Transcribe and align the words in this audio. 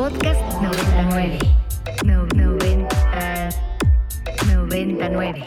Podcast 0.00 0.40
99. 0.62 1.38
No, 2.06 2.24
90, 2.24 2.88
99. 4.46 5.44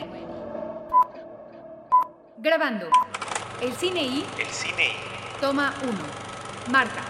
Grabando. 2.38 2.86
El 3.62 3.74
cine 3.74 4.04
y 4.04 4.24
El 4.38 4.46
cine 4.46 4.89
y 4.89 5.42
toma 5.42 5.73
1. 5.81 5.91
Marta, 6.71 7.02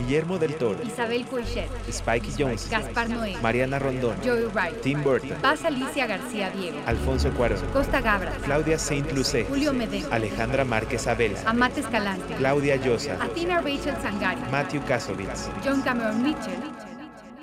Guillermo 0.00 0.38
del 0.38 0.54
Toro, 0.54 0.82
Isabel 0.82 1.24
Coixet, 1.26 1.68
Spike 1.88 2.28
Jones, 2.38 2.68
Gaspar 2.70 3.08
Noé, 3.08 3.36
Mariana 3.42 3.78
Rondón, 3.78 4.16
Joey 4.24 4.44
Wright, 4.54 4.80
Tim 4.82 5.02
Burton, 5.02 5.36
Paz 5.42 5.64
Alicia 5.64 6.06
García 6.06 6.50
Diego, 6.50 6.78
Alfonso 6.86 7.30
Cuarón, 7.32 7.60
Costa 7.72 8.00
Gabra, 8.00 8.32
Claudia 8.44 8.78
Saint 8.78 9.10
Lucé, 9.12 9.44
Julio 9.44 9.72
Medeo, 9.72 10.08
Alejandra 10.10 10.64
Márquez 10.64 11.06
Abela, 11.06 11.38
Amate 11.46 11.80
Escalante, 11.80 12.34
Claudia 12.36 12.76
Llosa, 12.76 13.22
Athena 13.22 13.60
Rachel 13.60 13.94
Sangari, 14.02 14.40
Matthew 14.50 14.84
Kasovitz. 14.86 15.48
John 15.64 15.82
Cameron 15.82 16.22
Mitchell, 16.22 16.60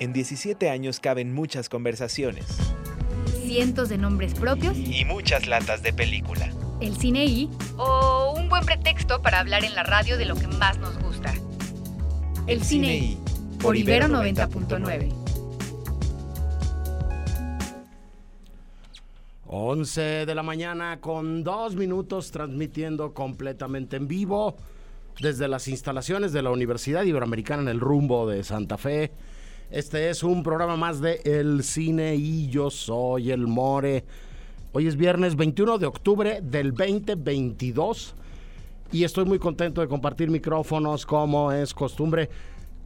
En 0.00 0.12
17 0.12 0.70
años 0.70 1.00
caben 1.00 1.32
muchas 1.32 1.68
conversaciones 1.68 2.46
cientos 3.46 3.88
de 3.88 3.96
nombres 3.96 4.34
propios, 4.34 4.76
y 4.76 5.04
muchas 5.06 5.46
latas 5.46 5.82
de 5.82 5.92
película. 5.94 6.50
el 6.80 6.96
cine 6.96 7.24
y 7.24 7.50
o 7.78 8.34
un 8.36 8.48
buen 8.50 8.64
pretexto 8.64 9.22
para 9.22 9.40
hablar 9.40 9.64
en 9.64 9.74
la 9.74 9.82
radio 9.82 10.18
de 10.18 10.26
lo 10.26 10.36
que 10.36 10.46
más 10.46 10.78
nos 10.78 10.92
gusta. 10.98 11.07
El 12.48 12.62
cine 12.62 12.96
y 12.96 13.18
por 13.60 13.76
Ibero 13.76 14.06
90.9. 14.06 15.12
11 19.44 20.00
de 20.00 20.34
la 20.34 20.42
mañana 20.42 20.98
con 20.98 21.44
dos 21.44 21.76
minutos 21.76 22.30
transmitiendo 22.30 23.12
completamente 23.12 23.96
en 23.96 24.08
vivo 24.08 24.56
desde 25.20 25.46
las 25.46 25.68
instalaciones 25.68 26.32
de 26.32 26.40
la 26.40 26.50
Universidad 26.50 27.04
Iberoamericana 27.04 27.60
en 27.60 27.68
el 27.68 27.80
rumbo 27.80 28.26
de 28.26 28.42
Santa 28.42 28.78
Fe. 28.78 29.12
Este 29.70 30.08
es 30.08 30.22
un 30.22 30.42
programa 30.42 30.78
más 30.78 31.02
de 31.02 31.20
El 31.24 31.62
Cine 31.62 32.16
y 32.16 32.48
yo 32.48 32.70
soy 32.70 33.30
el 33.30 33.46
More. 33.46 34.06
Hoy 34.72 34.86
es 34.86 34.96
viernes 34.96 35.36
21 35.36 35.76
de 35.76 35.84
octubre 35.84 36.40
del 36.40 36.72
2022 36.72 38.14
y 38.92 39.04
estoy 39.04 39.24
muy 39.24 39.38
contento 39.38 39.80
de 39.80 39.88
compartir 39.88 40.30
micrófonos 40.30 41.04
como 41.06 41.52
es 41.52 41.74
costumbre 41.74 42.28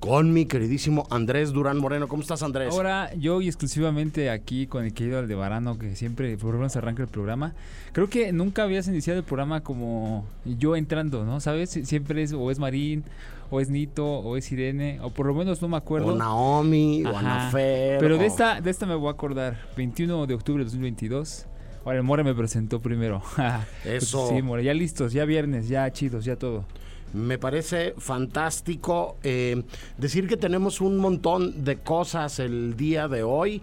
con 0.01 0.33
mi 0.33 0.47
queridísimo 0.47 1.07
Andrés 1.11 1.53
Durán 1.53 1.79
Moreno. 1.79 2.09
¿Cómo 2.09 2.23
estás 2.23 2.43
Andrés? 2.43 2.75
Ahora, 2.75 3.15
yo 3.15 3.41
y 3.41 3.47
exclusivamente 3.47 4.31
aquí 4.31 4.67
con 4.67 4.85
el 4.85 4.93
querido 4.93 5.21
Aldebarano, 5.21 5.79
que 5.79 5.95
siempre 5.95 6.37
por 6.37 6.51
lo 6.55 6.59
menos 6.59 6.75
arranca 6.75 7.03
el 7.05 7.09
programa. 7.09 7.55
Creo 7.93 8.09
que 8.11 8.33
nunca 8.33 8.65
habías 8.65 8.89
iniciado 8.89 9.21
el 9.21 9.25
programa 9.25 9.61
como 9.63 10.27
yo 10.45 10.75
entrando, 10.75 11.25
¿no? 11.25 11.39
¿Sabes? 11.39 11.77
Sie- 11.77 11.85
Siempre 11.85 12.25
es 12.25 12.33
o 12.33 12.51
es 12.51 12.59
Marín, 12.59 13.05
o 13.49 13.61
es 13.61 13.69
Nito, 13.71 14.05
o 14.05 14.37
es 14.37 14.51
Irene, 14.51 14.99
o 15.03 15.11
por 15.11 15.27
lo 15.27 15.35
menos 15.35 15.63
no 15.63 15.69
me 15.69 15.77
acuerdo. 15.77 16.15
o 16.15 16.17
Naomi, 16.17 17.05
o 17.05 17.09
Ajá. 17.11 17.43
Anafer. 17.43 18.01
Pero 18.01 18.19
de 18.19 18.25
o- 18.25 18.27
esta, 18.27 18.61
de 18.61 18.71
esta 18.71 18.87
me 18.87 18.97
voy 18.97 19.07
a 19.07 19.13
acordar. 19.13 19.57
21 19.77 20.27
de 20.27 20.35
octubre 20.35 20.65
de 20.65 20.65
2022. 20.65 21.47
Ahora 21.85 21.99
el 21.99 22.05
More 22.05 22.23
me 22.25 22.35
presentó 22.35 22.81
primero. 22.81 23.23
Eso. 23.85 24.29
Sí, 24.29 24.43
More, 24.43 24.63
ya 24.65 24.75
listos, 24.75 25.13
ya 25.13 25.25
viernes, 25.25 25.69
ya 25.69 25.91
chidos, 25.93 26.25
ya 26.25 26.37
todo. 26.37 26.65
Me 27.13 27.39
parece 27.39 27.95
fantástico 27.99 29.17
eh, 29.23 29.63
decir 29.99 30.27
que 30.29 30.37
tenemos 30.37 30.81
un 30.81 30.97
montón 30.97 31.65
de 31.65 31.77
cosas 31.79 32.39
el 32.39 32.75
día 32.77 33.07
de 33.09 33.23
hoy, 33.23 33.61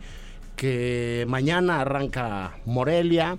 que 0.56 1.26
mañana 1.28 1.82
arranca 1.82 2.58
Morelia, 2.66 3.38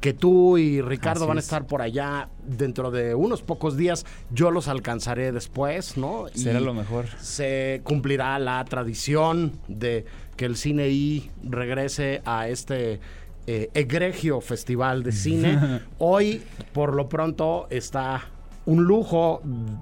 que 0.00 0.12
tú 0.12 0.58
y 0.58 0.80
Ricardo 0.80 1.22
Así 1.24 1.28
van 1.28 1.38
a 1.38 1.40
es. 1.40 1.46
estar 1.46 1.66
por 1.66 1.82
allá 1.82 2.28
dentro 2.46 2.92
de 2.92 3.16
unos 3.16 3.42
pocos 3.42 3.76
días, 3.76 4.06
yo 4.30 4.52
los 4.52 4.68
alcanzaré 4.68 5.32
después, 5.32 5.96
¿no? 5.96 6.26
Será 6.34 6.60
Y 6.60 6.64
lo 6.64 6.72
mejor. 6.72 7.06
Se 7.20 7.80
cumplirá 7.82 8.38
la 8.38 8.64
tradición 8.64 9.58
de 9.66 10.04
que 10.36 10.44
el 10.44 10.56
cine 10.56 10.88
I 10.88 11.30
regrese 11.42 12.22
a 12.24 12.46
este 12.48 13.00
eh, 13.50 13.70
egregio 13.72 14.42
festival 14.42 15.02
de 15.02 15.10
cine. 15.10 15.80
Hoy, 15.98 16.42
por 16.74 16.94
lo 16.94 17.08
pronto, 17.08 17.66
está 17.70 18.28
un 18.68 18.84
lujo 18.84 19.40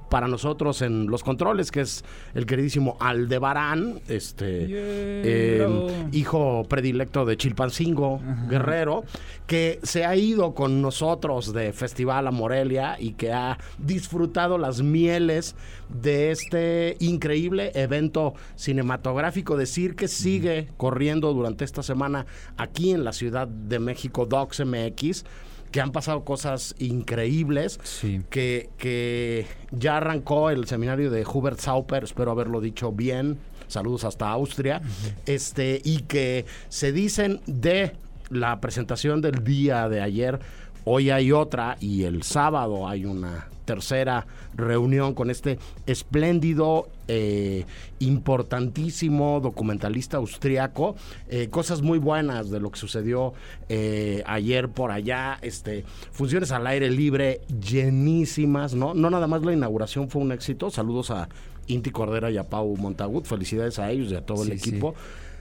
para 0.08 0.28
nosotros 0.28 0.80
en 0.80 1.08
los 1.08 1.24
controles, 1.24 1.72
que 1.72 1.80
es 1.80 2.04
el 2.34 2.46
queridísimo 2.46 2.96
Aldebarán, 3.00 4.00
este 4.06 4.66
eh, 4.68 5.56
Hierro. 5.58 5.88
hijo 6.12 6.64
predilecto 6.68 7.24
de 7.24 7.36
Chilpancingo 7.36 8.20
Guerrero, 8.48 9.02
que 9.48 9.80
se 9.82 10.04
ha 10.04 10.14
ido 10.14 10.54
con 10.54 10.82
nosotros 10.82 11.52
de 11.52 11.72
Festival 11.72 12.28
a 12.28 12.30
Morelia 12.30 12.96
y 13.00 13.14
que 13.14 13.32
ha 13.32 13.58
disfrutado 13.78 14.56
las 14.56 14.82
mieles 14.82 15.56
de 15.88 16.30
este 16.30 16.96
increíble 17.00 17.72
evento 17.74 18.34
cinematográfico. 18.54 19.56
Decir 19.56 19.96
que 19.96 20.06
sigue 20.06 20.68
corriendo 20.76 21.34
durante 21.34 21.64
esta 21.64 21.82
semana 21.82 22.26
aquí 22.56 22.92
en 22.92 23.02
la 23.02 23.12
Ciudad 23.12 23.48
de 23.48 23.80
México, 23.80 24.26
Docs 24.26 24.64
MX 24.64 25.24
que 25.70 25.80
han 25.80 25.92
pasado 25.92 26.24
cosas 26.24 26.74
increíbles, 26.78 27.78
Sí. 27.82 28.22
que, 28.30 28.70
que 28.78 29.46
ya 29.70 29.98
arrancó 29.98 30.50
el 30.50 30.66
seminario 30.66 31.10
de 31.10 31.24
Hubert 31.26 31.58
Sauper, 31.58 32.04
espero 32.04 32.30
haberlo 32.30 32.60
dicho 32.60 32.92
bien, 32.92 33.38
saludos 33.68 34.04
hasta 34.04 34.28
Austria, 34.30 34.80
este, 35.26 35.80
y 35.84 35.98
que 36.02 36.44
se 36.68 36.92
dicen 36.92 37.40
de 37.46 37.92
la 38.30 38.60
presentación 38.60 39.20
del 39.20 39.44
día 39.44 39.88
de 39.88 40.00
ayer, 40.00 40.38
hoy 40.84 41.10
hay 41.10 41.32
otra 41.32 41.76
y 41.80 42.04
el 42.04 42.22
sábado 42.22 42.88
hay 42.88 43.04
una 43.04 43.48
tercera 43.66 44.26
reunión 44.54 45.12
con 45.12 45.28
este 45.28 45.58
espléndido, 45.84 46.88
eh, 47.08 47.66
importantísimo 47.98 49.40
documentalista 49.40 50.16
austriaco. 50.16 50.96
Eh, 51.28 51.48
cosas 51.50 51.82
muy 51.82 51.98
buenas 51.98 52.50
de 52.50 52.60
lo 52.60 52.70
que 52.70 52.78
sucedió 52.78 53.34
eh, 53.68 54.22
ayer 54.26 54.70
por 54.70 54.90
allá. 54.90 55.38
Este, 55.42 55.84
funciones 56.12 56.52
al 56.52 56.66
aire 56.66 56.90
libre 56.90 57.42
llenísimas, 57.60 58.74
¿no? 58.74 58.94
No 58.94 59.10
nada 59.10 59.26
más 59.26 59.42
la 59.42 59.52
inauguración 59.52 60.08
fue 60.08 60.22
un 60.22 60.32
éxito. 60.32 60.70
Saludos 60.70 61.10
a 61.10 61.28
Inti 61.66 61.90
Cordera 61.90 62.30
y 62.30 62.38
a 62.38 62.44
Pau 62.44 62.76
Montagut. 62.76 63.26
Felicidades 63.26 63.78
a 63.78 63.90
ellos 63.90 64.10
y 64.10 64.14
a 64.14 64.20
todo 64.22 64.42
el 64.44 64.52
Sí, 64.52 64.58
sí. 64.58 64.70
equipo 64.70 64.94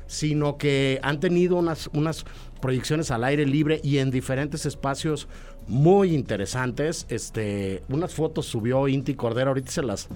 sino 0.07 0.57
que 0.57 0.99
han 1.01 1.19
tenido 1.19 1.55
unas, 1.55 1.89
unas 1.93 2.25
proyecciones 2.61 3.11
al 3.11 3.23
aire 3.23 3.45
libre 3.45 3.79
y 3.83 3.97
en 3.99 4.11
diferentes 4.11 4.65
espacios 4.65 5.27
muy 5.67 6.13
interesantes. 6.13 7.05
Este, 7.09 7.83
unas 7.89 8.13
fotos 8.13 8.45
subió 8.45 8.87
Inti 8.87 9.15
Cordero, 9.15 9.49
ahorita 9.49 9.71
se 9.71 9.83
las 9.83 10.07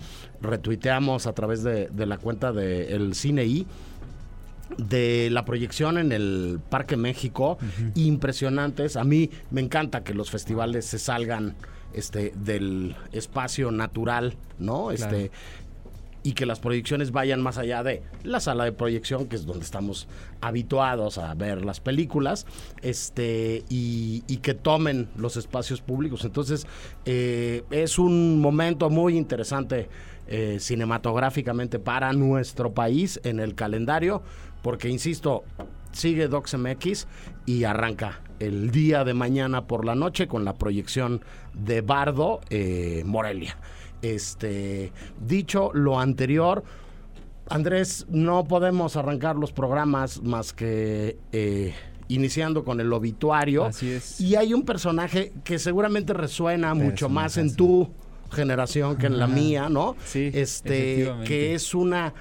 retuiteamos 0.42 1.28
a 1.28 1.34
través 1.34 1.64
de, 1.64 1.88
de 1.90 2.06
la 2.06 2.18
cuenta 2.18 2.52
de 2.52 2.94
El 2.94 3.16
Cine 3.16 3.46
I 3.46 3.68
de 4.78 5.30
la 5.32 5.46
proyección 5.46 5.98
en 5.98 6.12
el 6.12 6.60
Parque 6.70 6.96
México, 6.96 7.58
impresionantes. 7.96 8.96
A 8.98 9.04
mí 9.04 9.30
me 9.52 9.62
encanta 9.62 10.04
que 10.04 10.14
los 10.14 10.30
festivales 10.30 10.86
se 10.86 11.00
salgan 11.00 11.56
este, 11.94 12.34
del 12.36 12.96
espacio 13.12 13.72
natural, 13.72 14.36
¿no? 14.60 14.92
Este, 14.92 15.32
y 16.24 16.34
que 16.34 16.46
las 16.46 16.60
proyecciones 16.60 17.12
vayan 17.12 17.42
más 17.42 17.58
allá 17.58 17.84
de 17.84 18.04
la 18.24 18.40
sala 18.40 18.66
de 18.66 18.72
proyección, 18.72 19.28
que 19.28 19.36
es 19.36 19.46
donde 19.46 19.66
estamos 19.66 20.08
habituados 20.42 21.18
a 21.18 21.34
ver 21.34 21.64
las 21.64 21.80
películas, 21.80 22.46
este, 22.82 23.64
y, 23.70 24.22
que 24.42 24.54
tomen 24.54 25.10
los 25.18 25.36
espacios 25.36 25.82
públicos. 25.82 26.24
Entonces, 26.24 26.66
eh, 27.06 27.64
es 27.72 28.00
un 28.00 28.40
momento 28.40 28.90
muy 28.90 29.18
interesante 29.18 29.90
eh, 30.28 30.58
cinematográficamente 30.60 31.80
para 31.80 32.14
nuestro 32.14 32.74
país 32.74 33.20
en 33.24 33.40
el 33.40 33.56
calendario, 33.56 34.22
porque, 34.62 34.88
insisto, 34.88 35.44
sigue 35.92 36.28
DocsMX 36.28 37.08
y 37.46 37.64
arranca 37.64 38.22
el 38.40 38.72
día 38.72 39.04
de 39.04 39.14
mañana 39.14 39.68
por 39.68 39.86
la 39.86 39.96
noche 39.96 40.28
con 40.28 40.46
la 40.46 40.54
proyección 40.58 41.22
de 41.54 41.82
Bardo 41.82 42.42
eh, 42.50 43.04
Morelia. 43.06 43.58
Este, 44.02 44.92
dicho 45.26 45.72
lo 45.74 46.00
anterior, 46.00 46.64
Andrés, 47.50 48.06
no 48.10 48.46
podemos 48.46 48.96
arrancar 48.96 49.36
los 49.36 49.52
programas 49.52 50.22
más 50.22 50.54
que 50.54 51.18
eh, 51.32 51.74
iniciando 52.08 52.64
con 52.64 52.80
el 52.80 52.94
obituario. 52.94 53.66
Así 53.66 53.90
es. 53.90 54.22
Y 54.22 54.36
hay 54.36 54.54
un 54.54 54.64
personaje 54.64 55.34
que 55.44 55.58
seguramente 55.58 56.14
resuena 56.14 56.74
mucho 56.74 57.10
más 57.10 57.38
en 57.38 57.56
tu 57.56 57.90
generación 58.32 58.98
que 58.98 59.08
en 59.08 59.18
la 59.18 59.28
mía, 59.28 59.70
¿no? 59.70 59.96
Sí, 60.06 60.30
Este, 60.34 61.12
que 61.26 61.56
es 61.56 61.74
una 61.74 62.14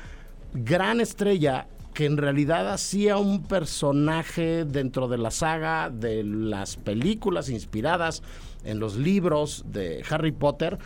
gran 0.54 1.00
estrella 1.00 1.66
que 1.92 2.06
en 2.06 2.16
realidad 2.16 2.72
hacía 2.72 3.16
un 3.16 3.42
personaje 3.42 4.64
dentro 4.64 5.08
de 5.08 5.18
la 5.18 5.30
saga 5.30 5.90
de 5.90 6.22
las 6.22 6.76
películas 6.76 7.48
inspiradas 7.48 8.22
en 8.64 8.78
los 8.78 8.96
libros 8.96 9.64
de 9.66 10.04
Harry 10.08 10.32
Potter, 10.32 10.78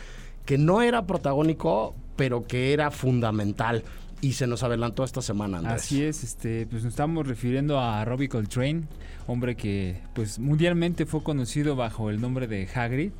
que 0.45 0.57
no 0.57 0.81
era 0.81 1.05
protagónico, 1.05 1.95
pero 2.15 2.45
que 2.45 2.73
era 2.73 2.91
fundamental. 2.91 3.83
Y 4.21 4.33
se 4.33 4.47
nos 4.47 4.63
adelantó 4.63 5.03
esta 5.03 5.21
semana, 5.21 5.57
Andrés. 5.57 5.83
Así 5.83 6.03
es, 6.03 6.23
este, 6.23 6.65
pues 6.67 6.83
nos 6.83 6.93
estamos 6.93 7.27
refiriendo 7.27 7.79
a 7.79 8.05
Robbie 8.05 8.29
Coltrane, 8.29 8.83
hombre 9.27 9.55
que 9.55 9.97
pues 10.13 10.39
mundialmente 10.39 11.05
fue 11.05 11.23
conocido 11.23 11.75
bajo 11.75 12.09
el 12.09 12.21
nombre 12.21 12.47
de 12.47 12.67
Hagrid, 12.73 13.11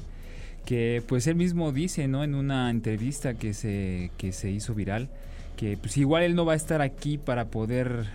que 0.66 1.04
pues 1.06 1.28
él 1.28 1.36
mismo 1.36 1.74
dice, 1.74 2.08
¿no? 2.08 2.24
En 2.24 2.36
una 2.36 2.70
entrevista 2.70 3.34
que 3.34 3.54
se, 3.54 4.12
que 4.18 4.32
se 4.32 4.50
hizo 4.50 4.74
viral, 4.74 5.10
que 5.58 5.76
pues 5.76 5.98
igual 5.98 6.24
él 6.24 6.36
no 6.36 6.46
va 6.46 6.54
a 6.54 6.56
estar 6.56 6.82
aquí 6.82 7.18
para 7.18 7.46
poder 7.46 8.06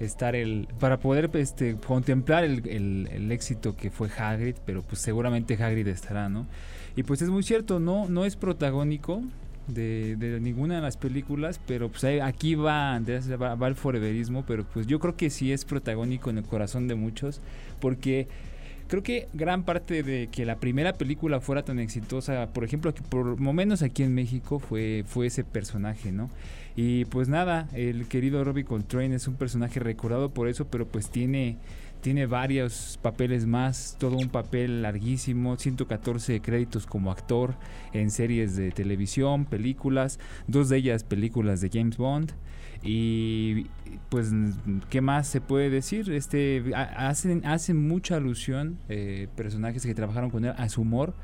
estar 0.00 0.34
el 0.36 0.68
para 0.78 0.98
poder 0.98 1.30
este 1.34 1.76
contemplar 1.76 2.44
el, 2.44 2.66
el- 2.68 3.08
el 3.12 3.32
éxito 3.32 3.76
que 3.76 3.90
fue 3.90 4.08
Hagrid 4.16 4.56
pero 4.64 4.82
pues 4.82 5.00
seguramente 5.00 5.54
Hagrid 5.62 5.88
estará 5.88 6.28
no 6.28 6.46
y 6.96 7.02
pues 7.02 7.20
es 7.22 7.30
muy 7.30 7.42
cierto 7.42 7.80
no 7.80 8.08
no 8.08 8.24
es 8.24 8.36
protagónico 8.36 9.22
de, 9.66 10.16
de 10.16 10.40
ninguna 10.40 10.76
de 10.76 10.80
las 10.82 10.96
películas 10.96 11.60
pero 11.66 11.88
pues 11.90 12.04
aquí 12.22 12.54
va 12.54 12.94
Andrés 12.94 13.30
va, 13.40 13.54
va 13.54 13.68
el 13.68 13.74
foreverismo 13.74 14.44
pero 14.46 14.64
pues 14.64 14.86
yo 14.86 14.98
creo 15.00 15.16
que 15.16 15.30
sí 15.30 15.52
es 15.52 15.64
protagónico 15.64 16.30
en 16.30 16.38
el 16.38 16.44
corazón 16.44 16.88
de 16.88 16.94
muchos 16.94 17.40
porque 17.80 18.28
creo 18.88 19.02
que 19.02 19.28
gran 19.34 19.62
parte 19.62 20.02
de 20.02 20.28
que 20.28 20.44
la 20.44 20.56
primera 20.56 20.94
película 20.94 21.40
fuera 21.40 21.62
tan 21.62 21.78
exitosa, 21.78 22.48
por 22.52 22.64
ejemplo, 22.64 22.92
que 22.94 23.02
por 23.02 23.40
lo 23.40 23.52
menos 23.52 23.82
aquí 23.82 24.02
en 24.02 24.14
México 24.14 24.58
fue, 24.58 25.04
fue 25.06 25.26
ese 25.26 25.44
personaje, 25.44 26.10
¿no? 26.10 26.30
Y 26.74 27.04
pues 27.06 27.28
nada, 27.28 27.68
el 27.74 28.06
querido 28.06 28.42
Robbie 28.44 28.64
Coltrane 28.64 29.14
es 29.14 29.28
un 29.28 29.34
personaje 29.34 29.80
recordado 29.80 30.30
por 30.30 30.48
eso, 30.48 30.66
pero 30.68 30.86
pues 30.86 31.10
tiene, 31.10 31.58
tiene 32.00 32.26
varios 32.26 32.98
papeles 33.02 33.46
más, 33.46 33.96
todo 33.98 34.16
un 34.16 34.28
papel 34.28 34.82
larguísimo, 34.82 35.56
114 35.56 36.40
créditos 36.40 36.86
como 36.86 37.10
actor 37.10 37.54
en 37.92 38.10
series 38.10 38.56
de 38.56 38.70
televisión, 38.70 39.44
películas, 39.44 40.18
dos 40.46 40.68
de 40.68 40.78
ellas 40.78 41.04
películas 41.04 41.60
de 41.60 41.70
James 41.72 41.96
Bond. 41.96 42.32
Y 42.82 43.66
pues, 44.08 44.32
¿qué 44.88 45.00
más 45.00 45.26
se 45.26 45.40
puede 45.40 45.70
decir? 45.70 46.10
Este, 46.12 46.62
ha- 46.74 47.08
hacen, 47.08 47.44
hacen 47.44 47.76
mucha 47.88 48.16
alusión 48.16 48.78
eh, 48.88 49.28
personajes 49.36 49.84
que 49.84 49.94
trabajaron 49.94 50.30
con 50.30 50.44
él 50.44 50.54
a 50.56 50.68
su 50.68 50.82
humor 50.82 51.14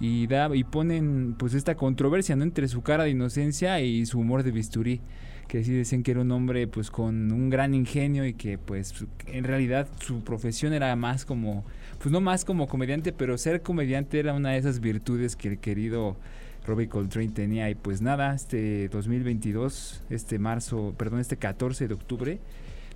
y 0.00 0.26
da 0.26 0.54
y 0.54 0.64
ponen 0.64 1.34
pues 1.38 1.54
esta 1.54 1.74
controversia 1.74 2.36
no 2.36 2.42
entre 2.44 2.68
su 2.68 2.82
cara 2.82 3.04
de 3.04 3.10
inocencia 3.10 3.80
y 3.80 4.04
su 4.04 4.18
humor 4.20 4.42
de 4.42 4.50
bisturí 4.50 5.00
que 5.48 5.64
sí 5.64 5.72
decían 5.72 6.02
que 6.02 6.10
era 6.10 6.20
un 6.20 6.30
hombre 6.32 6.66
pues 6.66 6.90
con 6.90 7.32
un 7.32 7.48
gran 7.48 7.72
ingenio 7.74 8.26
y 8.26 8.34
que 8.34 8.58
pues 8.58 8.92
en 9.26 9.44
realidad 9.44 9.88
su 10.00 10.22
profesión 10.22 10.74
era 10.74 10.94
más 10.96 11.24
como 11.24 11.64
pues 11.98 12.12
no 12.12 12.20
más 12.20 12.44
como 12.44 12.66
comediante 12.68 13.12
pero 13.14 13.38
ser 13.38 13.62
comediante 13.62 14.18
era 14.18 14.34
una 14.34 14.50
de 14.50 14.58
esas 14.58 14.80
virtudes 14.80 15.34
que 15.34 15.48
el 15.48 15.58
querido 15.58 16.18
Robbie 16.66 16.88
Coltrane 16.88 17.28
tenía 17.28 17.70
y 17.70 17.74
pues 17.74 18.02
nada 18.02 18.34
este 18.34 18.88
2022 18.88 20.02
este 20.10 20.38
marzo 20.38 20.94
perdón 20.96 21.20
este 21.20 21.36
14 21.36 21.88
de 21.88 21.94
octubre 21.94 22.38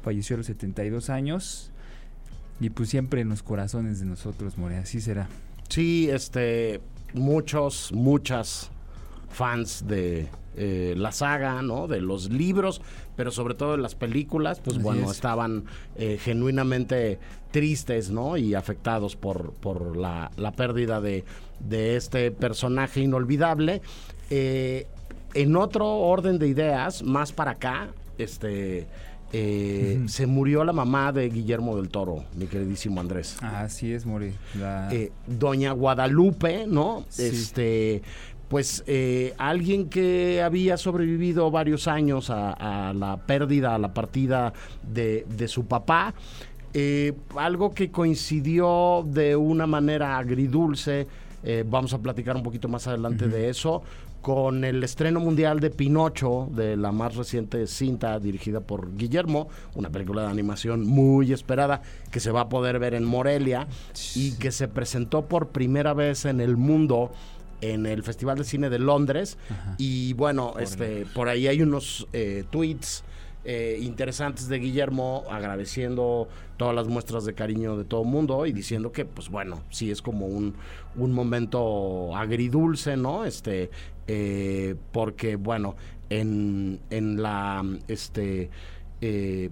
falleció 0.03 0.35
a 0.35 0.39
los 0.39 0.47
72 0.47 1.11
años 1.11 1.71
y 2.61 2.71
pues 2.71 2.89
siempre 2.89 3.21
en 3.21 3.29
los 3.29 3.43
corazones 3.43 4.01
de 4.01 4.07
nosotros 4.07 4.59
More 4.59 4.77
así 4.77 5.01
será 5.01 5.29
Sí, 5.71 6.11
este, 6.11 6.81
muchos, 7.15 7.93
muchas 7.93 8.73
fans 9.31 9.87
de 9.87 10.27
eh, 10.57 10.95
la 10.97 11.13
saga, 11.13 11.63
¿no? 11.63 11.87
De 11.87 12.01
los 12.01 12.29
libros, 12.29 12.83
pero 13.15 13.31
sobre 13.31 13.55
todo 13.55 13.73
de 13.73 13.79
las 13.79 13.95
películas, 13.95 14.59
pues 14.59 14.79
Así 14.79 14.83
bueno, 14.83 15.05
es. 15.05 15.13
estaban 15.13 15.67
eh, 15.95 16.19
genuinamente 16.21 17.21
tristes, 17.51 18.11
¿no? 18.11 18.37
Y 18.37 18.55
afectados 18.55 19.17
por, 19.17 19.53
por 19.53 19.97
la, 19.97 20.31
la 20.37 20.53
pérdida 20.53 21.01
de, 21.01 21.25
de 21.61 21.97
este 21.97 22.31
personaje 22.31 23.01
inolvidable. 23.01 23.83
Eh, 24.31 24.87
en 25.35 25.57
otro 25.57 25.87
orden 25.87 26.39
de 26.39 26.49
ideas, 26.49 27.03
más 27.03 27.33
para 27.33 27.53
acá, 27.53 27.89
este... 28.19 28.87
eh. 29.33 30.03
Se 30.09 30.27
murió 30.27 30.65
la 30.65 30.73
mamá 30.73 31.13
de 31.13 31.29
Guillermo 31.29 31.77
del 31.77 31.89
Toro, 31.89 32.25
mi 32.37 32.47
queridísimo 32.47 33.01
Andrés 33.01 33.37
así 33.43 33.93
es 33.93 34.05
More 34.07 34.33
La- 34.59 34.93
eh, 34.93 35.13
Doña 35.27 35.71
Guadalupe, 35.73 36.67
¿no? 36.67 37.05
Sí. 37.09 37.27
Este, 37.27 38.03
pues 38.49 38.83
eh, 38.89 39.33
alguien 39.39 39.89
que 39.89 40.43
había 40.43 40.77
sobrevivido 40.77 41.49
varios 41.53 41.87
años 41.87 42.31
a, 42.31 42.89
a 42.89 42.93
la 42.93 43.17
pérdida, 43.19 43.77
a 43.77 43.79
la 43.79 43.95
partida 43.95 44.53
de, 44.83 45.25
de 45.29 45.47
su 45.47 45.67
papá. 45.67 46.13
Eh, 46.73 47.13
algo 47.37 47.73
que 47.73 47.91
coincidió 47.91 49.05
de 49.07 49.35
una 49.37 49.67
manera 49.67 50.19
agridulce, 50.19 51.07
eh, 51.43 51.65
vamos 51.67 51.93
a 51.95 51.99
platicar 51.99 52.37
un 52.37 52.43
poquito 52.43 52.69
más 52.69 52.87
adelante 52.87 53.27
de 53.29 53.49
eso, 53.49 53.83
con 54.21 54.65
el 54.65 54.85
estreno 54.85 55.19
mundial 55.19 55.61
de 55.61 55.71
Pinocho, 55.71 56.49
de 56.53 56.77
la 56.77 56.93
más 56.93 57.17
reciente 57.17 57.67
cinta 57.67 58.19
dirigida 58.19 58.61
por 58.61 58.95
Guillermo, 58.97 59.49
una 59.75 59.91
película 59.91 60.23
de 60.23 60.29
animación 60.29 60.87
muy 60.87 61.33
esperada 61.33 61.81
que 62.11 62.21
se 62.21 62.31
va 62.31 62.43
a 62.43 62.49
poder 62.49 62.79
ver 62.79 62.95
en 62.95 63.05
Morelia 63.05 63.67
y 64.15 64.33
que 64.33 64.53
se 64.53 64.69
presentó 64.69 65.25
por 65.27 65.49
primera 65.49 65.95
vez 65.95 66.25
en 66.27 66.41
el 66.41 66.57
mundo 66.57 67.11
en 67.63 67.87
el 67.87 68.03
Festival 68.03 68.39
de 68.39 68.45
Cine 68.45 68.71
de 68.71 68.79
Londres. 68.79 69.39
Ajá. 69.51 69.75
Y 69.79 70.13
bueno, 70.15 70.55
este, 70.61 71.07
por 71.15 71.29
ahí 71.29 71.47
hay 71.47 71.63
unos 71.63 72.07
eh, 72.13 72.45
tweets 72.51 73.05
eh, 73.45 73.79
interesantes 73.81 74.49
de 74.49 74.59
Guillermo 74.59 75.25
agradeciendo 75.31 76.29
todas 76.59 76.75
las 76.75 76.89
muestras 76.89 77.25
de 77.25 77.33
cariño 77.33 77.77
de 77.77 77.85
todo 77.85 78.03
el 78.03 78.09
mundo 78.09 78.45
y 78.45 78.53
diciendo 78.53 78.93
que, 78.93 79.07
pues 79.07 79.31
bueno, 79.31 79.63
sí 79.71 79.91
es 79.91 80.03
como 80.03 80.27
un, 80.27 80.55
un 80.97 81.13
momento 81.13 82.15
agridulce, 82.15 82.97
¿no? 82.97 83.25
Este, 83.25 83.71
eh, 84.07 84.75
porque, 84.93 85.37
bueno, 85.37 85.77
en, 86.11 86.81
en 86.91 87.23
la 87.23 87.65
este, 87.89 88.51
eh, 89.01 89.51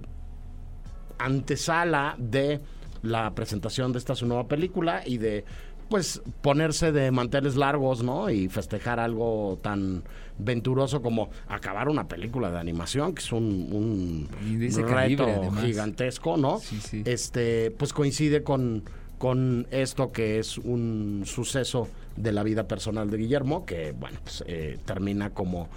antesala 1.18 2.14
de 2.18 2.60
la 3.02 3.34
presentación 3.34 3.92
de 3.92 3.98
esta 3.98 4.14
su 4.14 4.26
nueva 4.26 4.48
película 4.48 5.02
y 5.06 5.18
de 5.18 5.44
pues 5.88 6.22
ponerse 6.42 6.92
de 6.92 7.10
manteles 7.10 7.56
largos, 7.56 8.02
¿no? 8.02 8.30
Y 8.30 8.48
festejar 8.48 9.00
algo 9.00 9.58
tan 9.62 10.02
venturoso 10.38 11.02
como 11.02 11.30
acabar 11.48 11.88
una 11.88 12.06
película 12.06 12.50
de 12.50 12.58
animación, 12.58 13.14
que 13.14 13.22
es 13.22 13.32
un, 13.32 13.68
un 13.72 14.28
reto 14.60 14.86
calibre, 14.86 15.50
gigantesco, 15.62 16.36
¿no? 16.36 16.58
Sí, 16.60 16.78
sí. 16.80 17.02
Este, 17.04 17.70
pues 17.72 17.92
coincide 17.92 18.42
con, 18.42 18.84
con 19.18 19.66
esto 19.70 20.12
que 20.12 20.38
es 20.38 20.58
un 20.58 21.22
suceso 21.26 21.88
de 22.16 22.32
la 22.32 22.42
vida 22.42 22.68
personal 22.68 23.10
de 23.10 23.16
Guillermo, 23.16 23.64
que 23.66 23.92
bueno, 23.92 24.18
pues 24.22 24.44
eh, 24.46 24.78
termina 24.84 25.30
como 25.30 25.68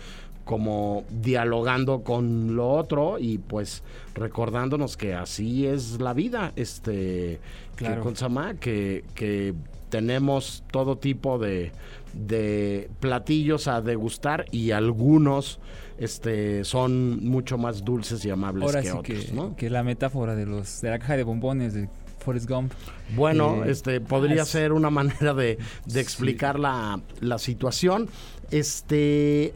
como 0.44 1.06
dialogando 1.22 2.02
con 2.02 2.56
lo 2.56 2.72
otro 2.72 3.20
y 3.20 3.38
pues 3.38 3.84
recordándonos 4.16 4.98
que 4.98 5.14
así 5.14 5.68
es 5.68 6.02
la 6.02 6.14
vida, 6.14 6.52
este, 6.56 7.40
Claro. 7.76 7.96
que, 7.98 8.02
¿cómo 8.02 8.16
se 8.16 8.22
llama? 8.26 8.54
que, 8.56 9.06
que 9.14 9.54
tenemos 9.92 10.64
todo 10.72 10.98
tipo 10.98 11.38
de, 11.38 11.72
de 12.14 12.90
platillos 13.00 13.68
a 13.68 13.82
degustar 13.82 14.46
y 14.52 14.72
algunos 14.72 15.60
este, 16.00 16.64
son 16.66 17.24
mucho 17.24 17.60
más 17.60 17.84
dulces 17.86 18.26
y 18.26 18.32
amables 18.32 18.64
Ahora 18.64 18.82
que 18.82 18.88
sí 18.90 18.98
otros, 18.98 19.26
que, 19.26 19.32
¿no? 19.34 19.56
que 19.56 19.70
la 19.70 19.84
metáfora 19.84 20.34
de 20.36 20.48
los 20.48 20.82
de 20.82 20.90
la 20.90 20.98
caja 20.98 21.16
de 21.18 21.24
bombones 21.24 21.76
de 21.76 21.88
Forrest 22.20 22.50
Gump. 22.50 22.72
Bueno, 23.16 23.64
Eh, 23.66 23.72
este 23.72 24.00
podría 24.02 24.44
ah, 24.44 24.46
ser 24.46 24.72
una 24.74 24.90
manera 24.90 25.34
de, 25.36 25.58
de 25.58 25.60
Sí. 25.94 26.00
explicar 26.00 26.58
la, 26.60 27.00
la 27.20 27.38
situación. 27.38 28.08
Este 28.50 29.54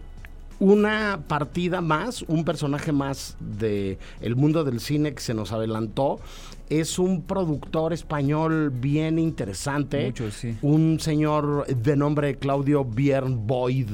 una 0.59 1.19
partida 1.27 1.81
más, 1.81 2.21
un 2.29 2.45
personaje 2.45 2.91
más 2.93 3.35
de 3.39 3.97
el 4.21 4.35
mundo 4.37 4.63
del 4.63 4.79
cine 4.79 5.13
que 5.13 5.21
se 5.21 5.33
nos 5.33 5.51
adelantó. 5.51 6.19
Es 6.69 6.97
un 6.99 7.21
productor 7.21 7.93
español 7.93 8.71
bien 8.71 9.19
interesante. 9.19 10.05
Mucho, 10.05 10.31
sí. 10.31 10.57
Un 10.61 10.99
señor 10.99 11.67
de 11.67 11.95
nombre 11.95 12.35
Claudio 12.35 12.83
Biern 12.83 13.45
Boyd. 13.45 13.89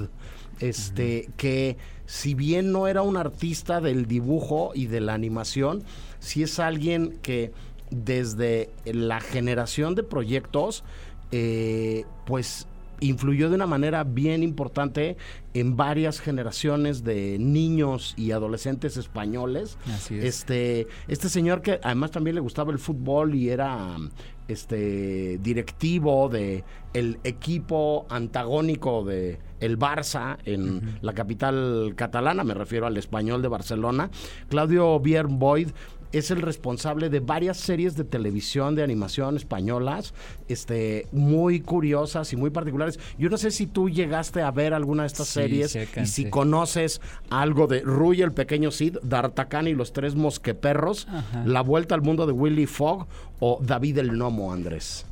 Este, 0.59 1.27
que 1.37 1.77
si 2.05 2.35
bien 2.35 2.71
no 2.71 2.87
era 2.87 3.01
un 3.01 3.17
artista 3.17 3.81
del 3.81 4.05
dibujo 4.05 4.73
y 4.75 4.85
de 4.85 5.01
la 5.01 5.15
animación, 5.15 5.83
sí 6.19 6.43
es 6.43 6.59
alguien 6.59 7.17
que 7.23 7.51
desde 7.89 8.69
la 8.85 9.19
generación 9.21 9.95
de 9.95 10.03
proyectos, 10.03 10.83
eh, 11.31 12.05
pues 12.25 12.67
influyó 13.01 13.49
de 13.49 13.55
una 13.55 13.67
manera 13.67 14.03
bien 14.03 14.43
importante 14.43 15.17
en 15.53 15.75
varias 15.75 16.21
generaciones 16.21 17.03
de 17.03 17.37
niños 17.39 18.13
y 18.15 18.31
adolescentes 18.31 18.95
españoles. 18.95 19.77
Así 19.93 20.17
es. 20.17 20.23
Este, 20.23 20.87
este 21.07 21.27
señor 21.27 21.61
que 21.61 21.79
además 21.83 22.11
también 22.11 22.35
le 22.35 22.41
gustaba 22.41 22.71
el 22.71 22.79
fútbol 22.79 23.35
y 23.35 23.49
era 23.49 23.97
este 24.47 25.37
directivo 25.39 26.29
de 26.29 26.63
el 26.93 27.19
equipo 27.23 28.05
antagónico 28.09 29.03
de 29.03 29.39
el 29.59 29.77
Barça 29.77 30.37
en 30.45 30.97
la 31.01 31.13
capital 31.13 31.93
catalana, 31.95 32.43
me 32.43 32.53
refiero 32.53 32.87
al 32.87 32.97
español 32.97 33.41
de 33.41 33.47
Barcelona. 33.47 34.09
Claudio 34.49 34.99
Biern 34.99 35.39
Boyd 35.39 35.69
es 36.11 36.31
el 36.31 36.41
responsable 36.41 37.09
de 37.09 37.19
varias 37.19 37.57
series 37.57 37.95
de 37.95 38.03
televisión 38.03 38.75
de 38.75 38.83
animación 38.83 39.35
españolas, 39.37 40.13
este, 40.47 41.07
muy 41.11 41.61
curiosas 41.61 42.31
y 42.33 42.35
muy 42.35 42.49
particulares. 42.49 42.99
Yo 43.17 43.29
no 43.29 43.37
sé 43.37 43.51
si 43.51 43.67
tú 43.67 43.89
llegaste 43.89 44.41
a 44.41 44.51
ver 44.51 44.73
alguna 44.73 45.03
de 45.03 45.07
estas 45.07 45.27
Sí, 45.27 45.33
series 45.33 45.77
y 45.97 46.05
si 46.05 46.29
conoces 46.29 47.01
algo 47.29 47.67
de 47.67 47.81
Ruy 47.81 48.21
el 48.21 48.31
pequeño 48.33 48.71
Cid, 48.71 48.97
D'Artagnan 49.03 49.67
y 49.67 49.73
los 49.73 49.93
tres 49.93 50.15
mosqueperros, 50.15 51.07
Ajá. 51.09 51.43
La 51.45 51.61
vuelta 51.61 51.95
al 51.95 52.01
mundo 52.01 52.25
de 52.25 52.33
Willy 52.33 52.65
Fogg 52.65 53.07
o 53.39 53.59
David 53.61 53.97
el 53.99 54.17
Nomo, 54.17 54.51
Andrés. 54.53 55.05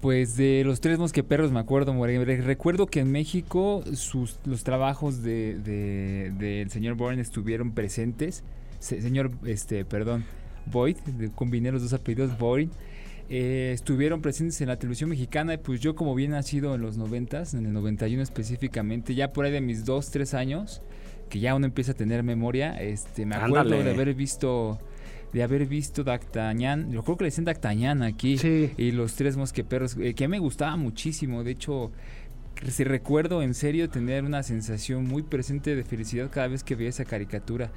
Pues 0.00 0.36
de 0.36 0.62
los 0.66 0.80
tres 0.80 0.98
mosqueperros 0.98 1.50
me 1.50 1.60
acuerdo, 1.60 1.94
Recuerdo 2.04 2.86
que 2.86 3.00
en 3.00 3.10
México 3.10 3.82
sus, 3.94 4.38
los 4.44 4.62
trabajos 4.62 5.22
de, 5.22 5.58
de- 5.58 6.30
del 6.38 6.70
señor 6.70 6.94
Bourne 6.94 7.22
estuvieron 7.22 7.72
presentes. 7.72 8.44
Se- 8.80 9.00
señor, 9.00 9.30
este, 9.46 9.86
perdón, 9.86 10.24
Boyd, 10.70 10.96
combiné 11.34 11.70
los 11.72 11.82
dos 11.82 11.92
apellidos, 11.92 12.36
Boyd. 12.38 12.68
eh, 13.30 13.70
estuvieron 13.72 14.20
presentes 14.20 14.60
en 14.60 14.68
la 14.68 14.76
televisión 14.78 15.08
mexicana 15.10 15.54
y 15.54 15.56
pues 15.58 15.80
yo 15.80 15.94
como 15.94 16.14
bien 16.14 16.32
nacido 16.32 16.74
en 16.74 16.82
los 16.82 16.96
noventas, 16.98 17.54
en 17.54 17.64
el 17.66 17.72
91 17.72 18.22
específicamente, 18.22 19.14
ya 19.14 19.32
por 19.32 19.46
ahí 19.46 19.52
de 19.52 19.60
mis 19.62 19.84
dos, 19.86 20.10
tres 20.10 20.34
años, 20.34 20.82
que 21.30 21.40
ya 21.40 21.54
uno 21.54 21.64
empieza 21.66 21.92
a 21.92 21.94
tener 21.94 22.22
memoria, 22.22 22.74
este, 22.82 23.24
me 23.24 23.34
acuerdo 23.36 23.60
Ándale. 23.60 23.82
de 23.84 23.90
haber 23.92 24.14
visto 24.14 24.78
de 25.32 25.42
haber 25.42 25.66
visto 25.66 26.04
D'Artagnan, 26.04 26.92
yo 26.92 27.02
creo 27.02 27.16
que 27.16 27.24
le 27.24 27.30
dicen 27.30 27.44
D'Artagnan 27.44 28.04
aquí, 28.04 28.38
Sí. 28.38 28.70
y 28.76 28.92
los 28.92 29.16
tres 29.16 29.36
mosqueperros, 29.36 29.96
eh, 29.96 30.14
que 30.14 30.28
me 30.28 30.38
gustaba 30.38 30.76
muchísimo, 30.76 31.42
de 31.42 31.50
hecho, 31.50 31.90
si 32.68 32.84
recuerdo 32.84 33.42
en 33.42 33.54
serio 33.54 33.90
tener 33.90 34.24
una 34.24 34.42
sensación 34.42 35.04
muy 35.04 35.22
presente 35.22 35.74
de 35.74 35.84
felicidad 35.84 36.30
cada 36.30 36.48
vez 36.48 36.64
que 36.64 36.74
veía 36.74 36.90
esa 36.90 37.04
caricatura. 37.04 37.70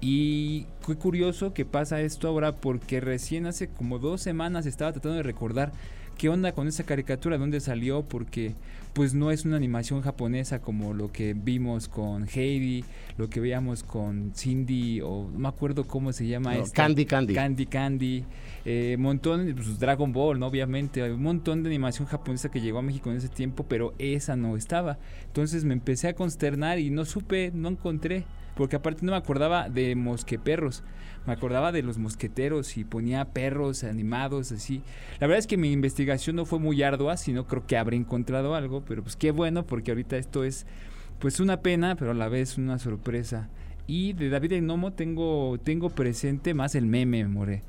Y 0.00 0.66
fue 0.80 0.96
curioso 0.96 1.52
que 1.52 1.66
pasa 1.66 2.00
esto 2.00 2.26
ahora 2.26 2.56
porque 2.56 3.00
recién 3.00 3.46
hace 3.46 3.68
como 3.68 3.98
dos 3.98 4.22
semanas 4.22 4.64
estaba 4.64 4.92
tratando 4.92 5.16
de 5.16 5.22
recordar 5.22 5.72
qué 6.20 6.28
onda 6.28 6.52
con 6.52 6.68
esa 6.68 6.84
caricatura, 6.84 7.38
dónde 7.38 7.60
salió, 7.60 8.02
porque 8.02 8.52
pues 8.92 9.14
no 9.14 9.30
es 9.30 9.46
una 9.46 9.56
animación 9.56 10.02
japonesa 10.02 10.60
como 10.60 10.92
lo 10.92 11.10
que 11.10 11.32
vimos 11.32 11.88
con 11.88 12.28
Heidi, 12.28 12.84
lo 13.16 13.30
que 13.30 13.40
veíamos 13.40 13.82
con 13.82 14.32
Cindy, 14.36 15.00
o 15.00 15.30
no 15.32 15.38
me 15.38 15.48
acuerdo 15.48 15.84
cómo 15.84 16.12
se 16.12 16.26
llama 16.26 16.52
No, 16.52 16.64
esta. 16.64 16.74
Candy 16.74 17.06
Candy. 17.06 17.32
Candy 17.34 17.64
Candy, 17.64 18.24
eh, 18.66 18.96
montón, 18.98 19.50
pues, 19.56 19.78
Dragon 19.78 20.12
Ball, 20.12 20.38
¿no? 20.38 20.46
obviamente, 20.46 21.10
un 21.10 21.22
montón 21.22 21.62
de 21.62 21.70
animación 21.70 22.06
japonesa 22.06 22.50
que 22.50 22.60
llegó 22.60 22.80
a 22.80 22.82
México 22.82 23.10
en 23.10 23.16
ese 23.16 23.30
tiempo, 23.30 23.64
pero 23.66 23.94
esa 23.98 24.36
no 24.36 24.58
estaba. 24.58 24.98
Entonces 25.24 25.64
me 25.64 25.72
empecé 25.72 26.08
a 26.08 26.14
consternar 26.14 26.78
y 26.80 26.90
no 26.90 27.06
supe, 27.06 27.50
no 27.54 27.70
encontré, 27.70 28.26
porque 28.60 28.76
aparte 28.76 29.06
no 29.06 29.12
me 29.12 29.16
acordaba 29.16 29.70
de 29.70 29.96
mosqueperros, 29.96 30.82
me 31.26 31.32
acordaba 31.32 31.72
de 31.72 31.82
los 31.82 31.96
mosqueteros 31.96 32.76
y 32.76 32.84
ponía 32.84 33.24
perros 33.24 33.84
animados 33.84 34.52
así. 34.52 34.82
La 35.18 35.26
verdad 35.26 35.38
es 35.38 35.46
que 35.46 35.56
mi 35.56 35.72
investigación 35.72 36.36
no 36.36 36.44
fue 36.44 36.58
muy 36.58 36.82
ardua, 36.82 37.16
sino 37.16 37.46
creo 37.46 37.66
que 37.66 37.78
habré 37.78 37.96
encontrado 37.96 38.54
algo, 38.54 38.82
pero 38.86 39.02
pues 39.02 39.16
qué 39.16 39.30
bueno, 39.30 39.64
porque 39.64 39.92
ahorita 39.92 40.18
esto 40.18 40.44
es 40.44 40.66
pues 41.20 41.40
una 41.40 41.62
pena, 41.62 41.96
pero 41.96 42.10
a 42.10 42.14
la 42.14 42.28
vez 42.28 42.58
una 42.58 42.78
sorpresa. 42.78 43.48
Y 43.86 44.12
de 44.12 44.28
David 44.28 44.52
el 44.52 44.66
Nomo 44.66 44.92
tengo, 44.92 45.56
tengo 45.64 45.88
presente 45.88 46.52
más 46.52 46.74
el 46.74 46.84
meme, 46.84 47.26
more. 47.28 47.62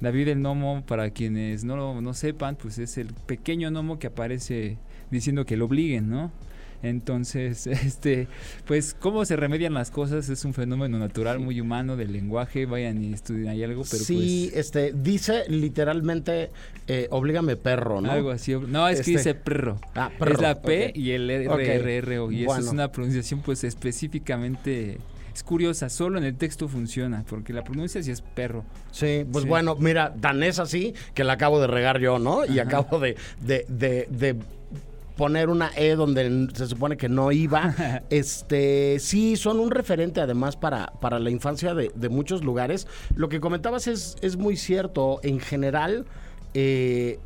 David 0.00 0.28
el 0.28 0.40
Nomo, 0.40 0.82
para 0.86 1.10
quienes 1.10 1.62
no, 1.62 1.76
lo- 1.76 2.00
no 2.00 2.14
sepan, 2.14 2.56
pues 2.56 2.78
es 2.78 2.96
el 2.96 3.08
pequeño 3.26 3.70
gnomo 3.70 3.98
que 3.98 4.06
aparece 4.06 4.78
diciendo 5.10 5.44
que 5.44 5.58
lo 5.58 5.66
obliguen, 5.66 6.08
¿no? 6.08 6.32
Entonces, 6.82 7.66
este, 7.66 8.28
pues 8.66 8.94
cómo 8.98 9.24
se 9.24 9.36
remedian 9.36 9.74
las 9.74 9.90
cosas 9.90 10.28
es 10.28 10.44
un 10.44 10.54
fenómeno 10.54 10.98
natural, 10.98 11.38
muy 11.40 11.60
humano 11.60 11.96
del 11.96 12.12
lenguaje. 12.12 12.66
Vayan 12.66 13.02
y 13.02 13.12
estudien 13.12 13.48
ahí 13.48 13.62
algo, 13.64 13.82
pero 13.90 14.02
sí, 14.04 14.50
este, 14.54 14.92
dice 14.92 15.44
literalmente, 15.48 16.50
eh, 16.86 17.08
oblígame 17.10 17.56
perro, 17.56 17.94
pues 17.94 18.02
¿no? 18.04 18.10
algo 18.12 18.30
así. 18.30 18.54
No, 18.54 18.88
es 18.88 18.96
que 18.96 19.00
Este- 19.00 19.10
dice 19.12 19.34
perro. 19.34 19.80
Ah, 19.94 20.10
perro, 20.18 20.34
es 20.34 20.40
la 20.40 20.60
P 20.62 20.92
y 20.94 21.10
el 21.10 21.48
Ok, 21.48 21.58
RRRO. 21.60 22.30
Y 22.32 22.42
eso 22.44 22.52
es 22.52 22.56
bueno. 22.64 22.70
una 22.72 22.92
pronunciación, 22.92 23.40
pues 23.40 23.64
específicamente. 23.64 24.98
Es 25.34 25.44
curiosa, 25.44 25.88
solo 25.88 26.18
en 26.18 26.24
el 26.24 26.34
texto 26.36 26.66
funciona, 26.68 27.24
porque 27.28 27.52
la 27.52 27.62
pronuncia 27.62 28.02
sí 28.02 28.10
es 28.10 28.22
perro. 28.22 28.64
Sí, 28.90 29.24
pues 29.30 29.44
Sí. 29.44 29.48
bueno, 29.48 29.76
mira, 29.76 30.12
tan 30.20 30.42
es 30.42 30.58
así 30.58 30.94
que 31.14 31.22
la 31.22 31.34
acabo 31.34 31.60
de 31.60 31.68
regar 31.68 32.00
yo, 32.00 32.18
¿no? 32.18 32.44
Y 32.44 32.58
Ajá. 32.58 32.62
acabo 32.62 32.98
de, 32.98 33.16
de, 33.40 33.64
de, 33.68 34.08
de 34.10 34.34
poner 35.18 35.50
una 35.50 35.70
E 35.76 35.96
donde 35.96 36.48
se 36.54 36.66
supone 36.68 36.96
que 36.96 37.08
no 37.10 37.30
iba. 37.32 37.74
este, 38.10 38.98
sí, 39.00 39.36
son 39.36 39.58
un 39.60 39.70
referente 39.70 40.20
además 40.22 40.56
para, 40.56 40.86
para 41.00 41.18
la 41.18 41.28
infancia 41.28 41.74
de, 41.74 41.90
de 41.94 42.08
muchos 42.08 42.42
lugares. 42.44 42.86
Lo 43.16 43.28
que 43.28 43.40
comentabas 43.40 43.88
es, 43.88 44.16
es 44.22 44.36
muy 44.36 44.56
cierto. 44.56 45.18
En 45.24 45.40
general, 45.40 46.06
eh, 46.54 47.18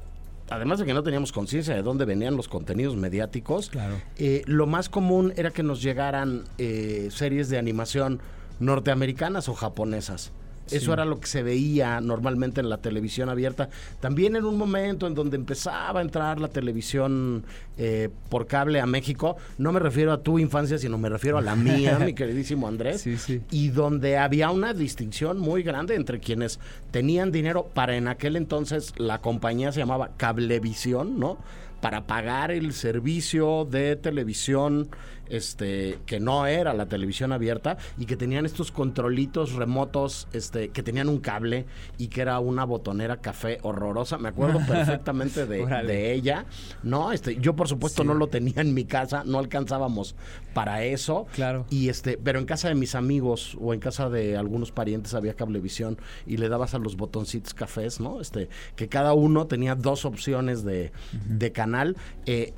además 0.48 0.78
de 0.80 0.86
que 0.86 0.94
no 0.94 1.02
teníamos 1.02 1.32
conciencia 1.32 1.74
de 1.74 1.82
dónde 1.82 2.06
venían 2.06 2.34
los 2.34 2.48
contenidos 2.48 2.96
mediáticos, 2.96 3.68
Claro. 3.68 3.94
eh, 4.16 4.42
lo 4.46 4.66
más 4.66 4.88
común 4.88 5.34
era 5.36 5.50
que 5.50 5.62
nos 5.62 5.82
llegaran 5.82 6.44
eh, 6.56 7.08
series 7.12 7.50
de 7.50 7.58
animación 7.58 8.20
norteamericanas 8.58 9.48
o 9.50 9.54
japonesas. 9.54 10.32
Eso 10.70 10.86
Sí. 10.86 10.90
era 10.92 11.04
lo 11.04 11.18
que 11.20 11.26
se 11.26 11.42
veía 11.42 12.00
normalmente 12.00 12.60
en 12.60 12.68
la 12.70 12.78
televisión 12.78 13.28
abierta. 13.28 13.68
También 14.00 14.36
en 14.36 14.44
un 14.44 14.56
momento 14.56 15.06
en 15.06 15.14
donde 15.14 15.36
empezaba 15.36 16.00
a 16.00 16.02
entrar 16.02 16.40
la 16.40 16.48
televisión 16.48 17.44
eh, 17.78 18.10
por 18.28 18.46
cable 18.46 18.80
a 18.80 18.86
México, 18.86 19.36
no 19.58 19.72
me 19.72 19.80
refiero 19.80 20.12
a 20.12 20.22
tu 20.22 20.38
infancia, 20.38 20.78
sino 20.78 20.98
me 20.98 21.08
refiero 21.08 21.38
a 21.38 21.40
la 21.40 21.56
mía, 21.56 21.98
mi 22.04 22.14
queridísimo 22.14 22.68
Andrés 22.68 23.00
Sí, 23.00 23.16
sí. 23.16 23.40
y 23.50 23.68
donde 23.68 24.18
había 24.18 24.50
una 24.50 24.74
distinción 24.74 25.38
muy 25.38 25.62
grande 25.62 25.94
entre 25.94 26.20
quienes 26.20 26.60
tenían 26.90 27.32
dinero 27.32 27.66
para 27.72 27.96
en 27.96 28.08
aquel 28.08 28.36
entonces 28.36 28.92
la 28.98 29.20
compañía 29.20 29.72
se 29.72 29.80
llamaba 29.80 30.10
Cablevisión, 30.18 31.18
¿no? 31.18 31.38
Para 31.80 32.06
pagar 32.06 32.50
el 32.52 32.72
servicio 32.74 33.66
de 33.68 33.96
televisión 33.96 34.88
este 35.28 35.98
que 36.06 36.20
no 36.20 36.46
era 36.46 36.74
la 36.74 36.86
televisión 36.86 37.32
abierta 37.32 37.76
y 37.98 38.06
que 38.06 38.16
tenían 38.16 38.44
estos 38.46 38.70
controlitos 38.72 39.52
remotos 39.54 40.28
este 40.32 40.68
que 40.70 40.82
tenían 40.82 41.08
un 41.08 41.18
cable 41.18 41.66
y 41.98 42.08
que 42.08 42.20
era 42.22 42.38
una 42.40 42.64
botonera 42.64 43.18
café 43.18 43.58
horrorosa 43.62 44.18
me 44.18 44.28
acuerdo 44.28 44.58
perfectamente 44.68 45.46
de, 45.46 46.12
ella 46.12 46.44
no 46.82 47.12
este 47.12 47.36
yo 47.36 47.54
por 47.56 47.68
supuesto 47.68 48.02
Sí. 48.02 48.08
no 48.08 48.14
lo 48.14 48.26
tenía 48.28 48.60
en 48.62 48.74
mi 48.74 48.84
casa 48.84 49.22
no 49.24 49.38
alcanzábamos 49.38 50.14
para 50.54 50.84
eso 50.84 51.26
Claro. 51.34 51.66
y 51.70 51.88
este, 51.88 52.18
pero 52.18 52.38
en 52.38 52.46
casa 52.46 52.68
de 52.68 52.74
mis 52.74 52.94
amigos 52.94 53.56
o 53.60 53.72
en 53.74 53.80
casa 53.80 54.08
de 54.10 54.36
algunos 54.36 54.72
parientes 54.72 55.14
había 55.14 55.34
cablevisión 55.34 55.98
y 56.26 56.36
le 56.36 56.48
dabas 56.48 56.74
a 56.74 56.78
los 56.78 56.96
botoncitos 56.96 57.54
cafés, 57.54 58.00
¿no? 58.00 58.20
Este, 58.20 58.48
que 58.76 58.88
cada 58.88 59.12
uno 59.14 59.46
tenía 59.46 59.74
dos 59.74 60.04
opciones 60.04 60.64
de, 60.64 60.92
de 61.28 61.52
canal. 61.52 61.96
eh, 62.26 62.52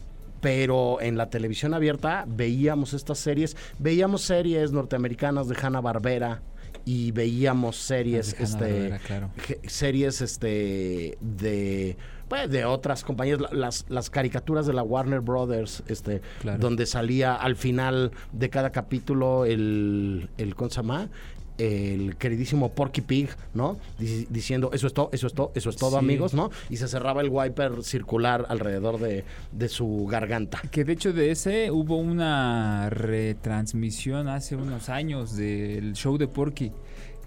pero 0.44 1.00
en 1.00 1.16
la 1.16 1.30
televisión 1.30 1.72
abierta 1.72 2.26
veíamos 2.28 2.92
estas 2.92 3.18
series, 3.18 3.56
veíamos 3.78 4.20
series 4.20 4.72
norteamericanas 4.72 5.48
de 5.48 5.56
Hanna 5.56 5.80
Barbera 5.80 6.42
y 6.84 7.12
veíamos 7.12 7.76
series, 7.76 8.38
Las 8.38 8.58
de 8.60 8.88
este, 8.88 9.06
claro. 9.06 9.30
series 9.66 10.20
este 10.20 11.16
de 11.22 11.96
pues, 12.28 12.50
de 12.50 12.66
otras 12.66 13.04
compañías 13.04 13.40
la- 13.40 13.48
las, 13.52 13.86
las 13.88 14.10
caricaturas 14.10 14.66
de 14.66 14.74
la 14.74 14.82
Warner 14.82 15.20
Brothers 15.20 15.82
este 15.88 16.20
Claro. 16.42 16.58
donde 16.58 16.84
salía 16.84 17.34
al 17.36 17.56
final 17.56 18.12
de 18.32 18.50
cada 18.50 18.68
capítulo 18.70 19.46
el 19.46 20.28
el 20.36 20.54
¿cómo 20.54 20.68
se 20.68 20.76
llama? 20.76 21.08
El 21.58 22.16
queridísimo 22.16 22.70
Porky 22.72 23.00
Pig, 23.00 23.28
¿no? 23.54 23.76
Dici- 23.98 24.26
diciendo, 24.28 24.70
eso 24.72 24.86
es 24.88 24.92
todo, 24.94 25.08
eso 25.12 25.26
es 25.28 25.34
todo, 25.34 25.52
eso 25.54 25.70
es 25.70 25.76
todo, 25.76 25.90
Sí. 25.92 25.96
amigos, 25.98 26.34
¿no? 26.34 26.50
Y 26.70 26.76
se 26.78 26.88
cerraba 26.88 27.20
el 27.20 27.28
wiper 27.30 27.82
circular 27.84 28.44
alrededor 28.48 28.98
de, 28.98 29.24
de 29.52 29.68
su 29.68 30.06
garganta. 30.10 30.60
Que 30.70 30.84
de 30.84 30.92
hecho 30.94 31.12
de 31.12 31.30
ese 31.30 31.70
hubo 31.70 31.96
una 31.96 32.90
retransmisión 32.90 34.28
hace 34.28 34.56
unos 34.56 34.88
años 34.88 35.36
del 35.36 35.94
show 35.94 36.18
de 36.18 36.26
Porky. 36.28 36.72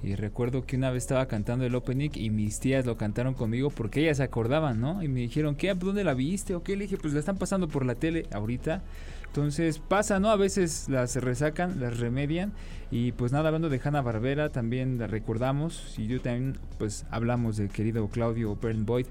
Y 0.04 0.16
recuerdo 0.16 0.66
que 0.66 0.76
una 0.78 0.92
vez 0.92 1.04
estaba 1.04 1.26
cantando 1.28 1.66
el 1.66 1.74
opening 1.76 2.12
y 2.14 2.30
mis 2.30 2.60
tías 2.60 2.86
lo 2.86 2.98
cantaron 2.98 3.34
conmigo 3.34 3.70
porque 3.72 4.02
ellas 4.02 4.18
se 4.18 4.24
acordaban, 4.24 4.80
¿no? 4.80 5.02
Y 5.04 5.08
me 5.08 5.22
dijeron, 5.22 5.56
¿qué? 5.56 5.74
¿Dónde 5.74 6.04
la 6.04 6.14
viste? 6.14 6.54
¿O 6.56 6.64
qué? 6.64 6.76
Le 6.76 6.84
dije, 6.84 6.98
pues 6.98 7.14
la 7.14 7.20
están 7.20 7.38
pasando 7.38 7.68
por 7.68 7.86
la 7.86 7.96
tele 7.96 8.26
ahorita. 8.32 8.84
Entonces 9.28 9.80
pasa, 9.80 10.20
¿no? 10.20 10.30
A 10.30 10.36
veces 10.36 10.88
las 10.90 11.16
resacan, 11.16 11.80
las 11.80 12.00
remedian. 12.00 12.54
Y 12.90 13.12
pues 13.12 13.34
nada, 13.34 13.48
hablando 13.50 13.68
de 13.70 13.82
Hanna 13.84 14.02
Barbera, 14.02 14.50
también 14.50 14.98
la 14.98 15.08
recordamos. 15.08 15.96
Y 15.98 16.08
yo 16.08 16.22
también, 16.22 16.58
pues 16.78 17.06
hablamos 17.12 17.58
del 17.58 17.68
querido 17.70 18.08
Claudio 18.08 18.56
Bern 18.56 18.86
Boyd, 18.86 19.08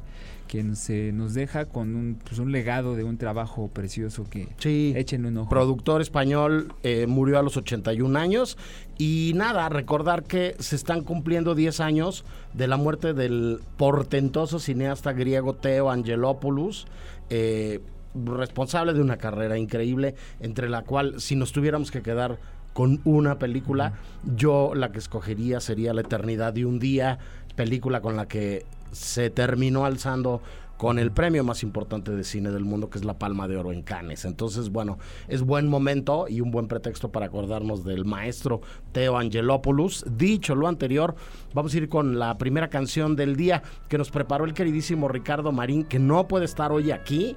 quien 0.48 0.76
se 0.76 1.12
nos 1.12 1.34
deja 1.34 1.66
con 1.66 1.94
un, 1.94 2.18
pues, 2.26 2.38
un 2.38 2.52
legado 2.52 2.96
de 2.96 3.04
un 3.04 3.18
trabajo 3.18 3.68
precioso 3.68 4.24
que 4.30 4.48
Sí. 4.58 4.94
échenle 4.96 5.28
un 5.28 5.36
ojo. 5.38 5.50
productor 5.50 6.00
español, 6.00 6.72
eh, 6.82 7.06
murió 7.06 7.38
a 7.38 7.42
los 7.42 7.56
81 7.58 8.16
años. 8.16 8.56
Y 8.98 9.32
nada, 9.34 9.68
recordar 9.68 10.22
que 10.22 10.56
se 10.58 10.74
están 10.76 11.02
cumpliendo 11.02 11.54
10 11.54 11.80
años 11.80 12.24
de 12.52 12.68
la 12.68 12.76
muerte 12.76 13.12
del 13.12 13.60
portentoso 13.76 14.58
cineasta 14.58 15.12
griego 15.12 15.54
Theo 15.54 15.90
Angelopoulos, 15.90 16.86
eh, 17.30 17.80
responsable 18.14 18.94
de 18.94 19.00
una 19.00 19.16
carrera 19.16 19.58
increíble, 19.58 20.14
entre 20.40 20.68
la 20.68 20.82
cual, 20.82 21.20
si 21.20 21.36
nos 21.36 21.52
tuviéramos 21.52 21.90
que 21.90 22.02
quedar 22.02 22.38
con 22.72 23.00
una 23.04 23.38
película, 23.38 23.94
yo 24.36 24.74
la 24.74 24.92
que 24.92 24.98
escogería 24.98 25.60
sería 25.60 25.94
La 25.94 26.02
Eternidad 26.02 26.52
de 26.52 26.66
un 26.66 26.78
Día, 26.78 27.18
película 27.54 28.00
con 28.00 28.16
la 28.16 28.26
que 28.26 28.64
se 28.92 29.30
terminó 29.30 29.84
alzando 29.84 30.42
con 30.76 30.98
el 30.98 31.10
premio 31.12 31.44
más 31.44 31.62
importante 31.62 32.12
de 32.12 32.24
cine 32.24 32.50
del 32.50 32.64
mundo, 32.64 32.90
que 32.90 32.98
es 32.98 33.04
la 33.04 33.18
Palma 33.18 33.48
de 33.48 33.56
Oro 33.56 33.72
en 33.72 33.82
Cannes. 33.82 34.24
Entonces, 34.24 34.70
bueno, 34.70 34.98
es 35.28 35.42
buen 35.42 35.68
momento 35.68 36.26
y 36.28 36.40
un 36.40 36.50
buen 36.50 36.68
pretexto 36.68 37.10
para 37.10 37.26
acordarnos 37.26 37.84
del 37.84 38.04
maestro 38.04 38.60
Teo 38.92 39.16
Angelopoulos. 39.16 40.04
Dicho 40.16 40.54
lo 40.54 40.68
anterior, 40.68 41.14
vamos 41.54 41.74
a 41.74 41.78
ir 41.78 41.88
con 41.88 42.18
la 42.18 42.36
primera 42.38 42.68
canción 42.68 43.16
del 43.16 43.36
día 43.36 43.62
que 43.88 43.98
nos 43.98 44.10
preparó 44.10 44.44
el 44.44 44.54
queridísimo 44.54 45.08
Ricardo 45.08 45.52
Marín, 45.52 45.84
que 45.84 45.98
no 45.98 46.28
puede 46.28 46.44
estar 46.44 46.72
hoy 46.72 46.90
aquí 46.90 47.36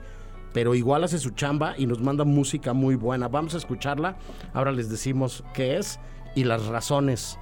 pero 0.53 0.73
igual 0.73 1.03
hace 1.03 1.19
su 1.19 1.29
chamba 1.31 1.75
y 1.77 1.85
nos 1.85 2.01
manda 2.01 2.23
música 2.23 2.73
muy 2.73 2.95
buena. 2.95 3.27
Vamos 3.27 3.53
a 3.53 3.57
escucharla. 3.57 4.17
Ahora 4.53 4.71
les 4.71 4.89
decimos 4.89 5.43
qué 5.53 5.77
es 5.77 5.99
y 6.35 6.43
las 6.43 6.65
razones 6.65 7.37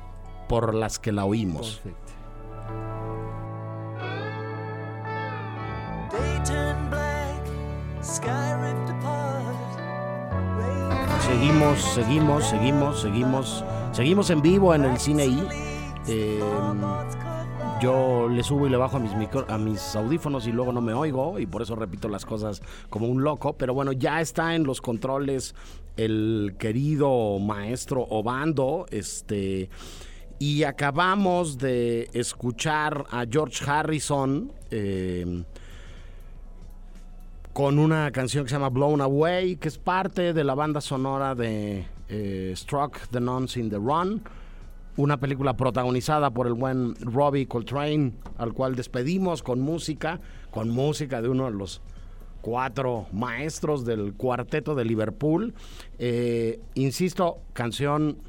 por 0.50 0.74
las 0.74 1.00
que 1.00 1.12
la 1.12 1.26
oímos. 1.26 1.80
Perfecto. 1.84 3.07
Seguimos, 11.22 11.80
seguimos, 11.94 12.46
seguimos, 12.48 13.02
seguimos, 13.02 13.66
seguimos 13.92 14.30
en 14.30 14.42
vivo 14.42 14.74
en 14.74 14.86
el 14.86 14.98
cine 14.98 15.26
I. 15.26 15.44
Eh, 16.08 16.40
yo 17.82 18.28
le 18.30 18.42
subo 18.44 18.66
y 18.66 18.70
le 18.70 18.78
bajo 18.78 18.98
a 18.98 19.00
mis, 19.00 19.12
micro- 19.14 19.46
a 19.50 19.58
mis 19.58 19.96
audífonos 19.96 20.48
y 20.48 20.52
luego 20.52 20.72
no 20.72 20.80
me 20.82 20.94
oigo 20.94 21.38
y 21.38 21.46
por 21.46 21.62
eso 21.62 21.76
repito 21.76 22.08
las 22.08 22.26
cosas 22.26 22.62
como 22.90 23.08
un 23.08 23.24
loco. 23.24 23.54
Pero 23.54 23.74
bueno, 23.74 23.92
ya 23.92 24.22
está 24.22 24.56
en 24.56 24.64
los 24.64 24.80
controles 24.82 25.54
el 25.98 26.56
querido 26.58 27.38
maestro 27.40 28.04
Obando. 28.10 28.86
Este, 28.90 29.70
y 30.40 30.64
acabamos 30.64 31.58
de 31.58 32.10
escuchar 32.14 33.06
a 33.12 33.26
George 33.30 33.70
Harrison. 33.70 34.54
eh, 34.72 35.44
con 37.58 37.80
una 37.80 38.12
canción 38.12 38.44
que 38.44 38.50
se 38.50 38.56
llama 38.56 38.70
Blown 38.70 39.02
Away, 39.02 39.56
que 39.56 39.68
es 39.68 39.80
parte 39.80 40.32
de 40.32 40.44
la 40.44 40.54
banda 40.54 40.80
sonora 40.80 41.34
de 41.34 41.88
eh, 42.08 42.54
Struck 42.56 43.08
the 43.10 43.20
Nuns 43.20 43.58
in 43.58 43.72
the 43.72 43.78
Run, 43.78 44.22
una 44.96 45.20
película 45.20 45.58
protagonizada 45.58 46.30
por 46.30 46.46
el 46.46 46.54
buen 46.54 46.94
Robbie 47.02 47.48
Coltrane, 47.48 48.14
al 48.38 48.54
cual 48.54 48.76
despedimos 48.76 49.42
con 49.42 49.60
música, 49.60 50.20
con 50.52 50.70
música 50.70 51.20
de 51.20 51.30
uno 51.30 51.46
de 51.46 51.58
los 51.58 51.82
cuatro 52.42 53.08
maestros 53.12 53.86
del 53.86 54.14
cuarteto 54.14 54.76
de 54.76 54.86
Liverpool. 54.86 55.56
Eh, 55.98 56.60
insisto, 56.76 57.40
canción 57.54 58.20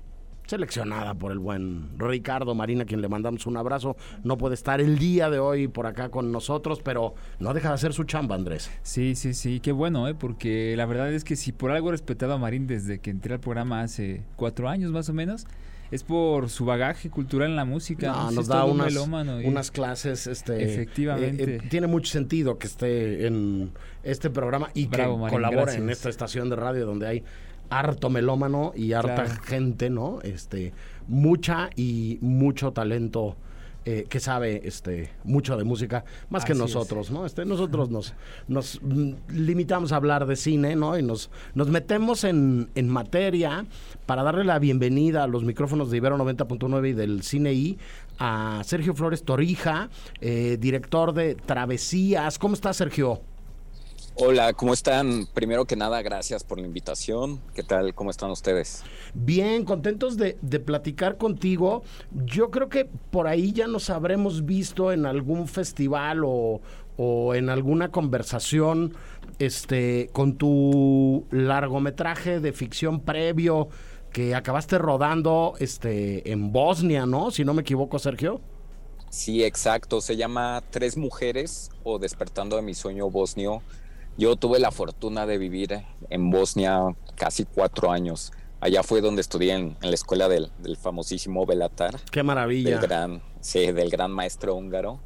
seleccionada 0.48 1.14
por 1.14 1.30
el 1.30 1.38
buen 1.38 1.90
Ricardo 1.98 2.54
Marina, 2.54 2.84
quien 2.86 3.00
le 3.02 3.08
mandamos 3.08 3.46
un 3.46 3.56
abrazo. 3.56 3.96
No 4.24 4.38
puede 4.38 4.54
estar 4.54 4.80
el 4.80 4.98
día 4.98 5.28
de 5.30 5.38
hoy 5.38 5.68
por 5.68 5.86
acá 5.86 6.08
con 6.08 6.32
nosotros, 6.32 6.80
pero 6.82 7.14
no 7.38 7.52
deja 7.52 7.68
de 7.68 7.74
hacer 7.74 7.92
su 7.92 8.04
chamba, 8.04 8.34
Andrés. 8.34 8.70
Sí, 8.82 9.14
sí, 9.14 9.34
sí, 9.34 9.60
qué 9.60 9.72
bueno, 9.72 10.08
¿eh? 10.08 10.14
porque 10.14 10.74
la 10.76 10.86
verdad 10.86 11.12
es 11.12 11.22
que 11.24 11.36
si 11.36 11.52
por 11.52 11.70
algo 11.70 11.88
he 11.90 11.92
respetado 11.92 12.32
a 12.32 12.38
Marín 12.38 12.66
desde 12.66 12.98
que 12.98 13.10
entré 13.10 13.34
al 13.34 13.40
programa 13.40 13.82
hace 13.82 14.22
cuatro 14.36 14.68
años 14.70 14.90
más 14.90 15.08
o 15.10 15.12
menos, 15.12 15.46
es 15.90 16.02
por 16.02 16.50
su 16.50 16.64
bagaje 16.66 17.08
cultural 17.10 17.48
en 17.50 17.56
la 17.56 17.64
música. 17.64 18.12
No, 18.12 18.30
nos 18.30 18.46
da 18.46 18.64
unas, 18.64 18.86
melómano 18.88 19.40
y- 19.40 19.46
unas 19.46 19.70
clases. 19.70 20.26
Este, 20.26 20.62
Efectivamente. 20.62 21.42
eh, 21.44 21.56
eh, 21.62 21.68
tiene 21.70 21.86
mucho 21.86 22.10
sentido 22.12 22.58
que 22.58 22.66
esté 22.66 23.26
en 23.26 23.72
este 24.02 24.28
programa 24.30 24.68
y 24.74 24.86
Bravo, 24.86 25.14
que 25.16 25.20
Marín, 25.22 25.34
colabore 25.36 25.74
en 25.74 25.88
esta 25.90 26.08
estación 26.10 26.50
de 26.50 26.56
radio 26.56 26.84
donde 26.86 27.06
hay 27.06 27.24
harto 27.70 28.10
melómano 28.10 28.72
y 28.74 28.92
harta 28.92 29.24
Claro. 29.24 29.42
gente, 29.44 29.90
¿no? 29.90 30.20
Este, 30.22 30.72
mucha 31.06 31.70
y 31.76 32.18
mucho 32.20 32.72
talento. 32.72 33.36
eh, 33.84 34.04
que 34.06 34.20
sabe 34.20 34.60
este 34.64 35.12
mucho 35.24 35.56
de 35.56 35.64
música 35.64 36.04
más 36.28 36.44
que 36.44 36.52
Así 36.52 36.60
es. 36.62 36.74
nosotros, 36.74 37.10
¿no? 37.10 37.24
Este, 37.24 37.46
nosotros 37.46 37.88
nos, 37.88 38.12
nos 38.46 38.82
mm, 38.82 39.12
limitamos 39.30 39.92
a 39.92 39.96
hablar 39.96 40.26
de 40.26 40.36
cine, 40.36 40.76
¿no? 40.76 40.98
Y 40.98 41.02
nos, 41.02 41.30
nos 41.54 41.68
metemos 41.68 42.24
en, 42.24 42.68
en 42.74 42.88
materia 42.90 43.64
para 44.04 44.22
darle 44.24 44.44
la 44.44 44.58
bienvenida 44.58 45.22
a 45.24 45.26
los 45.26 45.42
micrófonos 45.42 45.90
de 45.90 45.96
Ibero 45.98 46.18
90.9 46.18 46.90
y 46.90 46.92
del 46.92 47.22
Cine 47.22 47.54
I 47.54 47.78
a 48.18 48.60
Sergio 48.64 48.92
Flores 48.94 49.22
Torija, 49.24 49.88
eh, 50.20 50.58
director 50.60 51.14
de 51.14 51.34
Travesías. 51.36 52.38
¿Cómo 52.38 52.52
está 52.54 52.74
Sergio? 52.74 53.22
Hola, 54.20 54.52
¿cómo 54.52 54.74
están? 54.74 55.28
Primero 55.32 55.64
que 55.64 55.76
nada, 55.76 56.02
gracias 56.02 56.42
por 56.42 56.58
la 56.58 56.66
invitación. 56.66 57.40
¿Qué 57.54 57.62
tal? 57.62 57.94
¿Cómo 57.94 58.10
están 58.10 58.32
ustedes? 58.32 58.82
Bien, 59.14 59.64
contentos 59.64 60.16
de, 60.16 60.36
de 60.42 60.58
platicar 60.58 61.18
contigo. 61.18 61.84
Yo 62.10 62.50
creo 62.50 62.68
que 62.68 62.84
por 62.84 63.28
ahí 63.28 63.52
ya 63.52 63.68
nos 63.68 63.90
habremos 63.90 64.44
visto 64.44 64.90
en 64.90 65.06
algún 65.06 65.46
festival 65.46 66.24
o, 66.24 66.60
o 66.96 67.34
en 67.36 67.48
alguna 67.48 67.92
conversación 67.92 68.92
este, 69.38 70.10
con 70.12 70.36
tu 70.36 71.24
largometraje 71.30 72.40
de 72.40 72.52
ficción 72.52 73.02
previo 73.02 73.68
que 74.12 74.34
acabaste 74.34 74.78
rodando 74.78 75.54
este, 75.60 76.32
en 76.32 76.50
Bosnia, 76.50 77.06
¿no? 77.06 77.30
Si 77.30 77.44
no 77.44 77.54
me 77.54 77.62
equivoco, 77.62 78.00
Sergio. 78.00 78.40
Sí, 79.10 79.44
exacto. 79.44 80.00
Se 80.00 80.16
llama 80.16 80.60
Tres 80.70 80.96
Mujeres 80.96 81.70
o 81.84 82.00
Despertando 82.00 82.56
de 82.56 82.62
mi 82.62 82.74
sueño 82.74 83.08
bosnio. 83.10 83.62
Yo 84.18 84.36
tuve 84.36 84.58
la 84.58 84.70
fortuna 84.72 85.24
de 85.26 85.38
vivir 85.38 85.80
en 86.10 86.30
Bosnia 86.30 86.80
casi 87.14 87.44
cuatro 87.44 87.90
años. 87.90 88.32
Allá 88.60 88.82
fue 88.82 89.00
donde 89.00 89.20
estudié 89.20 89.54
en, 89.54 89.76
en 89.80 89.90
la 89.90 89.94
escuela 89.94 90.28
del, 90.28 90.50
del 90.58 90.76
famosísimo 90.76 91.46
Belatar, 91.46 92.00
Qué 92.10 92.18
del 92.20 92.26
maravilla. 92.26 92.80
gran, 92.80 93.22
sí, 93.40 93.70
del 93.70 93.88
gran 93.88 94.10
maestro 94.10 94.56
húngaro. 94.56 94.98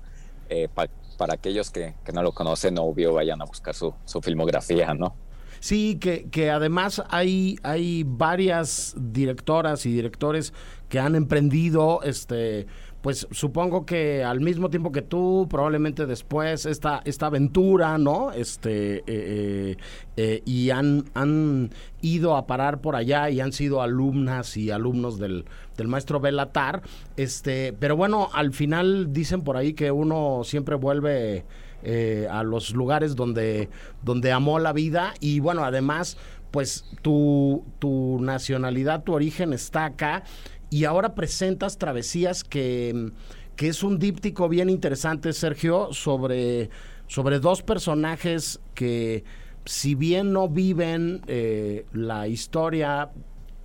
Eh, 0.48 0.68
pa- 0.72 0.88
para 1.18 1.34
aquellos 1.34 1.70
que, 1.70 1.94
que 2.04 2.12
no 2.12 2.22
lo 2.22 2.32
conocen, 2.32 2.78
obvio, 2.78 3.12
vayan 3.12 3.42
a 3.42 3.44
buscar 3.44 3.74
su, 3.74 3.94
su 4.06 4.22
filmografía, 4.22 4.94
¿no? 4.94 5.14
Sí, 5.60 5.98
que, 6.00 6.28
que 6.30 6.50
además 6.50 7.02
hay, 7.10 7.56
hay 7.62 8.02
varias 8.04 8.94
directoras 8.96 9.84
y 9.86 9.92
directores 9.92 10.52
que 10.88 10.98
han 10.98 11.14
emprendido, 11.14 12.00
este, 12.02 12.66
pues 13.02 13.26
supongo 13.32 13.84
que 13.84 14.22
al 14.22 14.40
mismo 14.40 14.70
tiempo 14.70 14.92
que 14.92 15.02
tú, 15.02 15.48
probablemente 15.50 16.06
después, 16.06 16.66
esta, 16.66 17.02
esta 17.04 17.26
aventura, 17.26 17.98
¿no? 17.98 18.30
Este, 18.30 18.98
eh, 18.98 19.02
eh, 19.06 19.76
eh, 20.16 20.42
y 20.46 20.70
han, 20.70 21.06
han 21.14 21.70
ido 22.00 22.36
a 22.36 22.46
parar 22.46 22.80
por 22.80 22.94
allá 22.94 23.28
y 23.28 23.40
han 23.40 23.52
sido 23.52 23.82
alumnas 23.82 24.56
y 24.56 24.70
alumnos 24.70 25.18
del, 25.18 25.46
del 25.76 25.88
maestro 25.88 26.20
Belatar. 26.20 26.82
Este, 27.16 27.72
pero 27.72 27.96
bueno, 27.96 28.30
al 28.32 28.52
final 28.52 29.12
dicen 29.12 29.42
por 29.42 29.56
ahí 29.56 29.74
que 29.74 29.90
uno 29.90 30.42
siempre 30.44 30.76
vuelve 30.76 31.44
a 32.30 32.44
los 32.44 32.74
lugares 32.74 33.16
donde, 33.16 33.68
donde 34.04 34.30
amó 34.30 34.60
la 34.60 34.72
vida 34.72 35.14
y 35.18 35.40
bueno, 35.40 35.64
además, 35.64 36.16
pues 36.52 36.84
tu, 37.02 37.64
tu 37.80 38.20
nacionalidad, 38.20 39.02
tu 39.02 39.14
origen 39.14 39.52
está 39.52 39.86
acá 39.86 40.22
y 40.72 40.86
ahora 40.86 41.14
presentas 41.14 41.76
Travesías 41.76 42.44
que, 42.44 43.10
que 43.56 43.68
es 43.68 43.82
un 43.82 43.98
díptico 43.98 44.48
bien 44.48 44.70
interesante, 44.70 45.34
Sergio, 45.34 45.92
sobre, 45.92 46.70
sobre 47.08 47.40
dos 47.40 47.62
personajes 47.62 48.58
que 48.72 49.22
si 49.66 49.94
bien 49.94 50.32
no 50.32 50.48
viven 50.48 51.20
eh, 51.26 51.84
la 51.92 52.26
historia 52.26 53.10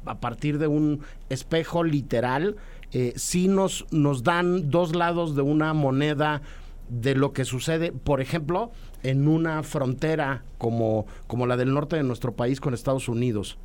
a 0.06 0.20
partir 0.20 0.60
de 0.60 0.67
un 0.67 1.00
espejo 1.30 1.86
literal, 1.86 2.58
eh, 2.91 3.13
sí 3.15 3.48
nos, 3.48 3.86
nos 3.91 4.24
dan 4.24 4.70
dos 4.70 4.93
lados 4.93 5.34
de 5.34 5.43
una 5.43 5.74
moneda 5.74 6.41
de 6.89 7.15
lo 7.15 7.32
que 7.32 7.46
sucede, 7.46 7.93
por 7.93 8.20
ejemplo, 8.20 8.72
en 9.04 9.30
una 9.30 9.63
frontera 9.63 10.43
como, 10.58 11.06
como 11.28 11.48
la 11.48 11.56
del 11.56 11.74
norte 11.74 11.96
de 11.96 12.04
nuestro 12.04 12.36
país 12.36 12.60
con 12.60 12.74
Estados 12.74 13.08
Unidos. 13.08 13.58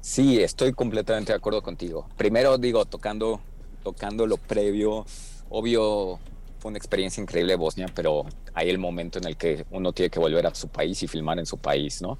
Sí, 0.00 0.42
estoy 0.42 0.72
completamente 0.72 1.32
de 1.32 1.36
acuerdo 1.36 1.62
contigo. 1.62 2.08
Primero 2.16 2.56
digo, 2.58 2.84
tocando, 2.86 3.40
tocando 3.82 4.26
lo 4.26 4.38
previo, 4.38 5.04
obvio 5.50 6.18
fue 6.58 6.70
una 6.70 6.78
experiencia 6.78 7.22
increíble 7.22 7.54
Bosnia, 7.56 7.86
pero 7.94 8.24
hay 8.54 8.70
el 8.70 8.78
momento 8.78 9.18
en 9.18 9.26
el 9.26 9.36
que 9.36 9.64
uno 9.70 9.92
tiene 9.92 10.10
que 10.10 10.18
volver 10.18 10.46
a 10.46 10.54
su 10.54 10.68
país 10.68 11.02
y 11.02 11.08
filmar 11.08 11.38
en 11.38 11.46
su 11.46 11.58
país, 11.58 12.02
¿no? 12.02 12.18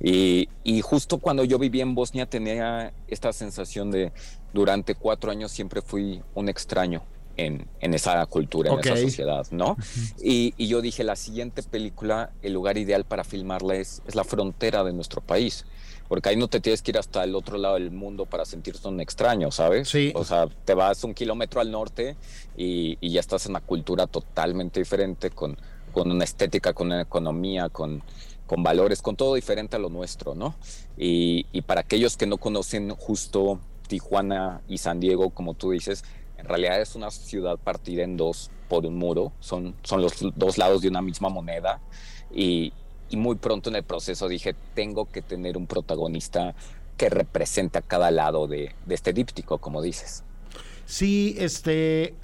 Y, 0.00 0.48
y 0.64 0.80
justo 0.80 1.18
cuando 1.18 1.44
yo 1.44 1.58
viví 1.58 1.80
en 1.80 1.94
Bosnia 1.94 2.26
tenía 2.26 2.92
esta 3.08 3.32
sensación 3.32 3.90
de, 3.90 4.12
durante 4.52 4.94
cuatro 4.94 5.30
años 5.30 5.50
siempre 5.50 5.82
fui 5.82 6.22
un 6.34 6.48
extraño. 6.48 7.02
En, 7.46 7.66
en 7.80 7.94
esa 7.94 8.24
cultura, 8.26 8.70
en 8.70 8.78
Ok. 8.78 8.86
esa 8.86 8.96
sociedad, 8.96 9.46
¿no? 9.50 9.76
y, 10.22 10.52
y 10.56 10.68
yo 10.68 10.80
dije, 10.82 11.04
la 11.04 11.16
siguiente 11.16 11.62
película, 11.62 12.30
el 12.42 12.52
lugar 12.52 12.76
ideal 12.76 13.04
para 13.04 13.24
filmarla 13.24 13.76
es, 13.76 14.02
es 14.06 14.14
la 14.14 14.24
frontera 14.24 14.84
de 14.84 14.92
nuestro 14.92 15.20
país 15.20 15.64
porque 16.08 16.28
ahí 16.28 16.36
no 16.36 16.48
te 16.48 16.58
tienes 16.60 16.82
que 16.82 16.90
ir 16.90 16.98
hasta 16.98 17.22
el 17.22 17.36
otro 17.36 17.56
lado 17.56 17.74
del 17.74 17.92
mundo 17.92 18.26
para 18.26 18.44
sentirte 18.44 18.88
un 18.88 19.00
extraño, 19.00 19.52
¿sabes? 19.52 19.88
Sí. 19.88 20.10
O 20.16 20.24
sea, 20.24 20.48
te 20.64 20.74
vas 20.74 21.04
un 21.04 21.14
kilómetro 21.14 21.60
al 21.60 21.70
norte 21.70 22.16
y, 22.56 22.98
y 23.00 23.10
ya 23.10 23.20
estás 23.20 23.46
en 23.46 23.52
una 23.52 23.60
cultura 23.60 24.08
totalmente 24.08 24.80
diferente, 24.80 25.30
con, 25.30 25.56
con 25.92 26.10
una 26.10 26.24
estética, 26.24 26.72
con 26.72 26.88
una 26.88 27.02
economía, 27.02 27.68
con, 27.68 28.02
con 28.44 28.60
valores, 28.64 29.02
con 29.02 29.14
todo 29.14 29.36
diferente 29.36 29.76
a 29.76 29.78
lo 29.78 29.88
nuestro, 29.88 30.34
¿no? 30.34 30.56
Y, 30.98 31.46
y 31.52 31.62
para 31.62 31.82
aquellos 31.82 32.16
que 32.16 32.26
no 32.26 32.38
conocen 32.38 32.90
justo 32.96 33.60
Tijuana 33.86 34.62
y 34.68 34.78
San 34.78 34.98
Diego, 34.98 35.30
como 35.30 35.54
tú 35.54 35.70
dices, 35.70 36.02
en 36.40 36.48
realidad 36.48 36.80
es 36.80 36.94
una 36.94 37.10
ciudad 37.10 37.58
partida 37.58 38.02
en 38.02 38.16
dos 38.16 38.50
por 38.68 38.86
un 38.86 38.96
muro, 38.96 39.32
son, 39.40 39.74
son 39.82 40.02
los 40.02 40.12
dos 40.34 40.58
lados 40.58 40.82
de 40.82 40.88
una 40.88 41.02
misma 41.02 41.28
moneda 41.28 41.80
y, 42.32 42.72
y 43.08 43.16
muy 43.16 43.36
pronto 43.36 43.68
en 43.70 43.76
el 43.76 43.84
proceso 43.84 44.28
dije, 44.28 44.54
tengo 44.74 45.06
que 45.06 45.22
tener 45.22 45.56
un 45.56 45.66
protagonista 45.66 46.54
que 46.96 47.08
represente 47.10 47.78
a 47.78 47.82
cada 47.82 48.10
lado 48.10 48.46
de, 48.46 48.74
de 48.86 48.94
este 48.94 49.12
díptico, 49.12 49.58
como 49.58 49.82
dices. 49.82 50.24
Sí, 50.86 51.36
este, 51.38 52.14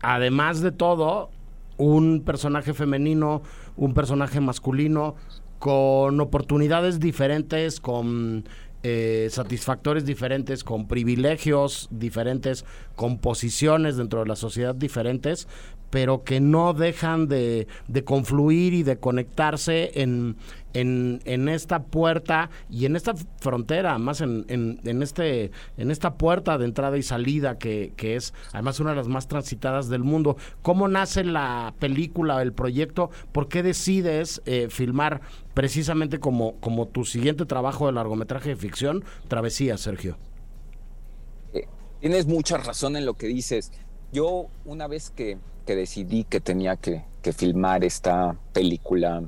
además 0.00 0.60
de 0.60 0.72
todo, 0.72 1.30
un 1.76 2.22
personaje 2.24 2.74
femenino, 2.74 3.42
un 3.76 3.94
personaje 3.94 4.40
masculino, 4.40 5.16
con 5.58 6.20
oportunidades 6.20 7.00
diferentes, 7.00 7.80
con 7.80 8.46
eh, 8.86 9.28
satisfactores 9.30 10.04
diferentes, 10.04 10.62
con 10.62 10.86
privilegios 10.86 11.88
diferentes, 11.90 12.66
con 12.96 13.16
posiciones 13.16 13.96
dentro 13.96 14.20
de 14.20 14.26
la 14.26 14.36
sociedad 14.36 14.74
diferentes, 14.74 15.48
pero 15.94 16.24
que 16.24 16.40
no 16.40 16.74
dejan 16.74 17.28
de, 17.28 17.68
confluir 18.04 18.74
y 18.74 18.82
de 18.82 18.96
conectarse 18.96 19.92
en, 20.02 20.36
en, 20.72 21.48
esta 21.48 21.84
puerta 21.84 22.50
y 22.68 22.86
en 22.86 22.96
esta 22.96 23.14
frontera, 23.38 23.96
más 23.98 24.20
en, 24.20 24.44
en, 24.48 25.02
este, 25.04 25.52
en 25.76 25.92
esta 25.92 26.14
puerta 26.14 26.58
de 26.58 26.64
entrada 26.64 26.98
y 26.98 27.04
salida 27.04 27.58
que, 27.58 27.92
que, 27.96 28.16
es 28.16 28.34
además 28.52 28.80
una 28.80 28.90
de 28.90 28.96
las 28.96 29.06
más 29.06 29.28
transitadas 29.28 29.88
del 29.88 30.02
mundo. 30.02 30.36
¿Cómo 30.62 30.88
nace 30.88 31.22
la 31.22 31.74
película, 31.78 32.42
el 32.42 32.52
proyecto? 32.52 33.10
¿Por 33.30 33.46
qué 33.46 33.62
decides 33.62 34.42
eh, 34.46 34.66
filmar 34.70 35.20
precisamente 35.54 36.18
como, 36.18 36.56
como 36.56 36.88
tu 36.88 37.04
siguiente 37.04 37.46
trabajo 37.46 37.86
de 37.86 37.92
largometraje 37.92 38.48
de 38.48 38.56
ficción, 38.56 39.04
Travesía, 39.28 39.78
Sergio? 39.78 40.18
Eh, 41.52 41.68
tienes 42.00 42.26
mucha 42.26 42.56
razón 42.56 42.96
en 42.96 43.06
lo 43.06 43.14
que 43.14 43.28
dices. 43.28 43.70
Yo 44.12 44.48
una 44.64 44.88
vez 44.88 45.10
que 45.10 45.38
que 45.64 45.74
decidí 45.76 46.24
que 46.24 46.40
tenía 46.40 46.76
que, 46.76 47.04
filmar 47.32 47.84
esta 47.84 48.36
película 48.52 49.22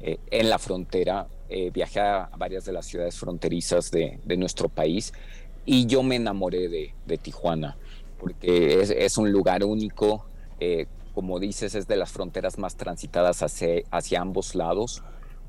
eh, 0.00 0.18
en 0.30 0.48
la 0.50 0.58
frontera. 0.58 1.26
Eh, 1.48 1.70
viajé 1.72 1.98
a 1.98 2.30
varias 2.38 2.64
de 2.64 2.72
las 2.72 2.86
ciudades 2.86 3.18
fronterizas 3.18 3.90
de, 3.90 4.20
nuestro 4.36 4.68
país 4.68 5.12
y 5.66 5.86
yo 5.86 6.04
me 6.04 6.14
enamoré 6.14 6.68
de, 6.68 7.18
Tijuana, 7.18 7.76
porque 8.20 8.80
es, 8.80 9.18
un 9.18 9.32
lugar 9.32 9.64
único, 9.64 10.26
eh, 10.60 10.86
como 11.12 11.40
dices, 11.40 11.74
es 11.74 11.88
de 11.88 11.96
las 11.96 12.12
fronteras 12.12 12.56
más 12.56 12.76
transitadas 12.76 13.42
hacia, 13.42 14.20
ambos 14.20 14.54
lados. 14.54 15.02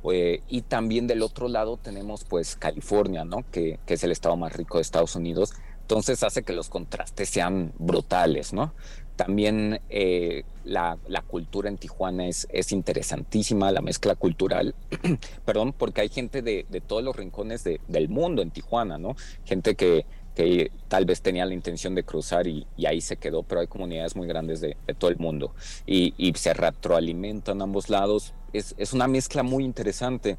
y 0.04 0.62
también 0.64 1.06
del 1.06 1.22
otro 1.22 1.48
lado 1.48 1.78
tenemos 1.78 2.24
pues 2.24 2.56
California, 2.56 3.24
¿no? 3.26 3.46
Que, 3.52 3.80
que, 3.86 3.94
es 3.94 4.04
el 4.04 4.12
estado 4.12 4.36
más 4.38 4.54
rico 4.54 4.80
de 4.80 4.82
Estados 4.82 5.16
Unidos. 5.16 5.54
Entonces 5.82 6.24
hace 6.24 6.42
que 6.44 6.54
los 6.54 6.70
contrastes 6.70 7.30
sean 7.30 7.74
brutales, 7.78 8.54
¿no? 8.54 8.74
También 9.16 9.80
eh, 9.90 10.44
la, 10.64 10.98
cultura 11.28 11.70
en 11.70 11.78
Tijuana 11.78 12.28
es, 12.28 12.48
es 12.52 12.72
interesantísima, 12.72 13.72
la 13.72 13.82
mezcla 13.82 14.16
cultural, 14.16 14.76
perdón, 15.46 15.74
porque 15.78 16.02
hay 16.02 16.10
gente 16.10 16.42
de, 16.42 16.66
todos 16.88 17.04
los 17.04 17.16
rincones 17.16 17.64
del 17.64 18.10
mundo 18.10 18.42
en 18.42 18.52
Tijuana, 18.52 18.98
¿no? 18.98 19.16
Gente 19.46 19.76
que, 19.76 20.06
que 20.36 20.72
tal 20.88 21.06
vez 21.06 21.22
tenía 21.22 21.46
la 21.46 21.54
intención 21.54 21.96
de 21.96 22.04
cruzar 22.04 22.48
y, 22.48 22.66
ahí 22.86 23.02
se 23.02 23.18
quedó, 23.18 23.44
pero 23.44 23.62
hay 23.62 23.68
comunidades 23.68 24.16
muy 24.16 24.28
grandes 24.28 24.62
de, 24.62 24.76
todo 24.98 25.12
el 25.12 25.18
mundo 25.18 25.54
y, 25.86 26.14
y, 26.18 26.34
se 26.34 26.54
retroalimentan 26.54 27.62
ambos 27.62 27.90
lados. 27.90 28.34
Es, 28.54 28.76
es 28.78 28.94
una 28.94 29.08
mezcla 29.08 29.44
muy 29.44 29.64
interesante. 29.64 30.38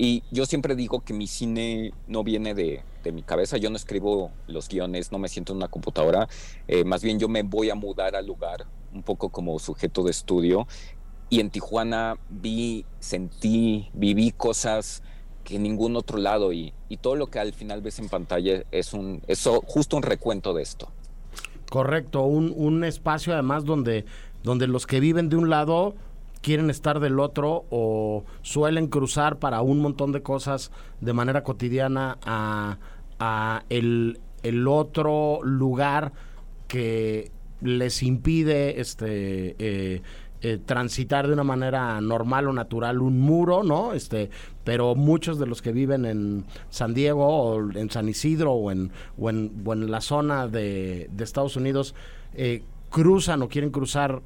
Y 0.00 0.22
yo 0.30 0.46
siempre 0.46 0.76
digo 0.76 1.00
que 1.00 1.12
mi 1.12 1.26
cine 1.26 1.92
no 2.06 2.22
viene 2.22 2.54
de, 2.54 2.84
mi 3.12 3.24
cabeza, 3.24 3.56
yo 3.56 3.68
no 3.68 3.74
escribo 3.74 4.30
los 4.46 4.68
guiones, 4.68 5.10
no 5.10 5.18
me 5.18 5.28
siento 5.28 5.52
en 5.52 5.56
una 5.56 5.66
computadora, 5.66 6.28
eh, 6.68 6.84
más 6.84 7.02
bien 7.02 7.18
yo 7.18 7.26
me 7.26 7.42
voy 7.42 7.70
a 7.70 7.74
mudar 7.74 8.14
al 8.14 8.24
lugar, 8.24 8.66
un 8.92 9.02
poco 9.02 9.30
como 9.30 9.58
sujeto 9.58 10.04
de 10.04 10.12
estudio. 10.12 10.68
Y 11.30 11.40
en 11.40 11.50
Tijuana 11.50 12.16
vi, 12.28 12.84
sentí, 13.00 13.90
viví 13.92 14.30
cosas 14.30 15.02
que 15.42 15.56
en 15.56 15.64
ningún 15.64 15.96
otro 15.96 16.18
lado 16.18 16.52
y, 16.52 16.72
todo 17.00 17.16
lo 17.16 17.26
que 17.26 17.40
al 17.40 17.52
final 17.52 17.82
ves 17.82 17.98
en 17.98 18.08
pantalla 18.08 18.62
es, 18.70 18.92
un, 18.92 19.20
es 19.26 19.48
justo 19.66 19.96
un 19.96 20.04
recuento 20.04 20.54
de 20.54 20.62
esto. 20.62 20.92
Correcto, 21.70 22.22
un, 22.22 22.54
un 22.54 22.84
espacio 22.84 23.32
además 23.32 23.64
donde, 23.64 24.04
donde 24.44 24.68
los 24.68 24.86
que 24.86 25.00
viven 25.00 25.28
de 25.28 25.36
un 25.36 25.50
lado 25.50 25.96
quieren 26.40 26.70
estar 26.70 27.00
del 27.00 27.20
otro 27.20 27.64
o 27.70 28.24
suelen 28.42 28.88
cruzar 28.88 29.38
para 29.38 29.60
un 29.62 29.80
montón 29.80 30.12
de 30.12 30.22
cosas 30.22 30.70
de 31.00 31.12
manera 31.12 31.42
cotidiana 31.42 32.18
a, 32.22 32.78
el, 33.68 34.18
otro 34.68 35.40
lugar 35.42 36.12
que 36.68 37.30
les 37.60 38.02
impide 38.02 38.80
este 38.80 39.56
eh, 39.58 40.02
eh, 40.40 40.58
transitar 40.64 41.26
de 41.26 41.32
una 41.32 41.42
manera 41.42 42.00
normal 42.00 42.46
o 42.46 42.52
natural 42.52 43.00
un 43.00 43.18
muro, 43.18 43.64
¿no? 43.64 43.92
Este, 43.92 44.30
pero 44.62 44.94
muchos 44.94 45.40
de 45.40 45.46
los 45.46 45.62
que 45.62 45.72
viven 45.72 46.04
en 46.04 46.44
San 46.70 46.94
Diego 46.94 47.26
o 47.26 47.72
en 47.72 47.90
San 47.90 48.08
Isidro 48.08 48.52
o 48.52 48.70
en, 48.70 48.92
o 49.18 49.30
en, 49.30 49.90
la 49.90 50.00
zona 50.00 50.46
de, 50.46 51.10
de 51.10 51.24
Estados 51.24 51.56
Unidos 51.56 51.96
eh, 52.34 52.62
cruzan 52.88 53.42
o 53.42 53.48
quieren 53.48 53.70
cruzar 53.70 54.22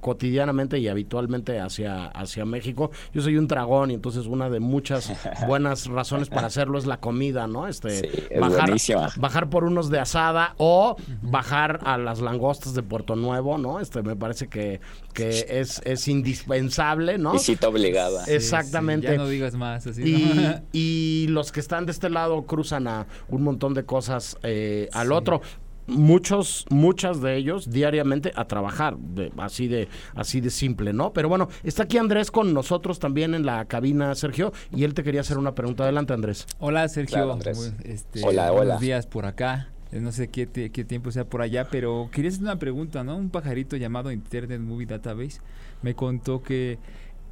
cotidianamente 0.00 0.78
y 0.78 0.88
habitualmente 0.88 1.60
hacia, 1.60 2.06
hacia 2.06 2.44
México. 2.44 2.90
Yo 3.12 3.22
soy 3.22 3.36
un 3.36 3.46
dragón 3.46 3.90
y 3.90 3.94
entonces 3.94 4.26
una 4.26 4.50
de 4.50 4.60
muchas 4.60 5.12
buenas 5.46 5.86
razones 5.86 6.28
para 6.28 6.46
hacerlo 6.46 6.78
es 6.78 6.86
la 6.86 6.98
comida, 6.98 7.46
¿no? 7.46 7.68
Este, 7.68 8.28
bajar, 8.38 8.70
bajar 9.16 9.50
por 9.50 9.64
unos 9.64 9.90
de 9.90 9.98
asada 9.98 10.54
o 10.58 10.96
bajar 11.22 11.80
a 11.84 11.98
las 11.98 12.20
langostas 12.20 12.74
de 12.74 12.82
Puerto 12.82 13.16
Nuevo, 13.16 13.58
¿no? 13.58 13.80
Este 13.80 14.02
me 14.02 14.16
parece 14.16 14.48
que, 14.48 14.80
que 15.12 15.46
es, 15.48 15.80
es 15.84 16.08
indispensable, 16.08 17.18
¿no? 17.18 17.32
Visita 17.32 17.68
obligada. 17.68 18.24
Exactamente. 18.24 19.08
ya 19.08 19.16
no 19.16 19.28
digas 19.28 19.54
más. 19.54 19.86
y, 19.98 21.26
los 21.28 21.52
que 21.52 21.60
están 21.60 21.86
de 21.86 21.92
este 21.92 22.10
lado 22.10 22.42
cruzan 22.42 22.88
a 22.88 23.06
un 23.28 23.42
montón 23.42 23.74
de 23.74 23.84
cosas 23.84 24.36
eh, 24.42 24.88
al 24.92 25.12
otro 25.12 25.42
muchos, 25.90 26.64
muchas 26.70 27.20
de 27.20 27.36
ellos 27.36 27.70
diariamente 27.70 28.32
a 28.34 28.46
trabajar, 28.46 28.96
así 29.36 29.68
de, 29.68 29.88
así 30.14 30.40
de 30.40 30.50
simple, 30.50 30.92
¿no? 30.92 31.12
Pero 31.12 31.28
bueno, 31.28 31.48
está 31.62 31.82
aquí 31.82 31.98
Andrés 31.98 32.30
con 32.30 32.54
nosotros 32.54 32.98
también 32.98 33.34
en 33.34 33.44
la 33.44 33.64
cabina, 33.66 34.14
Sergio, 34.14 34.52
y 34.74 34.84
él 34.84 34.94
te 34.94 35.02
quería 35.02 35.20
hacer 35.20 35.38
una 35.38 35.54
pregunta. 35.54 35.84
Adelante, 35.84 36.12
Andrés. 36.12 36.46
Hola, 36.58 36.88
Sergio. 36.88 37.38
Este, 37.84 38.24
hola, 38.24 38.50
Buenos 38.50 38.80
días 38.80 39.06
por 39.06 39.26
acá. 39.26 39.68
Eh, 39.92 40.00
no 40.00 40.12
sé 40.12 40.28
qué, 40.28 40.46
qué 40.46 40.84
tiempo 40.84 41.10
sea 41.10 41.24
por 41.24 41.42
allá, 41.42 41.68
pero 41.70 42.08
quería 42.12 42.30
hacer 42.30 42.42
una 42.42 42.58
pregunta, 42.58 43.02
¿no? 43.02 43.16
Un 43.16 43.30
pajarito 43.30 43.76
llamado 43.76 44.12
Internet 44.12 44.60
Movie 44.60 44.86
Database 44.86 45.40
me 45.82 45.94
contó 45.94 46.42
que 46.42 46.78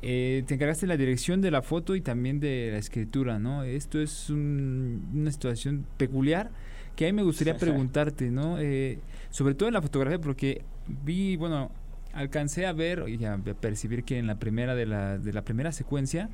eh, 0.03 0.45
te 0.47 0.55
encargaste 0.55 0.87
de 0.87 0.89
la 0.89 0.97
dirección 0.97 1.41
de 1.41 1.51
la 1.51 1.63
foto 1.63 1.97
y 1.97 2.01
también 2.01 2.41
de 2.41 2.71
la 2.73 2.79
escritura, 2.79 3.39
¿no? 3.39 3.65
Esto 3.65 4.01
es 4.01 4.31
una 4.31 5.31
situación 5.31 5.87
peculiar 5.97 6.51
que 6.99 7.07
a 7.07 7.13
mí 7.13 7.13
me 7.13 7.23
gustaría 7.23 7.57
preguntarte, 7.59 8.29
¿no? 8.29 8.59
Eh, 8.59 8.99
sobre 9.31 9.55
todo 9.55 9.69
en 9.69 9.75
la 9.75 9.83
fotografía, 9.83 10.21
porque 10.21 10.63
vi, 11.05 11.37
bueno, 11.37 11.71
alcancé 12.13 12.67
a 12.67 12.73
ver 12.73 13.05
y 13.09 13.25
a 13.25 13.39
percibir 13.61 14.03
que 14.03 14.19
en 14.19 14.27
la 14.27 14.41
primera 14.41 14.75
de 14.75 14.85
la, 14.85 15.17
de 15.17 15.33
la 15.33 15.43
primera 15.43 15.71
secuencia, 15.71 16.29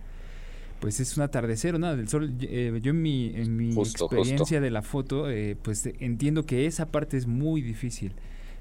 pues 0.81 1.01
es 1.01 1.19
un 1.19 1.23
atardecer 1.23 1.75
o 1.75 1.79
nada 1.79 1.97
del 1.97 2.09
sol. 2.09 2.35
Eh, 2.41 2.81
yo 2.83 2.93
en 2.93 3.03
mi, 3.03 3.33
en 3.35 3.55
mi 3.55 3.75
experiencia 3.75 4.59
de 4.63 4.71
la 4.71 4.81
foto, 4.81 5.31
eh, 5.31 5.55
pues 5.61 5.87
entiendo 5.99 6.47
que 6.47 6.65
esa 6.65 6.87
parte 6.87 7.19
es 7.19 7.27
muy 7.27 7.61
difícil. 7.61 8.15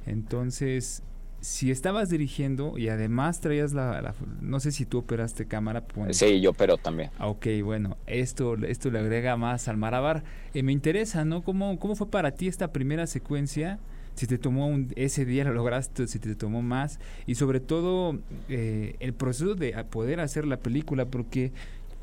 Entonces, 0.06 1.04
si 1.44 1.72
estabas 1.72 2.10
dirigiendo 2.10 2.78
y 2.78 2.88
además 2.88 3.42
traías 3.42 3.74
la, 3.74 4.16
no 4.40 4.62
sé 4.62 4.72
si 4.72 4.86
tú 4.86 5.00
operaste 5.00 5.46
cámara. 5.46 5.84
sí, 6.12 6.40
yo 6.40 6.52
opero 6.52 6.78
también. 6.78 7.12
Ah, 7.20 7.28
ok, 7.28 7.48
bueno, 7.62 7.98
esto, 8.08 8.56
esto 8.66 8.90
le 8.90 9.00
agrega 9.00 9.36
más 9.36 9.68
al 9.68 9.76
Marabar. 9.76 10.24
Eh, 10.54 10.64
me 10.64 10.72
interesa, 10.72 11.26
¿no? 11.26 11.44
¿Cómo, 11.44 11.78
¿Cómo 11.80 11.98
fue 11.98 12.10
para 12.10 12.32
ti 12.32 12.48
esta 12.48 12.72
primera 12.72 13.08
secuencia? 13.08 13.78
Si 14.16 14.26
te 14.26 14.38
tomó 14.38 14.68
un, 14.68 14.94
ese 14.96 15.26
día 15.26 15.44
lo 15.44 15.54
lograste, 15.54 16.08
si 16.08 16.18
te 16.18 16.34
tomó 16.36 16.62
más 16.62 17.00
y 17.28 17.36
sobre 17.36 17.60
todo 17.60 18.18
eh, 18.48 18.96
el 19.02 19.14
proceso 19.14 19.54
de 19.54 19.74
poder 19.84 20.22
hacer 20.22 20.46
la 20.46 20.58
película, 20.58 21.08
porque 21.08 21.52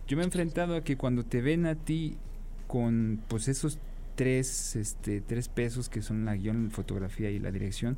yo 0.06 0.18
me 0.18 0.22
he 0.22 0.26
enfrentado 0.26 0.76
a 0.76 0.84
que 0.84 0.98
cuando 0.98 1.24
te 1.24 1.40
ven 1.40 1.64
a 1.64 1.76
ti 1.76 2.18
con 2.66 3.22
pues 3.26 3.48
esos 3.48 3.78
tres, 4.16 4.76
este, 4.76 5.22
tres 5.22 5.48
pesos 5.48 5.88
que 5.88 6.02
son 6.02 6.26
la 6.26 6.36
guion, 6.36 6.70
fotografía 6.70 7.30
y 7.30 7.38
la 7.38 7.50
dirección, 7.50 7.96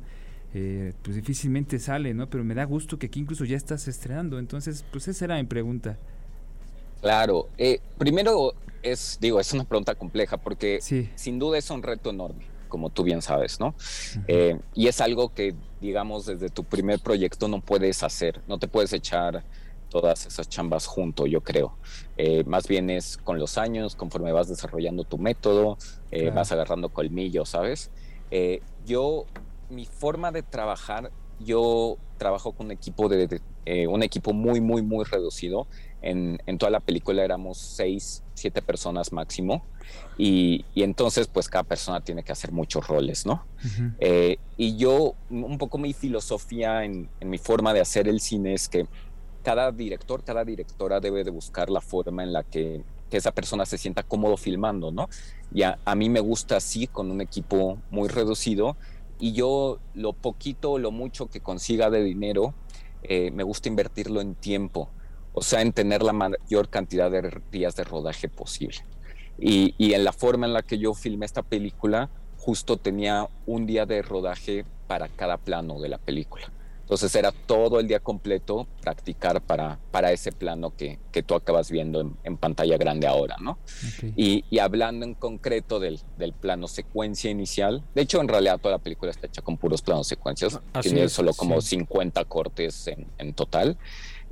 eh, 0.55 0.93
pues 1.01 1.15
difícilmente 1.15 1.79
sale, 1.79 2.13
¿no? 2.13 2.29
Pero 2.29 2.43
me 2.43 2.53
da 2.53 2.63
gusto 2.65 2.99
que 2.99 3.07
aquí 3.07 3.19
incluso 3.19 3.43
ya 3.43 3.57
estás 3.57 3.87
estrenando. 3.87 4.37
Entonces, 4.37 4.85
pues 4.91 5.07
esa 5.07 5.25
era 5.25 5.35
mi 5.37 5.45
pregunta. 5.45 5.97
Claro. 7.01 7.49
Eh, 7.57 7.79
primero, 7.97 8.53
es, 8.83 9.17
digo, 9.19 9.39
es 9.39 9.51
una 9.53 9.63
pregunta 9.63 9.95
compleja 9.95 10.37
porque 10.37 10.79
sin 11.15 11.39
duda 11.39 11.57
es 11.57 11.69
un 11.71 11.81
reto 11.81 12.11
enorme, 12.11 12.45
como 12.69 12.91
tú 12.91 13.03
bien 13.03 13.23
sabes, 13.23 13.59
¿no? 13.59 13.73
Eh, 14.27 14.59
y 14.75 14.87
es 14.87 15.01
algo 15.01 15.33
que, 15.33 15.55
digamos, 15.81 16.27
desde 16.27 16.49
tu 16.49 16.63
primer 16.63 16.99
proyecto 16.99 17.47
no 17.47 17.59
puedes 17.59 18.03
hacer, 18.03 18.39
no 18.47 18.59
te 18.59 18.67
puedes 18.67 18.93
echar 18.93 19.43
todas 19.89 20.25
esas 20.25 20.49
chambas 20.49 20.85
junto, 20.85 21.25
yo 21.25 21.41
creo. 21.41 21.77
más 22.45 22.67
bien 22.67 22.89
es 22.89 23.17
con 23.17 23.37
los 23.37 23.57
años, 23.57 23.95
conforme 23.95 24.31
vas 24.31 24.47
desarrollando 24.47 25.03
tu 25.03 25.17
método, 25.17 25.77
vas 26.33 26.51
agarrando 26.51 26.89
colmillo, 26.89 27.45
¿sabes? 27.45 27.91
yo 28.85 29.27
mi 29.69 29.85
forma 29.85 30.31
de 30.31 30.43
trabajar 30.43 31.11
yo 31.39 31.97
trabajo 32.17 32.53
con 32.53 32.67
un 32.67 32.71
equipo 32.71 33.09
de, 33.09 33.41
eh, 33.65 33.87
un 33.87 34.03
equipo 34.03 34.33
muy, 34.33 34.61
muy, 34.61 34.81
muy 34.81 35.05
reducido. 35.05 35.67
En, 36.01 36.41
en, 36.45 36.57
toda 36.57 36.69
la 36.69 36.79
película 36.81 37.23
éramos 37.23 37.57
seis, 37.57 38.23
siete 38.33 38.61
personas 38.61 39.11
máximo. 39.13 39.65
Y, 40.17 40.65
y, 40.73 40.83
entonces, 40.83 41.27
pues 41.27 41.47
cada 41.47 41.63
persona 41.63 42.01
tiene 42.01 42.23
que 42.23 42.31
hacer 42.31 42.51
muchos 42.51 42.87
roles, 42.87 43.25
¿no? 43.25 43.45
eh, 43.99 44.37
y 44.57 44.75
yo, 44.77 45.15
un 45.29 45.57
poco 45.57 45.77
mi 45.77 45.93
filosofía 45.93 46.83
en, 46.83 47.09
en, 47.19 47.29
mi 47.29 47.37
forma 47.37 47.73
de 47.73 47.81
hacer 47.81 48.07
el 48.07 48.19
cine 48.19 48.53
es 48.53 48.69
que 48.69 48.85
cada 49.43 49.71
director, 49.71 50.23
cada 50.23 50.45
directora 50.45 50.99
debe 50.99 51.23
de 51.23 51.31
buscar 51.31 51.69
la 51.69 51.81
forma 51.81 52.23
en 52.23 52.31
la 52.31 52.43
que, 52.43 52.83
que 53.09 53.17
esa 53.17 53.31
persona 53.31 53.65
se 53.65 53.77
sienta 53.77 54.03
cómodo 54.03 54.37
filmando, 54.37 54.91
¿no? 54.91 55.09
Y 55.53 55.63
a, 55.63 55.79
a 55.85 55.95
mí 55.95 56.09
me 56.09 56.19
gusta 56.19 56.57
así, 56.57 56.87
con 56.87 57.11
un 57.11 57.21
equipo 57.21 57.77
muy 57.91 58.09
reducido. 58.09 58.75
Y 59.23 59.31
yo 59.31 59.79
lo 59.93 60.11
poquito 60.11 60.73
o 60.73 60.79
lo 60.79 60.91
mucho 60.91 61.27
que 61.27 61.39
consiga 61.39 61.89
de 61.89 62.03
dinero, 62.03 62.53
eh, 63.03 63.31
me 63.31 63.43
gusta 63.43 63.69
invertirlo 63.69 64.19
en 64.19 64.35
tiempo, 64.35 64.89
o 65.31 65.41
sea, 65.41 65.61
en 65.61 65.71
tener 65.71 66.03
la 66.03 66.11
mayor 66.11 66.67
cantidad 66.67 67.09
de 67.09 67.39
días 67.49 67.73
de 67.77 67.85
rodaje 67.85 68.27
posible. 68.27 68.79
Y, 69.39 69.75
y, 69.77 69.93
en 69.93 70.03
la 70.03 70.11
forma 70.11 70.45
en 70.45 70.51
la 70.51 70.61
que 70.61 70.77
yo 70.77 70.93
filmé 70.93 71.25
esta 71.25 71.41
película, 71.41 72.09
justo 72.37 72.75
tenía 72.75 73.29
un 73.45 73.65
día 73.65 73.85
de 73.85 74.01
rodaje 74.01 74.65
para 74.87 75.07
cada 75.07 75.37
plano 75.37 75.79
de 75.79 75.87
la 75.87 75.99
película. 75.99 76.51
Entonces 76.83 77.15
era 77.15 77.31
todo 77.31 77.79
el 77.79 77.87
día 77.87 78.01
completo 78.01 78.67
practicar 78.81 79.41
para, 79.41 79.79
para 79.89 80.11
ese 80.11 80.33
plano 80.33 80.75
que, 80.75 80.99
que 81.13 81.23
tú 81.23 81.33
acabas 81.33 81.71
viendo 81.71 82.01
en, 82.01 82.17
en, 82.25 82.37
pantalla 82.37 82.77
grande 82.77 83.07
ahora, 83.07 83.37
¿no? 83.39 83.57
Okay. 83.97 84.13
Y, 84.17 84.45
y, 84.49 84.59
hablando 84.59 85.05
en 85.05 85.13
concreto 85.13 85.79
del, 85.79 86.01
del, 86.17 86.33
plano 86.33 86.67
secuencia 86.67 87.31
inicial, 87.31 87.83
de 87.95 88.01
hecho 88.01 88.19
en 88.19 88.27
realidad 88.27 88.59
toda 88.59 88.75
la 88.75 88.83
película 88.83 89.11
está 89.11 89.27
hecha 89.27 89.41
con 89.41 89.57
puros 89.57 89.81
planos 89.81 90.07
secuencias, 90.07 90.59
Así 90.73 90.89
tiene 90.89 91.05
es, 91.05 91.13
solo 91.13 91.33
como 91.33 91.61
sí. 91.61 91.77
50 91.77 92.25
cortes 92.25 92.87
en, 92.87 93.07
en 93.17 93.33
total. 93.33 93.77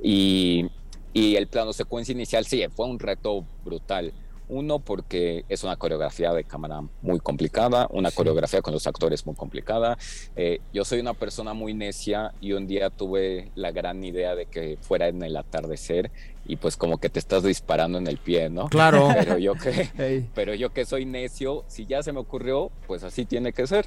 Y, 0.02 0.70
y 1.14 1.36
el 1.36 1.46
plano 1.46 1.72
secuencia 1.72 2.12
inicial 2.12 2.44
sí, 2.44 2.62
fue 2.74 2.86
un 2.86 2.98
reto 2.98 3.46
brutal. 3.64 4.12
Uno, 4.52 4.80
porque 4.80 5.46
es 5.48 5.64
una 5.64 5.76
coreografía 5.76 6.30
de 6.34 6.44
cámara 6.44 6.82
muy 7.00 7.20
complicada, 7.20 7.88
una 7.90 8.10
sí. 8.10 8.16
coreografía 8.16 8.60
con 8.60 8.74
los 8.74 8.86
actores 8.86 9.24
muy 9.24 9.34
complicada. 9.34 9.96
Eh, 10.36 10.60
yo 10.74 10.84
soy 10.84 11.00
una 11.00 11.14
persona 11.14 11.54
muy 11.54 11.72
necia 11.72 12.34
y 12.38 12.52
un 12.52 12.66
día 12.66 12.90
tuve 12.90 13.50
la 13.54 13.72
gran 13.72 14.04
idea 14.04 14.34
de 14.34 14.44
que 14.44 14.76
fuera 14.82 15.08
en 15.08 15.22
el 15.22 15.38
atardecer 15.38 16.10
y 16.44 16.56
pues 16.56 16.76
como 16.76 16.98
que 16.98 17.08
te 17.08 17.18
estás 17.18 17.44
disparando 17.44 17.96
en 17.96 18.06
el 18.06 18.18
pie, 18.18 18.50
¿no? 18.50 18.68
Claro. 18.68 19.08
Pero 19.14 19.38
yo 19.38 19.54
que, 19.54 19.90
hey. 19.96 20.28
pero 20.34 20.54
yo 20.54 20.70
que 20.70 20.84
soy 20.84 21.06
necio, 21.06 21.64
si 21.66 21.86
ya 21.86 22.02
se 22.02 22.12
me 22.12 22.20
ocurrió, 22.20 22.70
pues 22.86 23.04
así 23.04 23.24
tiene 23.24 23.54
que 23.54 23.66
ser. 23.66 23.86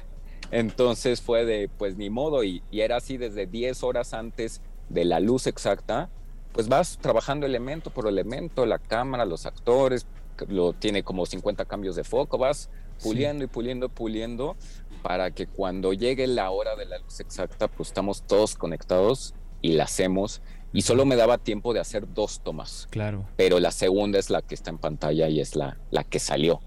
Entonces 0.50 1.20
fue 1.20 1.44
de, 1.44 1.68
pues 1.78 1.96
ni 1.96 2.10
modo, 2.10 2.42
y, 2.42 2.62
y 2.72 2.80
era 2.80 2.96
así 2.96 3.18
desde 3.18 3.46
10 3.46 3.84
horas 3.84 4.14
antes 4.14 4.60
de 4.88 5.04
la 5.04 5.20
luz 5.20 5.46
exacta, 5.46 6.10
pues 6.52 6.68
vas 6.68 6.98
trabajando 6.98 7.44
elemento 7.44 7.90
por 7.90 8.08
elemento, 8.08 8.64
la 8.64 8.78
cámara, 8.78 9.26
los 9.26 9.44
actores, 9.44 10.06
lo 10.48 10.72
tiene 10.72 11.02
como 11.02 11.26
50 11.26 11.64
cambios 11.64 11.96
de 11.96 12.04
foco, 12.04 12.38
vas 12.38 12.70
puliendo 13.02 13.42
sí. 13.42 13.44
y 13.44 13.48
puliendo, 13.48 13.88
puliendo, 13.88 14.56
para 15.02 15.30
que 15.30 15.46
cuando 15.46 15.92
llegue 15.92 16.26
la 16.26 16.50
hora 16.50 16.76
de 16.76 16.86
la 16.86 16.98
luz 16.98 17.20
exacta, 17.20 17.68
pues 17.68 17.88
estamos 17.88 18.22
todos 18.22 18.54
conectados 18.54 19.34
y 19.62 19.72
la 19.72 19.84
hacemos. 19.84 20.42
Y 20.72 20.82
solo 20.82 21.06
me 21.06 21.16
daba 21.16 21.38
tiempo 21.38 21.72
de 21.72 21.80
hacer 21.80 22.12
dos 22.12 22.40
tomas. 22.40 22.86
Claro. 22.90 23.26
Pero 23.36 23.60
la 23.60 23.70
segunda 23.70 24.18
es 24.18 24.30
la 24.30 24.42
que 24.42 24.54
está 24.54 24.70
en 24.70 24.78
pantalla 24.78 25.28
y 25.28 25.40
es 25.40 25.56
la, 25.56 25.78
la 25.90 26.04
que 26.04 26.18
salió. 26.18 26.60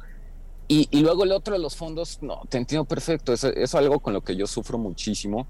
Y, 0.68 0.88
y 0.92 1.02
luego 1.02 1.24
el 1.24 1.32
otro 1.32 1.54
de 1.54 1.60
los 1.60 1.76
fondos, 1.76 2.20
no, 2.22 2.42
te 2.50 2.58
entiendo 2.58 2.86
perfecto. 2.86 3.34
Es, 3.34 3.44
es 3.44 3.76
algo 3.76 4.00
con 4.00 4.14
lo 4.14 4.22
que 4.22 4.36
yo 4.36 4.48
sufro 4.48 4.78
muchísimo, 4.78 5.48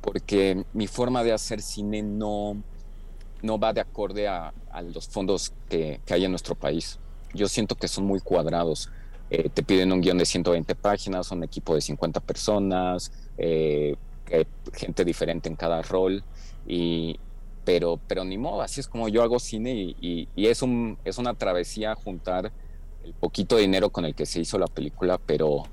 porque 0.00 0.64
mi 0.72 0.86
forma 0.86 1.22
de 1.22 1.32
hacer 1.32 1.62
cine 1.62 2.02
no, 2.02 2.62
no 3.42 3.58
va 3.58 3.72
de 3.72 3.80
acorde 3.80 4.28
a, 4.28 4.52
a 4.70 4.82
los 4.82 5.08
fondos 5.08 5.52
que, 5.68 6.00
que 6.04 6.14
hay 6.14 6.24
en 6.24 6.32
nuestro 6.32 6.54
país 6.54 6.98
yo 7.34 7.48
siento 7.48 7.74
que 7.74 7.88
son 7.88 8.04
muy 8.04 8.20
cuadrados. 8.20 8.90
Eh, 9.30 9.48
te 9.48 9.62
piden 9.62 9.92
un 9.92 10.00
guion 10.00 10.18
de 10.18 10.26
120 10.26 10.74
páginas, 10.74 11.30
un 11.30 11.42
equipo 11.42 11.74
de 11.74 11.80
50 11.80 12.20
personas, 12.20 13.12
eh, 13.38 13.96
gente 14.74 15.04
diferente 15.04 15.48
en 15.48 15.56
cada 15.56 15.82
rol, 15.82 16.22
y, 16.66 17.18
pero, 17.64 17.98
pero 18.06 18.24
ni 18.24 18.38
modo, 18.38 18.62
así 18.62 18.80
es 18.80 18.88
como 18.88 19.08
yo 19.08 19.22
hago 19.22 19.38
cine 19.38 19.72
y, 20.00 20.28
es, 20.36 20.62
un, 20.62 20.98
es 21.04 21.18
una 21.18 21.34
travesía 21.34 21.94
juntar 21.94 22.52
el 23.04 23.14
poquito 23.14 23.56
dinero 23.56 23.90
con 23.90 24.04
el 24.04 24.14
que 24.14 24.26
se 24.26 24.40
hizo 24.40 24.58
la 24.58 24.66
película, 24.66 25.18
pero, 25.18 25.64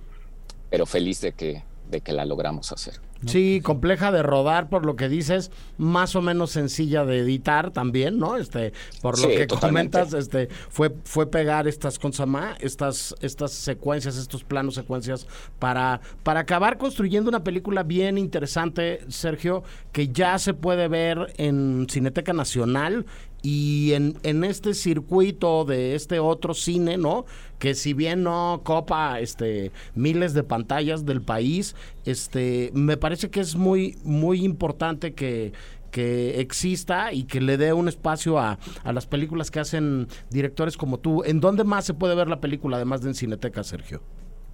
pero 0.70 0.86
feliz 0.86 1.22
de 1.22 1.34
que, 1.34 1.64
de 1.90 2.02
que 2.02 2.14
la 2.14 2.26
logramos 2.26 2.72
hacer. 2.72 3.00
Sí, 3.26 3.60
compleja 3.62 4.14
de 4.14 4.24
rodar 4.24 4.70
por 4.70 4.86
lo 4.86 4.96
que 4.96 5.10
dices, 5.10 5.52
más 5.78 6.16
o 6.16 6.22
menos 6.22 6.52
sencilla 6.52 7.04
de 7.04 7.20
editar 7.20 7.72
también, 7.72 8.18
¿no? 8.18 8.38
Este, 8.38 8.72
por 9.02 9.20
lo 9.20 9.28
sí, 9.28 9.36
que 9.36 9.46
totalmente. 9.46 10.00
comentas, 10.00 10.18
este, 10.18 10.48
fue, 10.48 10.96
fue 11.04 11.30
pegar 11.30 11.68
estas 11.68 12.00
consama, 12.00 12.56
estas, 12.62 13.14
estas 13.20 13.52
secuencias, 13.52 14.16
estos 14.16 14.46
planos 14.46 14.76
secuencias 14.76 15.28
para, 15.60 16.00
para 16.24 16.40
acabar 16.42 16.78
construyendo 16.78 17.28
una 17.28 17.44
película 17.44 17.84
bien 17.84 18.18
interesante, 18.18 19.02
Sergio, 19.10 19.64
que 19.92 20.08
ya 20.08 20.40
se 20.40 20.54
puede 20.54 20.88
ver 20.88 21.34
en 21.36 21.88
Cineteca 21.90 22.32
Nacional 22.32 23.06
y 23.42 23.94
en, 23.94 24.18
en, 24.24 24.44
este 24.44 24.74
circuito 24.74 25.64
de 25.66 25.96
este 25.96 26.20
otro 26.20 26.54
cine, 26.54 26.98
¿no? 26.98 27.26
Que 27.58 27.74
si 27.74 27.94
bien 27.94 28.24
no 28.24 28.62
copa 28.64 29.20
este 29.20 29.72
miles 29.96 30.34
de 30.34 30.44
pantallas 30.44 31.06
del 31.06 31.22
país, 31.22 31.76
este 32.06 32.72
me 32.74 32.98
parece 32.98 33.30
que 33.30 33.40
es 33.40 33.56
muy 33.56 33.98
muy 34.04 34.44
importante 34.44 35.14
que 35.14 35.54
que 35.92 36.40
exista 36.40 37.14
y 37.14 37.24
que 37.24 37.42
le 37.42 37.58
dé 37.58 37.74
un 37.74 37.88
espacio 37.88 38.38
a, 38.38 38.60
a, 38.84 38.94
las 38.94 39.08
películas 39.08 39.50
que 39.50 39.60
hacen 39.60 40.08
directores 40.30 40.78
como 40.78 41.00
tú. 41.00 41.24
¿En 41.26 41.40
dónde 41.40 41.64
más 41.64 41.86
se 41.86 41.96
puede 41.96 42.14
ver 42.14 42.28
la 42.28 42.40
película, 42.40 42.78
además 42.78 43.02
de 43.02 43.10
en 43.10 43.16
Cineteca, 43.16 43.64
Sergio? 43.64 44.02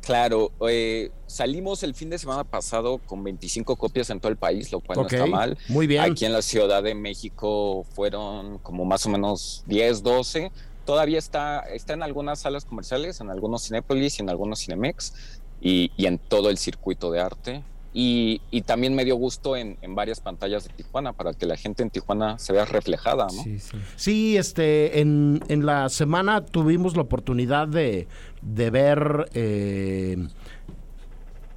Claro, 0.05 0.51
eh, 0.69 1.09
salimos 1.25 1.81
el 1.81 1.95
fin 1.95 2.11
de 2.11 2.19
semana 2.19 2.43
pasado 2.43 2.99
con 2.99 3.23
25 3.23 3.75
copias 3.75 4.11
en 4.11 4.19
todo 4.19 4.31
el 4.31 4.37
país, 4.37 4.71
lo 4.71 4.79
cual 4.79 4.99
okay, 4.99 5.17
no 5.17 5.25
está 5.25 5.35
mal. 5.35 5.57
Muy 5.67 5.87
bien. 5.87 6.01
Aquí 6.03 6.25
en 6.25 6.33
la 6.33 6.43
Ciudad 6.43 6.83
de 6.83 6.93
México 6.93 7.83
fueron 7.95 8.59
como 8.59 8.85
más 8.85 9.03
o 9.07 9.09
menos 9.09 9.63
10, 9.65 10.03
12. 10.03 10.51
Todavía 10.85 11.17
está, 11.17 11.61
está 11.61 11.93
en 11.93 12.03
algunas 12.03 12.41
salas 12.41 12.65
comerciales, 12.65 13.19
en 13.19 13.31
algunos 13.31 13.65
Cinépolis 13.65 14.19
y 14.19 14.21
en 14.21 14.29
algunos 14.29 14.59
Cinemex 14.59 15.39
y, 15.59 15.91
y 15.97 16.05
en 16.05 16.19
todo 16.19 16.51
el 16.51 16.59
circuito 16.59 17.09
de 17.09 17.21
arte. 17.21 17.63
Y, 17.97 18.41
y, 18.51 18.63
también 18.63 18.93
me 18.93 19.05
dio 19.05 19.15
gusto 19.15 19.55
en, 19.55 19.77
en, 19.81 19.95
varias 19.95 20.19
pantallas 20.19 20.65
de 20.67 20.73
Tijuana 20.73 21.13
para 21.13 21.33
que 21.33 21.45
la 21.45 21.55
gente 21.55 21.81
en 21.81 21.89
Tijuana 21.89 22.37
se 22.37 22.51
vea 22.51 22.65
reflejada, 22.65 23.27
¿no? 23.33 23.43
Sí, 23.95 24.35
este, 24.35 24.99
en, 24.99 25.41
en, 25.47 25.65
la 25.65 25.87
semana 25.87 26.43
tuvimos 26.43 26.97
la 26.97 27.03
oportunidad 27.03 27.69
de, 27.69 28.09
de 28.41 28.69
ver 28.69 29.29
eh, 29.33 30.27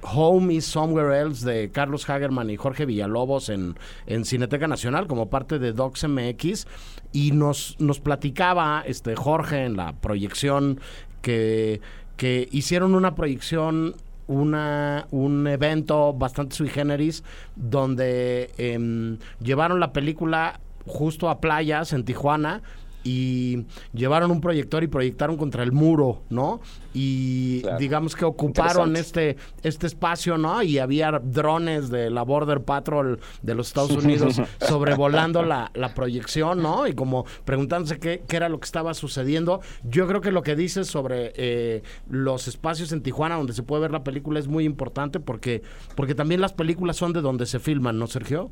Home 0.01 0.53
is 0.53 0.65
Somewhere 0.65 1.19
Else 1.19 1.45
de 1.45 1.71
Carlos 1.71 2.09
Hagerman 2.09 2.49
y 2.49 2.55
Jorge 2.55 2.85
Villalobos 2.85 3.49
en, 3.49 3.75
en 4.07 4.23
Cineteca 4.23 4.67
Nacional 4.67 5.07
como 5.07 5.29
parte 5.29 5.59
de 5.59 5.73
Docs 5.73 6.07
MX 6.07 6.67
y 7.11 7.31
nos, 7.31 7.75
nos 7.79 7.99
platicaba 7.99 8.83
este 8.85 9.15
Jorge 9.15 9.65
en 9.65 9.75
la 9.75 9.93
proyección 9.93 10.79
que, 11.21 11.81
que 12.15 12.47
hicieron 12.51 12.95
una 12.95 13.15
proyección 13.15 13.95
una, 14.29 15.07
un 15.11 15.47
evento 15.47 16.13
bastante 16.13 16.55
sui 16.55 16.69
generis 16.69 17.23
donde 17.55 18.51
eh, 18.57 19.17
llevaron 19.41 19.79
la 19.79 19.91
película 19.91 20.59
justo 20.85 21.29
a 21.29 21.41
playas 21.41 21.93
en 21.93 22.05
Tijuana 22.05 22.61
y 23.03 23.65
llevaron 23.93 24.31
un 24.31 24.41
proyector 24.41 24.83
y 24.83 24.87
proyectaron 24.87 25.37
contra 25.37 25.63
el 25.63 25.71
muro, 25.71 26.21
¿no? 26.29 26.59
Y 26.93 27.61
claro. 27.61 27.77
digamos 27.77 28.15
que 28.15 28.25
ocuparon 28.25 28.95
este, 28.95 29.37
este 29.63 29.87
espacio, 29.87 30.37
¿no? 30.37 30.61
Y 30.63 30.79
había 30.79 31.11
drones 31.23 31.89
de 31.89 32.09
la 32.09 32.23
Border 32.23 32.61
Patrol 32.61 33.19
de 33.41 33.55
los 33.55 33.67
Estados 33.67 33.91
Unidos 33.91 34.41
sobrevolando 34.67 35.43
la, 35.43 35.71
la, 35.73 35.93
proyección, 35.93 36.61
¿no? 36.61 36.87
Y 36.87 36.93
como 36.93 37.25
preguntándose 37.45 37.99
qué, 37.99 38.23
qué, 38.27 38.37
era 38.37 38.49
lo 38.49 38.59
que 38.59 38.65
estaba 38.65 38.93
sucediendo. 38.93 39.61
Yo 39.83 40.07
creo 40.07 40.21
que 40.21 40.31
lo 40.31 40.41
que 40.41 40.55
dices 40.55 40.87
sobre 40.87 41.31
eh, 41.35 41.83
los 42.09 42.47
espacios 42.47 42.91
en 42.91 43.01
Tijuana 43.01 43.35
donde 43.35 43.53
se 43.53 43.63
puede 43.63 43.83
ver 43.83 43.91
la 43.91 44.03
película 44.03 44.39
es 44.39 44.47
muy 44.47 44.65
importante 44.65 45.19
porque, 45.19 45.61
porque 45.95 46.15
también 46.15 46.41
las 46.41 46.53
películas 46.53 46.97
son 46.97 47.13
de 47.13 47.21
donde 47.21 47.45
se 47.45 47.59
filman, 47.59 47.97
¿no, 47.97 48.07
Sergio? 48.07 48.51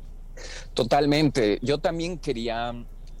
Totalmente. 0.74 1.58
Yo 1.62 1.78
también 1.78 2.18
quería 2.18 2.74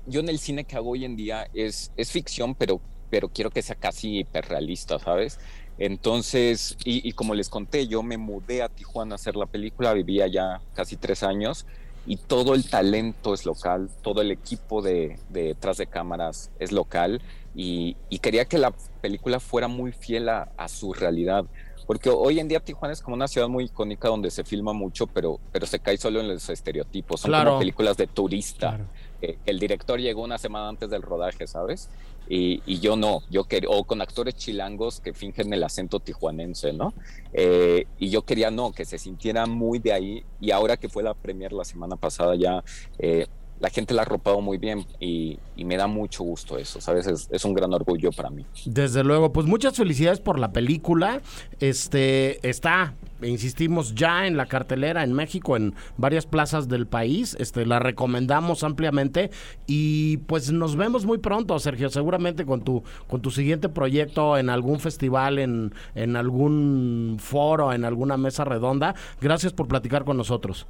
yo 0.08 0.20
en 0.20 0.28
el 0.28 0.38
cine 0.38 0.64
que 0.64 0.76
hago 0.76 0.90
hoy 0.90 1.04
en 1.04 1.16
día 1.16 1.48
es, 1.54 1.92
es 1.96 2.10
ficción, 2.10 2.54
pero, 2.54 2.80
pero 3.10 3.28
quiero 3.28 3.50
que 3.50 3.62
sea 3.62 3.76
casi 3.76 4.18
hiperrealista, 4.18 4.98
¿sabes? 4.98 5.38
Entonces, 5.78 6.76
y, 6.84 7.08
y, 7.08 7.12
como 7.12 7.34
les 7.34 7.48
conté, 7.48 7.86
yo 7.86 8.02
me 8.02 8.16
mudé 8.16 8.62
a 8.62 8.68
Tijuana 8.68 9.14
a 9.14 9.16
hacer 9.16 9.36
la 9.36 9.46
película, 9.46 9.92
vivía 9.92 10.26
ya 10.26 10.60
casi 10.74 10.96
tres 10.96 11.22
años 11.22 11.66
y 12.08 12.16
todo 12.16 12.54
el 12.54 12.68
talento 12.68 13.34
es 13.34 13.44
local, 13.44 13.90
todo 14.02 14.22
el 14.22 14.30
equipo 14.30 14.80
de, 14.80 15.18
detrás 15.28 15.76
de 15.76 15.86
cámaras 15.86 16.50
es 16.58 16.72
local 16.72 17.20
y, 17.54 17.96
quería 18.22 18.46
que 18.46 18.56
la 18.56 18.72
película 19.02 19.40
fuera 19.40 19.68
muy 19.68 19.92
fiel 19.92 20.28
a, 20.28 20.68
su 20.68 20.94
realidad. 20.94 21.44
Porque 21.86 22.08
hoy 22.08 22.40
en 22.40 22.48
día 22.48 22.60
Tijuana 22.60 22.92
es 22.92 23.02
como 23.02 23.14
una 23.14 23.28
ciudad 23.28 23.48
muy 23.48 23.64
icónica 23.64 24.08
donde 24.08 24.30
se 24.30 24.44
filma 24.44 24.72
mucho, 24.72 25.06
pero, 25.06 25.38
pero 25.52 25.66
se 25.66 25.78
cae 25.80 25.96
solo 25.96 26.20
en 26.20 26.28
los 26.28 26.48
estereotipos. 26.48 27.20
Son 27.20 27.32
como 27.32 27.58
películas 27.58 27.96
de 27.96 28.06
turista. 28.06 28.78
Eh, 29.20 29.38
el 29.46 29.58
director 29.58 29.98
llegó 30.00 30.22
una 30.22 30.38
semana 30.38 30.68
antes 30.68 30.90
del 30.90 31.02
rodaje, 31.02 31.46
¿sabes? 31.46 31.88
Y, 32.28 32.78
yo 32.80 32.96
no, 32.96 33.22
yo 33.30 33.44
quería, 33.44 33.70
o 33.70 33.84
con 33.84 34.02
actores 34.02 34.36
chilangos 34.36 35.00
que 35.00 35.14
fingen 35.14 35.52
el 35.52 35.64
acento 35.64 35.98
tijuanense, 35.98 36.72
¿no? 36.72 36.92
Eh, 37.32 37.86
y 37.98 38.10
yo 38.10 38.22
quería 38.22 38.50
no, 38.50 38.72
que 38.72 38.84
se 38.84 38.98
sintiera 38.98 39.46
muy 39.46 39.78
de 39.78 39.92
ahí. 39.92 40.24
Y 40.40 40.50
ahora 40.50 40.76
que 40.76 40.88
fue 40.88 41.02
la 41.02 41.14
premier 41.14 41.52
la 41.52 41.64
semana 41.64 41.96
pasada 41.96 42.36
ya, 42.36 42.62
eh, 42.98 43.26
la 43.60 43.70
gente 43.70 43.94
la 43.94 44.02
ha 44.02 44.04
arropado 44.04 44.40
muy 44.40 44.58
bien 44.58 44.86
y, 45.00 45.38
me 45.56 45.76
da 45.76 45.86
mucho 45.86 46.24
gusto 46.24 46.56
eso, 46.56 46.80
¿sabes? 46.80 47.06
Es, 47.06 47.44
un 47.44 47.52
gran 47.52 47.74
orgullo 47.74 48.10
para 48.12 48.30
mí. 48.30 48.46
Desde 48.64 49.04
luego, 49.04 49.32
pues 49.32 49.46
muchas 49.46 49.76
felicidades 49.76 50.18
por 50.18 50.38
la 50.38 50.52
película. 50.52 51.20
Este 51.60 52.48
está, 52.48 52.94
insistimos, 53.20 53.94
ya 53.94 54.26
en 54.26 54.38
la 54.38 54.46
cartelera 54.46 55.04
en 55.04 55.12
México, 55.12 55.56
en 55.56 55.74
varias 55.98 56.24
plazas 56.24 56.68
del 56.68 56.86
país. 56.86 57.36
Este, 57.38 57.66
la 57.66 57.80
recomendamos 57.80 58.62
ampliamente 58.64 59.30
y 59.66 60.18
pues 60.18 60.50
nos 60.52 60.76
vemos 60.76 61.04
muy 61.04 61.18
pronto, 61.18 61.58
Sergio, 61.58 61.90
seguramente 61.90 62.46
con 62.46 62.62
tu, 62.62 62.82
con 63.06 63.20
tu 63.20 63.30
siguiente 63.30 63.68
proyecto 63.68 64.38
en 64.38 64.48
algún 64.48 64.80
festival, 64.80 65.38
en, 65.38 65.74
en 65.94 66.16
algún 66.16 67.18
foro, 67.18 67.74
en 67.74 67.84
alguna 67.84 68.16
mesa 68.16 68.44
redonda. 68.44 68.94
Gracias 69.20 69.52
por 69.52 69.68
platicar 69.68 70.04
con 70.04 70.16
nosotros. 70.16 70.66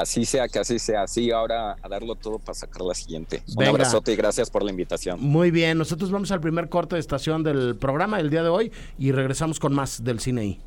Así 0.00 0.24
sea, 0.24 0.48
que 0.48 0.58
así 0.58 0.78
sea. 0.78 1.06
Sí, 1.06 1.30
ahora 1.30 1.76
a 1.82 1.88
darlo 1.88 2.14
todo 2.14 2.38
para 2.38 2.54
sacar 2.54 2.80
la 2.82 2.94
siguiente. 2.94 3.42
Un 3.54 3.64
abrazote 3.64 4.12
y 4.12 4.16
gracias 4.16 4.48
por 4.48 4.62
la 4.62 4.70
invitación. 4.70 5.20
Muy 5.20 5.50
bien, 5.50 5.76
nosotros 5.76 6.10
vamos 6.10 6.30
al 6.32 6.40
primer 6.40 6.70
corte 6.70 6.96
de 6.96 7.00
estación 7.00 7.42
del 7.42 7.76
programa 7.76 8.16
del 8.16 8.30
día 8.30 8.42
de 8.42 8.48
hoy 8.48 8.72
y 8.98 9.12
regresamos 9.12 9.60
con 9.60 9.74
más 9.74 10.02
del 10.02 10.20
cine 10.20 10.46
I. 10.46 10.60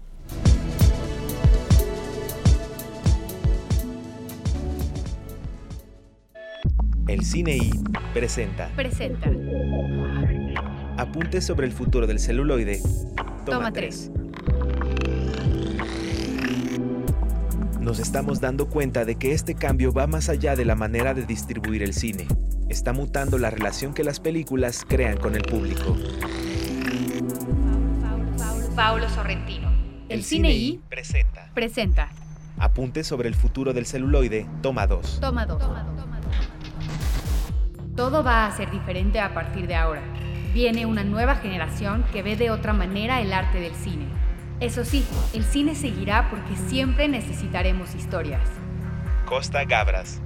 El 7.07 7.25
Cine 7.25 7.57
I 7.57 7.71
presenta. 8.13 8.69
Presenta. 8.75 9.31
Apuntes 10.97 11.43
sobre 11.45 11.65
el 11.65 11.73
futuro 11.73 12.05
del 12.05 12.19
celuloide. 12.19 12.81
Toma, 13.45 13.71
tres. 13.73 14.11
Nos 17.83 17.99
estamos 17.99 18.39
dando 18.39 18.69
cuenta 18.69 19.03
de 19.03 19.15
que 19.15 19.33
este 19.33 19.55
cambio 19.55 19.91
va 19.91 20.07
más 20.07 20.29
allá 20.29 20.55
de 20.55 20.63
la 20.63 20.75
manera 20.75 21.13
de 21.13 21.25
distribuir 21.25 21.83
el 21.83 21.93
cine. 21.93 22.27
Está 22.69 22.93
mutando 22.93 23.37
la 23.37 23.49
relación 23.49 23.93
que 23.93 24.03
las 24.03 24.19
películas 24.19 24.85
crean 24.87 25.17
con 25.17 25.35
el 25.35 25.43
público. 25.43 25.97
Paulo 28.75 29.09
Sorrentino. 29.09 29.71
El, 30.07 30.23
Cine 30.23 30.51
I 30.51 30.81
presenta. 30.89 31.49
Presenta. 31.53 32.09
Apunte 32.57 33.03
sobre 33.03 33.27
el 33.27 33.35
futuro 33.35 33.73
del 33.73 33.85
celuloide, 33.85 34.47
toma 34.61 34.87
2. 34.87 35.19
Toma 35.19 35.45
2. 35.45 35.61
Todo 37.95 38.23
va 38.23 38.47
a 38.47 38.55
ser 38.55 38.71
diferente 38.71 39.19
a 39.19 39.33
partir 39.33 39.67
de 39.67 39.75
ahora. 39.75 40.01
Viene 40.53 40.85
una 40.85 41.03
nueva 41.03 41.35
generación 41.35 42.05
que 42.13 42.23
ve 42.23 42.35
de 42.35 42.49
otra 42.49 42.73
manera 42.73 43.21
el 43.21 43.33
arte 43.33 43.59
del 43.59 43.75
cine 43.75 44.23
eso 44.59 44.85
sí, 44.85 45.05
el 45.33 45.43
cine 45.43 45.75
seguirá 45.75 46.29
porque 46.29 46.55
siempre 46.69 47.07
necesitaremos 47.07 47.95
historias. 47.95 48.47
Costa 49.25 49.65
Gabras. 49.65 50.21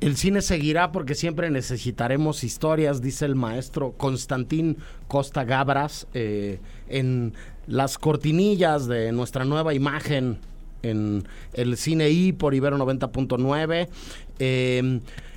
El 0.00 0.16
cine 0.16 0.42
seguirá 0.42 0.92
porque 0.92 1.14
siempre 1.14 1.48
necesitaremos 1.48 2.44
historias, 2.44 3.00
dice 3.00 3.24
el 3.24 3.36
maestro 3.36 3.92
Constantín 3.92 4.76
Costa 5.08 5.44
Gabras, 5.44 6.06
eh, 6.12 6.60
en 6.88 7.32
las 7.66 7.96
cortinillas 7.96 8.86
de 8.86 9.12
nuestra 9.12 9.46
nueva 9.46 9.72
imagen 9.72 10.40
en 10.82 11.26
el 11.54 11.78
cine 11.78 12.10
I 12.10 12.32
por 12.32 12.54
Ibero 12.54 12.76
90.9. 12.76 13.88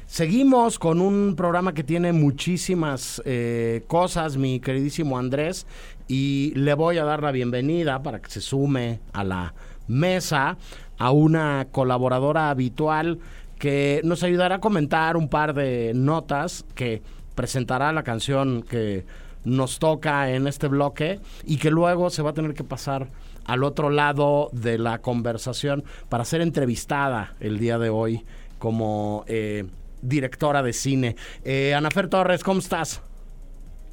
Seguimos 0.08 0.80
con 0.80 1.02
un 1.02 1.36
programa 1.36 1.74
que 1.74 1.84
tiene 1.84 2.14
muchísimas 2.14 3.22
eh, 3.26 3.84
cosas, 3.88 4.38
mi 4.38 4.62
queridísimo 4.62 5.18
Andrés, 5.20 5.68
y 6.08 6.54
le 6.56 6.74
voy 6.76 6.98
a 6.98 7.04
dar 7.04 7.22
la 7.22 7.32
bienvenida 7.32 8.02
para 8.02 8.22
que 8.22 8.30
se 8.30 8.40
sume 8.40 9.02
a 9.12 9.26
la 9.26 9.54
mesa 9.90 10.58
a 10.98 11.12
una 11.12 11.68
colaboradora 11.72 12.50
habitual 12.50 13.20
que 13.60 14.00
nos 14.06 14.24
ayudará 14.24 14.56
a 14.56 14.60
comentar 14.60 15.18
un 15.18 15.28
par 15.28 15.54
de 15.54 15.92
notas 15.94 16.64
que 16.74 17.02
presentará 17.36 17.92
la 17.92 18.04
canción 18.04 18.64
que 18.64 19.06
nos 19.44 19.78
toca 19.78 20.32
en 20.32 20.48
este 20.48 20.70
bloque 20.70 21.20
y 21.44 21.58
que 21.58 21.70
luego 21.70 22.10
se 22.12 22.22
va 22.22 22.30
a 22.30 22.34
tener 22.34 22.54
que 22.54 22.64
pasar 22.64 23.10
al 23.44 23.64
otro 23.66 23.90
lado 23.90 24.50
de 24.54 24.78
la 24.78 25.00
conversación 25.00 25.84
para 26.08 26.24
ser 26.24 26.40
entrevistada 26.40 27.36
el 27.42 27.60
día 27.60 27.78
de 27.78 27.90
hoy 27.90 28.24
como 28.58 29.26
eh, 29.28 29.66
directora 30.02 30.64
de 30.64 30.74
cine. 30.74 31.16
Eh, 31.44 31.74
Anafer 31.74 32.10
Torres, 32.10 32.44
¿cómo 32.44 32.60
estás? 32.60 33.02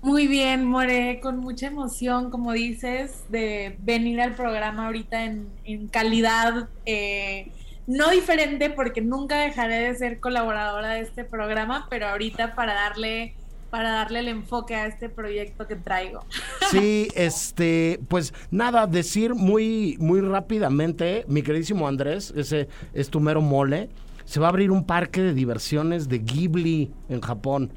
Muy 0.04 0.26
bien, 0.26 0.66
More, 0.66 1.18
con 1.22 1.38
mucha 1.38 1.68
emoción, 1.68 2.30
como 2.30 2.52
dices, 2.52 3.24
de 3.30 3.76
venir 3.80 4.20
al 4.20 4.34
programa 4.34 4.86
ahorita 4.86 5.24
en, 5.24 5.88
calidad 5.90 6.68
eh, 6.84 7.50
no 7.86 8.10
diferente, 8.10 8.68
porque 8.68 9.00
nunca 9.00 9.38
dejaré 9.38 9.76
de 9.76 9.94
ser 9.94 10.20
colaboradora 10.20 10.92
de 10.92 11.00
este 11.00 11.24
programa, 11.24 11.86
pero 11.88 12.06
ahorita 12.08 12.54
para 12.54 12.74
darle 12.74 13.34
para 13.70 13.90
darle 13.90 14.20
el 14.20 14.28
enfoque 14.28 14.76
a 14.76 14.86
este 14.86 15.08
proyecto 15.08 15.66
que 15.66 15.74
traigo. 15.74 16.24
Sí, 16.70 17.08
este, 17.14 18.00
pues 18.08 18.32
nada, 18.50 18.86
decir 18.86 19.34
muy, 19.34 19.96
muy 19.98 20.20
rápidamente, 20.20 21.24
mi 21.28 21.42
queridísimo 21.42 21.88
Andrés, 21.88 22.32
ese 22.36 22.68
es 22.92 23.10
tu 23.10 23.20
mero 23.20 23.40
mole 23.40 23.88
se 24.24 24.40
va 24.40 24.46
a 24.46 24.50
abrir 24.50 24.70
un 24.70 24.84
parque 24.84 25.20
de 25.22 25.34
diversiones 25.34 26.08
de 26.08 26.18
Ghibli 26.18 26.92
en 27.08 27.20
Japón. 27.20 27.72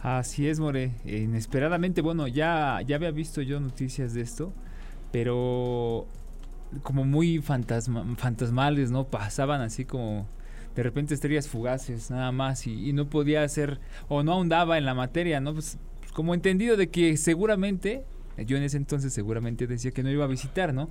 Así 0.00 0.48
es, 0.48 0.60
More. 0.60 0.92
Inesperadamente, 1.04 2.02
bueno, 2.02 2.28
ya, 2.28 2.80
ya 2.86 2.96
había 2.96 3.10
visto 3.10 3.42
yo 3.42 3.58
noticias 3.58 4.14
de 4.14 4.20
esto, 4.20 4.52
pero 5.10 6.06
como 6.82 7.04
muy 7.04 7.40
fantasma, 7.40 8.04
fantasmales, 8.16 8.90
¿no? 8.90 9.04
Pasaban 9.04 9.60
así 9.60 9.84
como 9.84 10.26
de 10.76 10.82
repente 10.82 11.14
estrellas 11.14 11.48
fugaces, 11.48 12.10
nada 12.10 12.30
más, 12.30 12.66
y, 12.66 12.92
no 12.92 13.08
podía 13.08 13.42
hacer, 13.42 13.80
o 14.08 14.22
no 14.22 14.32
ahondaba 14.32 14.78
en 14.78 14.84
la 14.84 14.94
materia, 14.94 15.40
¿no? 15.40 15.54
Pues 15.54 15.78
como 16.12 16.34
entendido 16.34 16.76
de 16.76 16.88
que 16.88 17.16
seguramente, 17.16 18.04
yo 18.46 18.56
en 18.56 18.62
ese 18.62 18.76
entonces 18.76 19.12
seguramente 19.12 19.66
decía 19.66 19.90
que 19.90 20.02
no 20.02 20.10
iba 20.10 20.24
a 20.24 20.28
visitar, 20.28 20.74
¿no? 20.74 20.88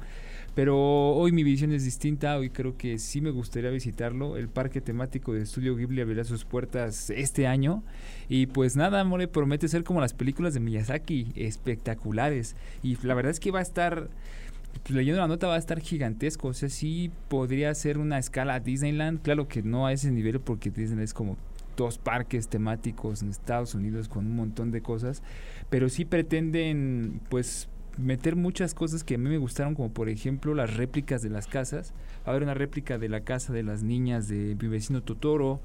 Pero 0.55 0.75
hoy 1.11 1.31
mi 1.31 1.43
visión 1.43 1.71
es 1.71 1.83
distinta, 1.83 2.35
hoy 2.37 2.49
creo 2.49 2.77
que 2.77 2.97
sí 2.97 3.21
me 3.21 3.29
gustaría 3.29 3.69
visitarlo. 3.69 4.37
El 4.37 4.49
parque 4.49 4.81
temático 4.81 5.33
de 5.33 5.43
Estudio 5.43 5.75
Ghibli 5.75 6.01
abrirá 6.01 6.23
sus 6.23 6.45
puertas 6.45 7.11
este 7.11 7.45
año. 7.45 7.83
Y 8.27 8.47
pues 8.47 8.75
nada, 8.75 9.03
More, 9.03 9.27
promete 9.27 9.67
ser 9.67 9.83
como 9.83 10.01
las 10.01 10.13
películas 10.13 10.55
de 10.55 10.59
Miyazaki, 10.59 11.27
espectaculares. 11.35 12.55
Y 12.81 12.97
la 13.05 13.13
verdad 13.13 13.31
es 13.31 13.39
que 13.39 13.51
va 13.51 13.59
a 13.59 13.61
estar, 13.61 14.09
pues, 14.81 14.95
leyendo 14.95 15.21
la 15.21 15.27
nota, 15.27 15.45
va 15.45 15.55
a 15.55 15.59
estar 15.59 15.79
gigantesco. 15.79 16.47
O 16.47 16.53
sea, 16.53 16.69
sí 16.69 17.11
podría 17.27 17.71
ser 17.75 17.99
una 17.99 18.17
escala 18.17 18.59
Disneyland. 18.59 19.21
Claro 19.21 19.47
que 19.47 19.61
no 19.61 19.85
a 19.85 19.93
ese 19.93 20.09
nivel 20.09 20.39
porque 20.39 20.71
Disneyland 20.71 21.03
es 21.03 21.13
como 21.13 21.37
dos 21.77 21.97
parques 21.97 22.49
temáticos 22.49 23.21
en 23.21 23.29
Estados 23.29 23.73
Unidos 23.73 24.09
con 24.09 24.25
un 24.25 24.35
montón 24.35 24.71
de 24.71 24.81
cosas. 24.81 25.23
Pero 25.69 25.87
sí 25.87 26.03
pretenden, 26.03 27.21
pues 27.29 27.69
meter 27.97 28.35
muchas 28.35 28.73
cosas 28.73 29.03
que 29.03 29.15
a 29.15 29.17
mí 29.17 29.29
me 29.29 29.37
gustaron, 29.37 29.75
como 29.75 29.91
por 29.91 30.09
ejemplo 30.09 30.53
las 30.53 30.75
réplicas 30.75 31.21
de 31.21 31.29
las 31.29 31.47
casas. 31.47 31.93
Va 32.25 32.27
a 32.27 32.29
haber 32.31 32.43
una 32.43 32.53
réplica 32.53 32.97
de 32.97 33.09
la 33.09 33.21
casa 33.21 33.53
de 33.53 33.63
las 33.63 33.83
niñas 33.83 34.27
de 34.27 34.55
mi 34.59 34.67
vecino 34.67 35.01
Totoro. 35.01 35.59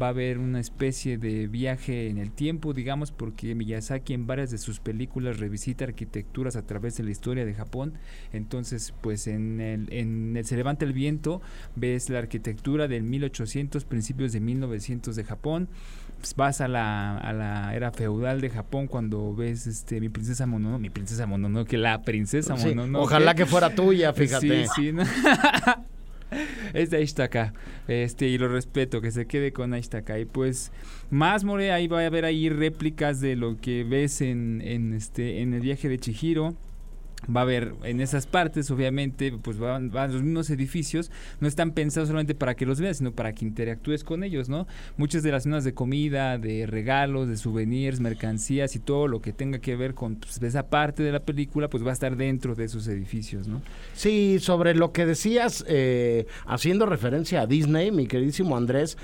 Va 0.00 0.06
a 0.06 0.10
haber 0.10 0.38
una 0.38 0.60
especie 0.60 1.18
de 1.18 1.48
viaje 1.48 2.08
en 2.08 2.18
el 2.18 2.30
tiempo, 2.30 2.72
digamos, 2.72 3.10
porque 3.10 3.54
Miyazaki 3.54 4.14
en 4.14 4.26
varias 4.26 4.50
de 4.50 4.58
sus 4.58 4.80
películas 4.80 5.38
revisita 5.38 5.84
arquitecturas 5.84 6.56
a 6.56 6.66
través 6.66 6.96
de 6.96 7.04
la 7.04 7.10
historia 7.10 7.44
de 7.44 7.54
Japón. 7.54 7.94
Entonces, 8.32 8.94
pues 9.00 9.26
en 9.26 9.60
el, 9.60 9.92
en 9.92 10.36
el 10.36 10.44
Se 10.44 10.56
levanta 10.56 10.84
el 10.84 10.92
viento 10.92 11.40
ves 11.74 12.10
la 12.10 12.18
arquitectura 12.18 12.88
del 12.88 13.02
1800, 13.02 13.84
principios 13.84 14.32
de 14.32 14.40
1900 14.40 15.16
de 15.16 15.24
Japón 15.24 15.68
vas 16.36 16.60
a 16.60 16.68
la, 16.68 17.18
a 17.18 17.32
la 17.32 17.74
era 17.74 17.90
feudal 17.90 18.40
de 18.40 18.50
Japón 18.50 18.86
cuando 18.86 19.34
ves 19.34 19.66
este 19.66 20.00
mi 20.00 20.08
princesa 20.08 20.46
Mononoke, 20.46 20.80
mi 20.80 20.90
princesa 20.90 21.26
Mononoke, 21.26 21.74
la 21.74 22.02
princesa 22.02 22.56
Mononoke. 22.56 23.04
Ojalá 23.04 23.34
que 23.34 23.46
fuera 23.46 23.74
tuya, 23.74 24.12
fíjate. 24.14 24.66
Sí, 24.66 24.70
sí. 24.74 24.92
¿no? 24.92 25.02
es 26.74 26.90
de 26.90 26.98
Aishtaka. 26.98 27.54
Este, 27.86 28.26
y 28.26 28.38
lo 28.38 28.48
respeto, 28.48 29.00
que 29.00 29.10
se 29.10 29.26
quede 29.26 29.52
con 29.52 29.72
Aishtaka. 29.72 30.18
Y 30.18 30.24
pues, 30.24 30.72
más 31.10 31.44
more, 31.44 31.72
ahí 31.72 31.88
va 31.88 32.02
a 32.02 32.06
haber 32.06 32.24
ahí 32.24 32.48
réplicas 32.48 33.20
de 33.20 33.36
lo 33.36 33.56
que 33.58 33.84
ves 33.84 34.20
en, 34.20 34.60
en 34.62 34.92
este, 34.92 35.40
en 35.40 35.54
el 35.54 35.60
viaje 35.60 35.88
de 35.88 35.98
Chihiro. 35.98 36.54
Va 37.34 37.40
a 37.40 37.42
haber 37.42 37.74
en 37.84 38.00
esas 38.00 38.26
partes, 38.26 38.70
obviamente, 38.70 39.32
pues 39.32 39.58
van, 39.58 39.90
los 39.90 40.22
mismos 40.22 40.50
edificios, 40.50 41.10
no 41.40 41.48
están 41.48 41.72
pensados 41.72 42.08
solamente 42.08 42.34
para 42.34 42.54
que 42.54 42.66
los 42.66 42.80
veas, 42.80 42.98
sino 42.98 43.12
para 43.12 43.32
que 43.32 43.44
interactúes 43.44 44.04
con 44.04 44.24
ellos, 44.24 44.48
¿no? 44.48 44.66
Muchas 44.96 45.22
de 45.22 45.32
las 45.32 45.44
zonas 45.44 45.64
de 45.64 45.74
comida, 45.74 46.38
de 46.38 46.66
regalos, 46.66 47.28
de 47.28 47.36
souvenirs, 47.36 48.00
mercancías 48.00 48.74
y 48.76 48.78
todo 48.78 49.08
lo 49.08 49.20
que 49.20 49.32
tenga 49.32 49.58
que 49.58 49.76
ver 49.76 49.94
con 49.94 50.16
pues, 50.16 50.40
esa 50.42 50.68
parte 50.68 51.02
de 51.02 51.12
la 51.12 51.20
película, 51.20 51.68
pues 51.68 51.84
va 51.84 51.90
a 51.90 51.94
estar 51.94 52.16
dentro 52.16 52.54
de 52.54 52.64
esos 52.64 52.86
edificios, 52.88 53.48
¿no? 53.48 53.62
Sí, 53.94 54.38
sobre 54.40 54.74
lo 54.74 54.92
que 54.92 55.06
decías, 55.06 55.64
eh, 55.68 56.26
haciendo 56.46 56.86
referencia 56.86 57.42
a 57.42 57.46
Disney, 57.46 57.90
mi 57.90 58.06
queridísimo 58.06 58.56
Andrés, 58.56 58.96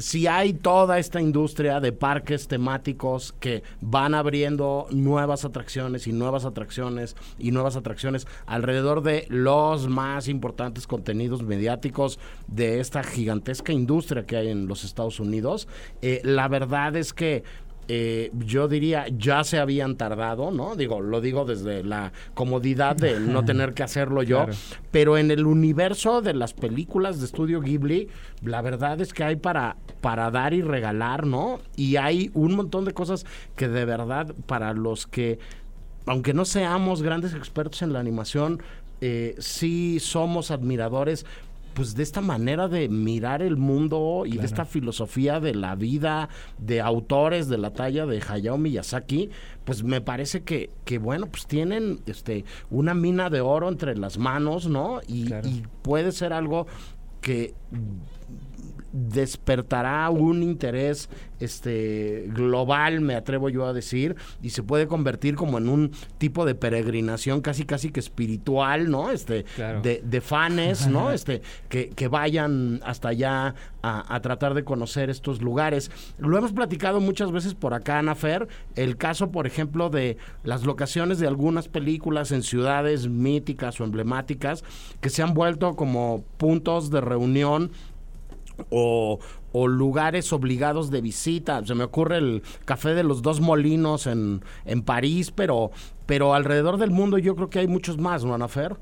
si 0.00 0.26
hay 0.26 0.54
toda 0.54 0.98
esta 0.98 1.20
industria 1.20 1.78
de 1.78 1.92
parques 1.92 2.48
temáticos 2.48 3.34
que 3.38 3.62
van 3.80 4.14
abriendo 4.14 4.86
nuevas 4.90 5.44
atracciones 5.44 6.06
y 6.06 6.12
nuevas 6.12 6.46
atracciones 6.46 7.16
y 7.38 7.50
nuevas 7.50 7.76
atracciones 7.76 8.26
alrededor 8.46 9.02
de 9.02 9.26
los 9.28 9.88
más 9.88 10.28
importantes 10.28 10.86
contenidos 10.86 11.42
mediáticos 11.42 12.18
de 12.46 12.80
esta 12.80 13.02
gigantesca 13.02 13.72
industria 13.72 14.24
que 14.24 14.36
hay 14.36 14.48
en 14.48 14.66
los 14.66 14.84
Estados 14.84 15.20
Unidos, 15.20 15.68
eh, 16.00 16.20
la 16.24 16.48
verdad 16.48 16.96
es 16.96 17.12
que 17.12 17.44
eh, 17.92 18.30
yo 18.46 18.68
diría, 18.68 19.06
ya 19.08 19.42
se 19.42 19.58
habían 19.58 19.96
tardado, 19.96 20.52
¿no? 20.52 20.76
Digo, 20.76 21.00
lo 21.00 21.20
digo 21.20 21.44
desde 21.44 21.82
la 21.82 22.12
comodidad 22.34 22.94
de 22.94 23.18
no 23.34 23.44
tener 23.44 23.74
que 23.74 23.82
hacerlo 23.82 24.22
yo, 24.22 24.44
Claro. 24.44 24.52
pero 24.92 25.18
en 25.18 25.32
el 25.32 25.44
universo 25.44 26.22
de 26.22 26.34
las 26.34 26.54
películas 26.54 27.18
de 27.18 27.26
estudio 27.26 27.60
Ghibli, 27.60 28.06
la 28.44 28.62
verdad 28.62 29.00
es 29.00 29.12
que 29.12 29.24
hay 29.24 29.34
para, 29.34 29.76
para 30.00 30.30
dar 30.30 30.54
y 30.54 30.62
regalar, 30.62 31.26
¿no? 31.26 31.58
Y 31.74 31.96
hay 31.96 32.30
un 32.34 32.54
montón 32.54 32.84
de 32.84 32.92
cosas 32.94 33.26
que 33.56 33.66
de 33.66 33.84
verdad 33.84 34.32
para 34.46 34.72
los 34.72 35.08
que, 35.08 35.40
aunque 36.06 36.32
no 36.32 36.44
seamos 36.44 37.02
grandes 37.02 37.34
expertos 37.34 37.82
en 37.82 37.92
la 37.92 37.98
animación, 37.98 38.62
eh, 39.00 39.34
sí 39.38 39.98
somos 39.98 40.52
admiradores 40.52 41.26
pues 41.74 41.94
de 41.94 42.02
esta 42.02 42.20
manera 42.20 42.68
de 42.68 42.88
mirar 42.88 43.42
el 43.42 43.56
mundo 43.56 44.24
y 44.26 44.36
de 44.36 44.46
esta 44.46 44.64
filosofía 44.64 45.40
de 45.40 45.54
la 45.54 45.74
vida 45.76 46.28
de 46.58 46.80
autores 46.80 47.48
de 47.48 47.58
la 47.58 47.72
talla 47.72 48.06
de 48.06 48.22
Hayao 48.26 48.58
Miyazaki, 48.58 49.30
pues 49.64 49.82
me 49.82 50.00
parece 50.00 50.42
que, 50.42 50.70
que 50.84 50.98
bueno, 50.98 51.26
pues 51.26 51.46
tienen 51.46 52.00
este 52.06 52.44
una 52.70 52.94
mina 52.94 53.30
de 53.30 53.40
oro 53.40 53.68
entre 53.68 53.96
las 53.96 54.18
manos, 54.18 54.68
¿no? 54.68 55.00
Y, 55.06 55.26
Claro. 55.26 55.48
y 55.48 55.62
puede 55.82 56.12
ser 56.12 56.32
algo 56.32 56.66
que 57.20 57.54
despertará 58.92 60.08
un 60.10 60.42
interés 60.42 61.08
este 61.38 62.26
global, 62.28 63.00
me 63.00 63.14
atrevo 63.14 63.48
yo 63.48 63.64
a 63.66 63.72
decir, 63.72 64.16
y 64.42 64.50
se 64.50 64.62
puede 64.62 64.86
convertir 64.86 65.36
como 65.36 65.58
en 65.58 65.68
un 65.68 65.90
tipo 66.18 66.44
de 66.44 66.54
peregrinación 66.54 67.40
casi 67.40 67.64
casi 67.64 67.90
que 67.90 68.00
espiritual, 68.00 68.90
¿no? 68.90 69.10
Este 69.10 69.44
Claro. 69.56 69.80
de, 69.80 70.02
de 70.04 70.20
fanes, 70.20 70.86
¿no? 70.86 71.10
Este 71.20 71.40
que, 71.68 71.88
que 71.90 72.08
vayan 72.08 72.80
hasta 72.84 73.08
allá 73.08 73.54
a, 73.82 74.14
a 74.14 74.20
tratar 74.20 74.52
de 74.54 74.64
conocer 74.64 75.08
estos 75.08 75.40
lugares. 75.40 75.90
Lo 76.18 76.36
hemos 76.36 76.52
platicado 76.52 77.00
muchas 77.00 77.32
veces 77.32 77.54
por 77.54 77.72
acá, 77.74 77.98
Ana 77.98 78.14
Fer, 78.14 78.46
el 78.76 78.96
caso, 78.96 79.30
por 79.30 79.46
ejemplo, 79.46 79.88
de 79.88 80.18
las 80.44 80.64
locaciones 80.64 81.18
de 81.18 81.26
algunas 81.26 81.68
películas 81.68 82.32
en 82.32 82.42
ciudades 82.42 83.08
míticas 83.08 83.80
o 83.80 83.84
emblemáticas 83.84 84.62
que 85.00 85.08
se 85.10 85.22
han 85.22 85.32
vuelto 85.32 85.74
como 85.74 86.22
puntos 86.36 86.90
de 86.90 87.00
reunión 87.00 87.70
o, 88.70 89.18
o 89.52 89.68
lugares 89.68 90.32
obligados 90.32 90.90
de 90.90 91.00
visita. 91.00 91.64
Se 91.64 91.74
me 91.74 91.84
ocurre 91.84 92.18
el 92.18 92.42
Café 92.64 92.94
de 92.94 93.02
los 93.02 93.22
Dos 93.22 93.40
Molinos 93.40 94.06
en, 94.06 94.42
en 94.64 94.82
París, 94.82 95.30
pero, 95.30 95.70
pero 96.06 96.34
alrededor 96.34 96.76
del 96.76 96.90
mundo 96.90 97.18
yo 97.18 97.34
creo 97.34 97.50
que 97.50 97.60
hay 97.60 97.68
muchos 97.68 97.98
más, 97.98 98.24
¿no, 98.24 98.34
Ana 98.34 98.48
Fer? 98.48 98.76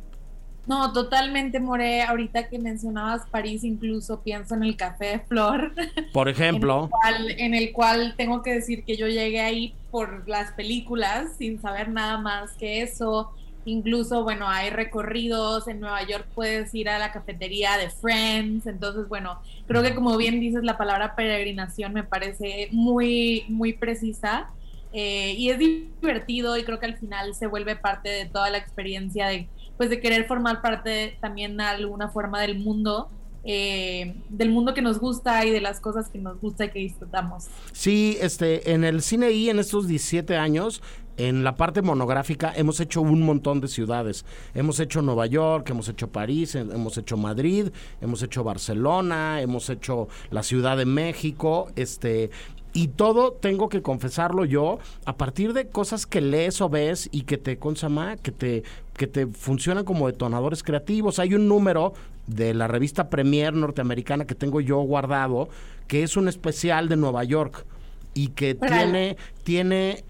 No, 0.68 0.92
totalmente, 0.92 1.60
More. 1.60 2.02
Ahorita 2.02 2.48
que 2.48 2.58
mencionabas 2.58 3.26
París, 3.30 3.64
incluso 3.64 4.20
pienso 4.20 4.54
en 4.54 4.64
el 4.64 4.76
Café 4.76 5.06
de 5.06 5.20
Flor. 5.20 5.72
Por 6.12 6.28
ejemplo. 6.28 6.76
En 6.76 6.82
el, 6.82 6.90
cual, 6.90 7.30
en 7.38 7.54
el 7.54 7.72
cual 7.72 8.14
tengo 8.18 8.42
que 8.42 8.52
decir 8.52 8.84
que 8.84 8.98
yo 8.98 9.08
llegué 9.08 9.40
ahí 9.40 9.74
por 9.90 10.28
las 10.28 10.52
películas, 10.52 11.36
sin 11.38 11.58
saber 11.62 11.88
nada 11.88 12.18
más 12.18 12.52
que 12.52 12.82
eso. 12.82 13.32
Incluso, 13.68 14.24
bueno, 14.24 14.48
hay 14.48 14.70
recorridos. 14.70 15.68
En 15.68 15.80
Nueva 15.80 16.02
York 16.06 16.26
puedes 16.34 16.74
ir 16.74 16.88
a 16.88 16.98
la 16.98 17.12
cafetería 17.12 17.76
de 17.76 17.90
Friends. 17.90 18.66
Entonces, 18.66 19.06
bueno, 19.08 19.40
creo 19.66 19.82
que 19.82 19.94
como 19.94 20.16
bien 20.16 20.40
dices, 20.40 20.64
la 20.64 20.78
palabra 20.78 21.14
peregrinación 21.14 21.92
me 21.92 22.02
parece 22.02 22.68
muy, 22.72 23.44
muy 23.48 23.74
precisa. 23.74 24.48
Eh, 24.94 25.34
y 25.36 25.50
es 25.50 25.58
divertido 25.58 26.56
y 26.56 26.64
creo 26.64 26.80
que 26.80 26.86
al 26.86 26.96
final 26.96 27.34
se 27.34 27.46
vuelve 27.46 27.76
parte 27.76 28.08
de 28.08 28.24
toda 28.24 28.48
la 28.48 28.56
experiencia 28.56 29.28
de, 29.28 29.46
pues, 29.76 29.90
de 29.90 30.00
querer 30.00 30.26
formar 30.26 30.62
parte 30.62 31.18
también 31.20 31.58
de 31.58 31.64
alguna 31.64 32.08
forma 32.08 32.40
del 32.40 32.58
mundo. 32.58 33.10
Eh, 33.44 34.16
del 34.28 34.50
mundo 34.50 34.74
que 34.74 34.82
nos 34.82 34.98
gusta 34.98 35.44
y 35.44 35.50
de 35.50 35.60
las 35.60 35.78
cosas 35.78 36.08
que 36.08 36.18
nos 36.18 36.40
gusta 36.40 36.64
y 36.64 36.70
que 36.70 36.80
disfrutamos. 36.80 37.46
Sí, 37.72 38.18
este, 38.20 38.72
en 38.72 38.82
el 38.82 39.00
cine 39.00 39.30
y 39.30 39.48
en 39.48 39.58
estos 39.58 39.86
17 39.86 40.36
años, 40.36 40.82
en 41.18 41.44
la 41.44 41.56
parte 41.56 41.82
monográfica, 41.82 42.52
hemos 42.56 42.80
hecho 42.80 43.02
un 43.02 43.22
montón 43.22 43.60
de 43.60 43.68
ciudades. 43.68 44.24
Hemos 44.54 44.80
hecho 44.80 45.02
Nueva 45.02 45.26
York, 45.26 45.68
hemos 45.68 45.88
hecho 45.88 46.08
París, 46.08 46.54
eh, 46.54 46.60
hemos 46.60 46.96
hecho 46.96 47.16
Madrid, 47.16 47.68
hemos 48.00 48.22
hecho 48.22 48.44
Barcelona, 48.44 49.40
hemos 49.42 49.68
hecho 49.68 50.08
la 50.30 50.44
Ciudad 50.44 50.76
de 50.76 50.86
México, 50.86 51.70
este, 51.74 52.30
y 52.72 52.88
todo 52.88 53.32
tengo 53.32 53.68
que 53.68 53.82
confesarlo 53.82 54.44
yo 54.44 54.78
a 55.04 55.16
partir 55.16 55.52
de 55.52 55.68
cosas 55.68 56.06
que 56.06 56.20
lees 56.20 56.60
o 56.60 56.68
ves 56.68 57.08
y 57.10 57.22
que 57.22 57.36
te 57.36 57.58
consama, 57.58 58.16
que 58.16 58.30
te 58.30 58.62
que 58.96 59.06
te 59.06 59.26
funcionan 59.28 59.84
como 59.84 60.08
detonadores 60.08 60.62
creativos. 60.62 61.20
Hay 61.20 61.34
un 61.34 61.48
número 61.48 61.94
de 62.26 62.52
la 62.52 62.66
revista 62.66 63.08
Premier 63.08 63.54
norteamericana 63.54 64.26
que 64.26 64.34
tengo 64.34 64.60
yo 64.60 64.78
guardado, 64.80 65.48
que 65.86 66.02
es 66.02 66.16
un 66.16 66.28
especial 66.28 66.88
de 66.88 66.96
Nueva 66.96 67.24
York 67.24 67.64
y 68.12 68.28
que 68.28 68.54
tiene 68.54 69.16
tiene 69.44 70.04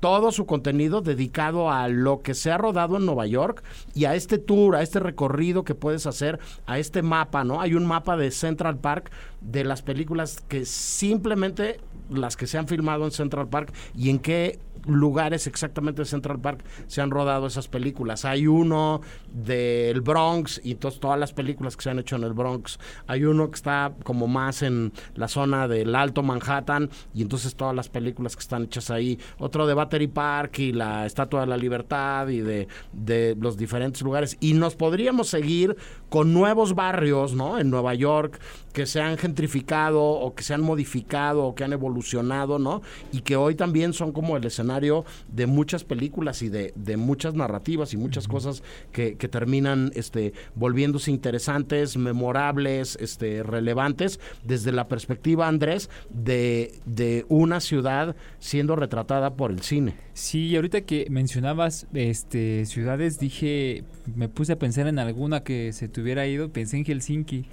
todo 0.00 0.32
su 0.32 0.46
contenido 0.46 1.00
dedicado 1.00 1.70
a 1.70 1.88
lo 1.88 2.22
que 2.22 2.34
se 2.34 2.50
ha 2.50 2.58
rodado 2.58 2.96
en 2.96 3.06
Nueva 3.06 3.26
York 3.26 3.62
y 3.94 4.04
a 4.04 4.14
este 4.14 4.38
tour, 4.38 4.76
a 4.76 4.82
este 4.82 5.00
recorrido 5.00 5.64
que 5.64 5.74
puedes 5.74 6.06
hacer, 6.06 6.38
a 6.66 6.78
este 6.78 7.02
mapa, 7.02 7.44
¿no? 7.44 7.60
Hay 7.60 7.74
un 7.74 7.86
mapa 7.86 8.16
de 8.16 8.30
Central 8.30 8.78
Park 8.78 9.10
de 9.40 9.64
las 9.64 9.82
películas 9.82 10.42
que 10.48 10.64
simplemente 10.64 11.80
las 12.10 12.36
que 12.36 12.46
se 12.46 12.58
han 12.58 12.68
filmado 12.68 13.04
en 13.04 13.10
Central 13.10 13.48
Park 13.48 13.72
y 13.94 14.10
en 14.10 14.18
qué 14.18 14.58
lugares 14.88 15.46
exactamente 15.46 16.02
de 16.02 16.06
Central 16.06 16.40
Park 16.40 16.64
se 16.86 17.00
han 17.00 17.10
rodado 17.10 17.46
esas 17.46 17.68
películas. 17.68 18.24
Hay 18.24 18.46
uno 18.46 19.00
del 19.32 20.00
Bronx 20.00 20.60
y 20.64 20.74
todas 20.76 21.18
las 21.18 21.32
películas 21.32 21.76
que 21.76 21.82
se 21.82 21.90
han 21.90 21.98
hecho 21.98 22.16
en 22.16 22.24
el 22.24 22.32
Bronx. 22.32 22.78
Hay 23.06 23.24
uno 23.24 23.50
que 23.50 23.56
está 23.56 23.92
como 24.04 24.26
más 24.26 24.62
en 24.62 24.92
la 25.14 25.28
zona 25.28 25.68
del 25.68 25.94
Alto 25.94 26.22
Manhattan 26.22 26.90
y 27.14 27.22
entonces 27.22 27.54
todas 27.54 27.74
las 27.74 27.88
películas 27.88 28.36
que 28.36 28.40
están 28.40 28.64
hechas 28.64 28.90
ahí. 28.90 29.18
Otro 29.38 29.66
de 29.66 29.74
Battery 29.74 30.08
Park 30.08 30.58
y 30.58 30.72
la 30.72 31.06
Estatua 31.06 31.42
de 31.42 31.46
la 31.46 31.56
Libertad 31.56 32.28
y 32.28 32.40
de, 32.40 32.68
de 32.92 33.36
los 33.40 33.56
diferentes 33.56 34.02
lugares. 34.02 34.36
Y 34.40 34.54
nos 34.54 34.76
podríamos 34.76 35.28
seguir 35.28 35.76
con 36.08 36.32
nuevos 36.32 36.74
barrios, 36.74 37.34
¿no? 37.34 37.58
En 37.58 37.70
Nueva 37.70 37.94
York 37.94 38.40
que 38.78 38.86
se 38.86 39.00
han 39.00 39.18
gentrificado 39.18 40.04
o 40.04 40.36
que 40.36 40.44
se 40.44 40.54
han 40.54 40.60
modificado 40.60 41.46
o 41.46 41.54
que 41.56 41.64
han 41.64 41.72
evolucionado, 41.72 42.60
¿no? 42.60 42.80
Y 43.10 43.22
que 43.22 43.34
hoy 43.34 43.56
también 43.56 43.92
son 43.92 44.12
como 44.12 44.36
el 44.36 44.44
escenario 44.44 45.04
de 45.26 45.48
muchas 45.48 45.82
películas 45.82 46.42
y 46.42 46.48
de, 46.48 46.72
de 46.76 46.96
muchas 46.96 47.34
narrativas 47.34 47.92
y 47.92 47.96
muchas 47.96 48.28
cosas 48.28 48.62
que, 48.92 49.16
que 49.16 49.26
terminan 49.26 49.90
este, 49.96 50.32
volviéndose 50.54 51.10
interesantes, 51.10 51.96
memorables, 51.96 52.96
este, 53.00 53.42
relevantes, 53.42 54.20
desde 54.44 54.70
la 54.70 54.86
perspectiva, 54.86 55.48
Andrés, 55.48 55.90
de, 56.08 56.78
de 56.86 57.26
una 57.28 57.58
ciudad 57.58 58.14
siendo 58.38 58.76
retratada 58.76 59.34
por 59.34 59.50
el 59.50 59.62
cine. 59.62 59.96
Sí, 60.14 60.46
y 60.46 60.54
ahorita 60.54 60.82
que 60.82 61.08
mencionabas 61.10 61.88
este 61.94 62.64
ciudades, 62.64 63.18
dije, 63.18 63.82
me 64.14 64.28
puse 64.28 64.52
a 64.52 64.58
pensar 64.60 64.86
en 64.86 65.00
alguna 65.00 65.42
que 65.42 65.72
se 65.72 65.88
te 65.88 66.00
hubiera 66.00 66.28
ido, 66.28 66.52
pensé 66.52 66.76
en 66.76 66.84
Helsinki. 66.84 67.46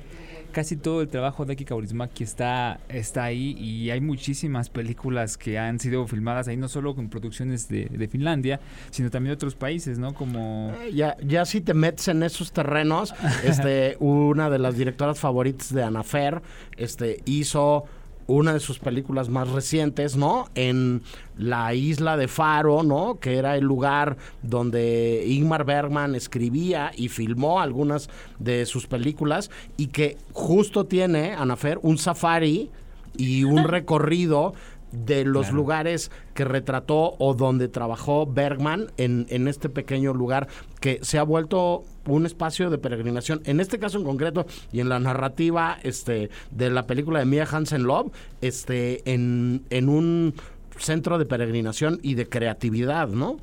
Casi 0.56 0.78
todo 0.78 1.02
el 1.02 1.10
trabajo 1.10 1.44
de 1.44 1.52
Aki 1.52 1.66
Kaurismäki 1.66 2.24
está, 2.24 2.80
está 2.88 3.26
ahí 3.26 3.58
y 3.60 3.90
hay 3.90 4.00
muchísimas 4.00 4.70
películas 4.70 5.38
que 5.38 5.60
han 5.60 5.82
sido 5.82 6.08
filmadas 6.08 6.48
ahí, 6.48 6.56
no 6.56 6.70
solo 6.70 6.96
con 6.96 7.10
producciones 7.10 7.68
de, 7.68 7.88
de 7.88 8.08
Finlandia, 8.08 8.62
sino 8.90 9.10
también 9.10 9.32
de 9.32 9.34
otros 9.34 9.54
países, 9.56 10.00
¿no? 10.00 10.14
Como... 10.14 10.72
Eh, 10.80 10.94
Ya, 10.94 11.18
ya 11.22 11.44
si 11.44 11.60
te 11.60 11.74
metes 11.74 12.08
en 12.08 12.24
esos 12.24 12.54
terrenos, 12.54 13.14
este, 13.44 13.98
una 14.00 14.50
de 14.50 14.60
las 14.60 14.78
directoras 14.78 15.20
favoritas 15.20 15.74
de 15.74 15.84
Anafer, 15.84 16.42
este, 16.78 17.22
hizo 17.26 17.84
una 18.28 18.54
de 18.54 18.60
sus 18.60 18.80
películas 18.80 19.30
más 19.30 19.50
recientes, 19.50 20.16
¿no? 20.16 20.48
En 20.56 21.02
la 21.38 21.74
isla 21.74 22.18
de 22.18 22.28
Faro, 22.28 22.84
¿no? 22.84 23.20
Que 23.20 23.38
era 23.38 23.56
el 23.56 23.66
lugar 23.66 24.18
donde 24.42 25.26
Ingmar 25.28 25.66
Bergman 25.66 26.16
escribía 26.16 26.92
y 26.96 27.10
filmó 27.10 27.60
algunas 27.60 28.10
de 28.40 28.66
sus 28.66 28.88
películas 28.88 29.52
y 29.78 29.88
que 29.88 30.18
justo 30.34 30.86
tiene, 30.86 31.34
Anafer, 31.34 31.80
un 31.82 31.98
safari 31.98 32.72
y 33.18 33.44
un 33.44 33.64
recorrido 33.68 34.54
de 34.96 35.26
los 35.26 35.44
Claro. 35.48 35.56
lugares 35.58 36.12
que 36.34 36.46
retrató 36.46 37.16
o 37.20 37.34
donde 37.34 37.68
trabajó 37.68 38.26
Bergman 38.26 38.88
en, 38.98 39.26
en 39.30 39.48
este 39.48 39.70
pequeño 39.70 40.14
lugar 40.14 40.48
que 40.80 41.00
se 41.02 41.18
ha 41.20 41.24
vuelto 41.24 41.84
un 42.06 42.26
espacio 42.26 42.70
de 42.70 42.78
peregrinación. 42.78 43.42
En 43.46 43.60
este 43.60 43.80
caso 43.80 43.98
en 43.98 44.04
concreto 44.04 44.46
y 44.72 44.80
en 44.80 44.90
la 44.90 45.00
narrativa 45.00 45.78
este, 45.84 46.30
de 46.52 46.70
la 46.70 46.86
película 46.88 47.20
de 47.20 47.26
Mia 47.26 47.48
Hansen 47.52 47.84
Love, 47.84 48.12
este, 48.42 49.02
en, 49.12 49.64
en 49.70 49.90
un 49.90 50.34
centro 50.78 51.18
de 51.18 51.26
peregrinación 51.26 52.00
y 52.04 52.16
de 52.16 52.28
creatividad, 52.28 53.08
¿no? 53.08 53.38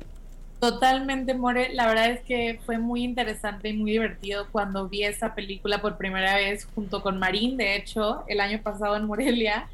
Totalmente, 0.59 1.33
More. 1.33 1.73
La 1.73 1.87
verdad 1.87 2.11
es 2.11 2.21
que 2.21 2.59
fue 2.65 2.77
muy 2.77 3.03
interesante 3.03 3.67
y 3.69 3.73
muy 3.73 3.91
divertido 3.91 4.47
cuando 4.51 4.87
vi 4.87 5.03
esa 5.03 5.35
película 5.35 5.81
por 5.81 5.97
primera 5.97 6.35
vez 6.35 6.69
junto 6.73 7.01
con 7.01 7.19
Marín, 7.19 7.57
de 7.57 7.75
hecho, 7.75 8.23
el 8.27 8.39
año 8.39 8.61
pasado 8.63 8.95
en 8.95 9.05
Morelia. 9.05 9.67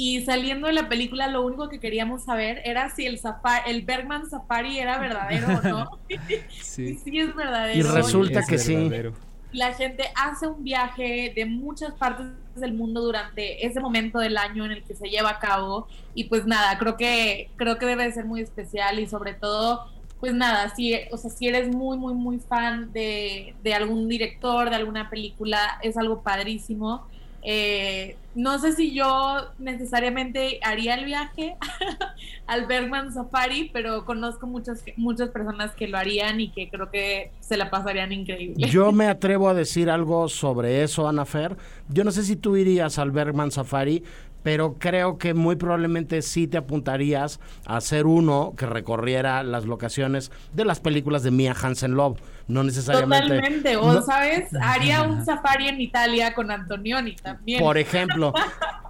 Y 0.00 0.20
saliendo 0.24 0.68
de 0.68 0.74
la 0.74 0.88
película, 0.88 1.26
lo 1.26 1.44
único 1.44 1.68
que 1.68 1.80
queríamos 1.80 2.22
saber 2.22 2.62
era 2.64 2.88
si 2.88 3.04
el, 3.04 3.18
safari, 3.18 3.68
el 3.68 3.82
Bergman 3.82 4.30
Safari 4.30 4.78
era 4.78 4.96
verdadero 5.00 5.48
o 5.58 5.62
no. 5.68 5.98
y 6.08 6.16
Sí. 6.62 6.94
sí 7.04 7.18
es 7.18 7.34
verdadero. 7.34 7.76
Y 7.76 7.82
resulta 7.82 8.38
Es 8.40 8.46
que 8.46 8.58
sí. 8.58 8.76
verdadero. 8.76 9.14
la 9.52 9.74
gente 9.74 10.04
hace 10.14 10.46
un 10.46 10.62
viaje 10.62 11.32
de 11.34 11.46
muchas 11.46 11.94
partes 11.94 12.26
del 12.54 12.74
mundo 12.74 13.00
durante 13.00 13.66
ese 13.66 13.80
momento 13.80 14.20
del 14.20 14.36
año 14.36 14.64
en 14.64 14.70
el 14.70 14.84
que 14.84 14.94
se 14.94 15.08
lleva 15.08 15.30
a 15.30 15.38
cabo 15.40 15.88
y 16.14 16.24
pues 16.24 16.46
nada, 16.46 16.78
creo 16.78 16.96
que 16.96 17.50
creo 17.56 17.76
que 17.78 17.86
debe 17.86 18.04
de 18.04 18.12
ser 18.12 18.24
muy 18.24 18.40
especial 18.40 19.00
y 19.00 19.08
sobre 19.08 19.34
todo 19.34 19.86
pues 20.20 20.32
nada, 20.34 20.68
si, 20.74 20.94
o 21.12 21.16
sea, 21.16 21.30
si 21.30 21.46
eres 21.48 21.68
muy 21.74 21.96
muy 21.96 22.14
muy 22.14 22.38
fan 22.40 22.92
de, 22.92 23.54
de 23.64 23.74
algún 23.74 24.08
director, 24.08 24.70
de 24.70 24.76
alguna 24.76 25.10
película, 25.10 25.78
es 25.82 25.96
algo 25.96 26.22
padrísimo. 26.22 27.06
Eh, 27.42 28.16
no 28.34 28.58
sé 28.58 28.72
si 28.72 28.94
yo 28.94 29.48
necesariamente 29.58 30.60
haría 30.62 30.94
el 30.94 31.04
viaje 31.04 31.56
al 32.46 32.66
Bergman 32.66 33.12
Safari, 33.12 33.70
pero 33.72 34.04
conozco 34.04 34.46
muchas 34.46 34.84
muchas 34.96 35.30
personas 35.30 35.72
que 35.72 35.88
lo 35.88 35.98
harían 35.98 36.40
y 36.40 36.50
que 36.50 36.68
creo 36.68 36.90
que 36.90 37.32
se 37.40 37.56
la 37.56 37.70
pasarían 37.70 38.12
increíble. 38.12 38.68
Yo 38.68 38.92
me 38.92 39.06
atrevo 39.08 39.48
a 39.48 39.54
decir 39.54 39.90
algo 39.90 40.28
sobre 40.28 40.82
eso, 40.82 41.08
Ana 41.08 41.24
Fer. 41.24 41.56
Yo 41.88 42.04
no 42.04 42.10
sé 42.10 42.22
si 42.22 42.36
tú 42.36 42.56
irías 42.56 42.98
al 42.98 43.10
Bergman 43.10 43.50
Safari, 43.50 44.04
pero 44.42 44.76
creo 44.78 45.18
que 45.18 45.34
muy 45.34 45.56
probablemente 45.56 46.22
sí 46.22 46.46
te 46.46 46.58
apuntarías 46.58 47.40
a 47.66 47.76
hacer 47.76 48.06
uno 48.06 48.54
que 48.56 48.66
recorriera 48.66 49.42
las 49.42 49.64
locaciones 49.64 50.30
de 50.52 50.64
las 50.64 50.80
películas 50.80 51.22
de 51.22 51.30
Mia 51.30 51.54
Hansen 51.60 51.94
Love. 51.94 52.18
No 52.48 52.62
necesariamente. 52.64 53.28
Totalmente, 53.28 53.76
o 53.76 53.92
no- 53.92 54.02
sabes, 54.02 54.48
haría 54.60 55.02
un 55.02 55.22
safari 55.24 55.68
en 55.68 55.80
Italia 55.82 56.34
con 56.34 56.50
Antonioni 56.50 57.14
también. 57.14 57.60
Por 57.60 57.76
ejemplo. 57.76 58.32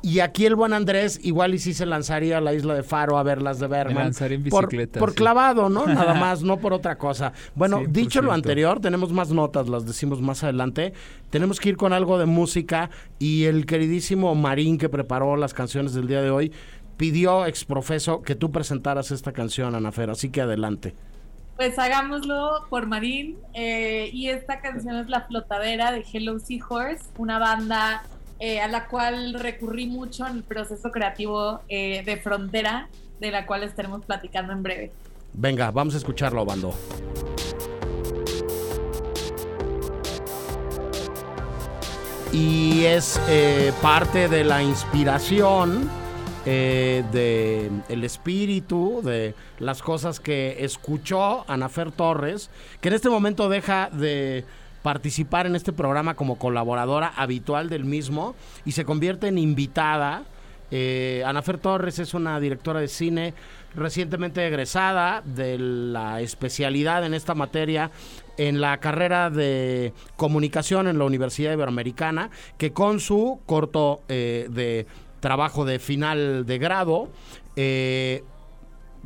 Y 0.00 0.20
aquí 0.20 0.46
el 0.46 0.54
buen 0.54 0.72
Andrés 0.72 1.18
igual 1.24 1.54
y 1.54 1.58
sí 1.58 1.74
se 1.74 1.84
lanzaría 1.84 2.38
a 2.38 2.40
la 2.40 2.54
isla 2.54 2.74
de 2.74 2.84
Faro 2.84 3.18
a 3.18 3.24
ver 3.24 3.42
las 3.42 3.58
de 3.58 3.66
Bergman. 3.66 4.04
lanzaría 4.04 4.36
en 4.36 4.44
Por- 4.48 4.66
bicicleta, 4.68 5.00
Por, 5.00 5.10
sí. 5.10 5.16
clavado, 5.16 5.68
¿no? 5.68 5.86
Nada 5.86 6.14
más, 6.14 6.42
no 6.42 6.58
por 6.58 6.72
otra 6.72 6.96
cosa. 6.98 7.32
Bueno, 7.56 7.80
100%. 7.80 7.88
dicho 7.88 8.22
lo 8.22 8.30
anterior, 8.32 8.78
tenemos 8.80 9.12
más 9.12 9.30
notas, 9.30 9.68
las 9.68 9.84
decimos 9.86 10.22
más 10.22 10.44
adelante. 10.44 10.92
Tenemos 11.30 11.58
que 11.58 11.70
ir 11.70 11.76
con 11.76 11.92
algo 11.92 12.16
de 12.16 12.26
música 12.26 12.90
y 13.18 13.44
el 13.46 13.66
queridísimo 13.66 14.36
Marín 14.36 14.78
que 14.78 14.88
preparó 14.88 15.36
las 15.36 15.52
canciones 15.52 15.94
del 15.94 16.06
día 16.06 16.22
de 16.22 16.30
hoy 16.30 16.52
pidió 16.96 17.44
exprofeso 17.46 18.22
que 18.22 18.34
tú 18.36 18.50
presentaras 18.52 19.10
esta 19.10 19.32
canción, 19.32 19.74
Anafer, 19.74 20.10
así 20.10 20.30
que 20.30 20.40
adelante. 20.42 20.94
Pues 21.58 21.76
hagámoslo 21.76 22.66
por 22.70 22.86
Marín. 22.86 23.36
eh, 23.52 24.10
y 24.12 24.28
esta 24.28 24.60
canción 24.60 24.94
es 24.94 25.08
La 25.08 25.22
Flotadera 25.22 25.90
de 25.90 26.04
Hello 26.12 26.38
Seahorse, 26.38 27.04
una 27.18 27.40
banda 27.40 28.04
eh, 28.38 28.60
a 28.60 28.68
la 28.68 28.86
cual 28.86 29.34
recurrí 29.34 29.88
mucho 29.88 30.24
en 30.28 30.36
el 30.36 30.42
proceso 30.44 30.92
creativo 30.92 31.60
eh, 31.68 32.04
de 32.04 32.16
Frontera, 32.18 32.88
de 33.18 33.32
la 33.32 33.44
cual 33.44 33.64
estaremos 33.64 34.04
platicando 34.04 34.52
en 34.52 34.62
breve. 34.62 34.92
Venga, 35.32 35.72
vamos 35.72 35.94
a 35.94 35.96
escucharlo, 35.98 36.44
bando. 36.44 36.72
Y 42.32 42.84
es 42.84 43.20
parte 43.82 44.28
de 44.28 44.44
la 44.44 44.62
inspiración, 44.62 45.90
eh, 46.50 47.04
de 47.12 47.70
el 47.90 48.04
espíritu, 48.04 49.02
de 49.04 49.34
las 49.58 49.82
cosas 49.82 50.18
que 50.18 50.64
escuchó 50.64 51.44
Anafer 51.46 51.92
Torres, 51.92 52.48
que 52.80 52.88
en 52.88 52.94
este 52.94 53.10
momento 53.10 53.50
deja 53.50 53.90
de 53.92 54.46
participar 54.82 55.44
en 55.44 55.56
este 55.56 55.74
programa 55.74 56.14
como 56.14 56.38
colaboradora 56.38 57.12
habitual 57.16 57.68
del 57.68 57.84
mismo 57.84 58.34
y 58.64 58.72
se 58.72 58.86
convierte 58.86 59.28
en 59.28 59.36
invitada. 59.36 60.22
Eh, 60.70 61.22
Anafer 61.26 61.58
Torres 61.58 61.98
es 61.98 62.14
una 62.14 62.40
directora 62.40 62.80
de 62.80 62.88
cine 62.88 63.34
recientemente 63.74 64.46
egresada 64.46 65.20
de 65.26 65.58
la 65.58 66.22
especialidad 66.22 67.04
en 67.04 67.12
esta 67.12 67.34
materia 67.34 67.90
en 68.38 68.62
la 68.62 68.78
carrera 68.78 69.28
de 69.28 69.92
comunicación 70.16 70.88
en 70.88 70.98
la 70.98 71.04
Universidad 71.04 71.52
Iberoamericana, 71.52 72.30
que 72.56 72.72
con 72.72 73.00
su 73.00 73.40
corto 73.44 74.00
eh, 74.08 74.46
de 74.48 74.86
trabajo 75.20 75.64
de 75.64 75.78
final 75.78 76.46
de 76.46 76.58
grado, 76.58 77.10
eh, 77.56 78.22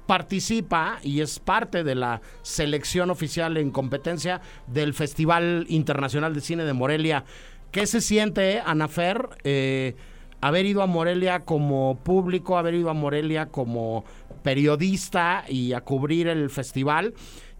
participa 0.06 0.98
y 1.02 1.20
es 1.20 1.38
parte 1.38 1.84
de 1.84 1.94
la 1.94 2.20
selección 2.42 3.10
oficial 3.10 3.56
en 3.56 3.70
competencia 3.70 4.40
del 4.66 4.94
Festival 4.94 5.66
Internacional 5.68 6.34
de 6.34 6.40
Cine 6.40 6.64
de 6.64 6.72
Morelia. 6.72 7.24
¿Qué 7.70 7.86
se 7.86 8.00
siente, 8.00 8.60
Anafer, 8.64 9.28
eh, 9.44 9.94
haber 10.40 10.66
ido 10.66 10.82
a 10.82 10.86
Morelia 10.86 11.40
como 11.40 11.98
público, 12.02 12.58
haber 12.58 12.74
ido 12.74 12.90
a 12.90 12.94
Morelia 12.94 13.46
como 13.46 14.04
periodista 14.42 15.44
y 15.48 15.72
a 15.72 15.80
cubrir 15.80 16.28
el 16.28 16.50
festival 16.50 17.14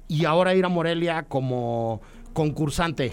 y 0.08 0.24
ahora 0.24 0.54
ir 0.54 0.64
a 0.64 0.68
Morelia 0.68 1.22
como 1.22 2.02
concursante? 2.34 3.12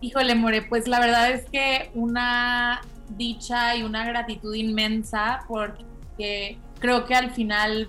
Híjole, 0.00 0.34
More, 0.34 0.62
pues 0.62 0.88
la 0.88 0.98
verdad 0.98 1.30
es 1.30 1.44
que 1.50 1.90
una 1.94 2.80
dicha 3.16 3.76
y 3.76 3.82
una 3.82 4.06
gratitud 4.06 4.54
inmensa 4.54 5.44
porque 5.46 6.58
creo 6.78 7.04
que 7.04 7.14
al 7.14 7.30
final 7.32 7.88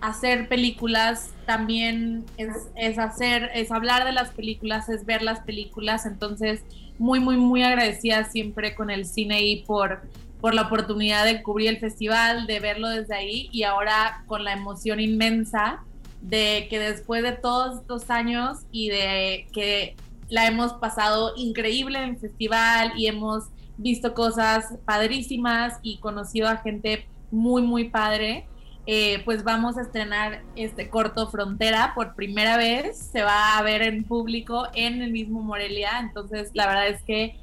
hacer 0.00 0.48
películas 0.48 1.30
también 1.46 2.24
es, 2.36 2.68
es 2.76 2.98
hacer, 2.98 3.50
es 3.54 3.72
hablar 3.72 4.04
de 4.04 4.12
las 4.12 4.30
películas, 4.30 4.88
es 4.88 5.04
ver 5.04 5.22
las 5.22 5.40
películas, 5.40 6.06
entonces 6.06 6.62
muy, 6.98 7.20
muy, 7.20 7.36
muy 7.36 7.62
agradecida 7.62 8.24
siempre 8.24 8.74
con 8.74 8.90
el 8.90 9.04
cine 9.06 9.42
y 9.42 9.62
por, 9.64 10.02
por 10.40 10.54
la 10.54 10.62
oportunidad 10.62 11.24
de 11.24 11.42
cubrir 11.42 11.70
el 11.70 11.78
festival, 11.78 12.46
de 12.46 12.60
verlo 12.60 12.88
desde 12.88 13.14
ahí 13.14 13.48
y 13.52 13.64
ahora 13.64 14.22
con 14.26 14.44
la 14.44 14.52
emoción 14.52 15.00
inmensa 15.00 15.80
de 16.20 16.66
que 16.68 16.78
después 16.78 17.22
de 17.22 17.32
todos 17.32 17.80
estos 17.80 18.10
años 18.10 18.58
y 18.70 18.90
de 18.90 19.46
que 19.52 19.96
la 20.28 20.46
hemos 20.46 20.74
pasado 20.74 21.32
increíble 21.36 21.98
en 21.98 22.10
el 22.10 22.18
festival 22.18 22.92
y 22.96 23.06
hemos 23.06 23.44
visto 23.76 24.14
cosas 24.14 24.74
padrísimas 24.84 25.78
y 25.82 25.98
conocido 25.98 26.48
a 26.48 26.56
gente 26.58 27.06
muy, 27.30 27.62
muy 27.62 27.88
padre. 27.88 28.46
Eh, 28.86 29.20
pues 29.24 29.44
vamos 29.44 29.76
a 29.76 29.82
estrenar 29.82 30.42
este 30.56 30.88
corto 30.88 31.28
Frontera 31.28 31.92
por 31.94 32.14
primera 32.14 32.56
vez. 32.56 32.98
Se 33.12 33.22
va 33.22 33.58
a 33.58 33.62
ver 33.62 33.82
en 33.82 34.04
público 34.04 34.66
en 34.74 35.02
el 35.02 35.12
mismo 35.12 35.42
Morelia. 35.42 35.98
Entonces, 36.00 36.50
la 36.54 36.66
verdad 36.66 36.88
es 36.88 37.02
que 37.02 37.36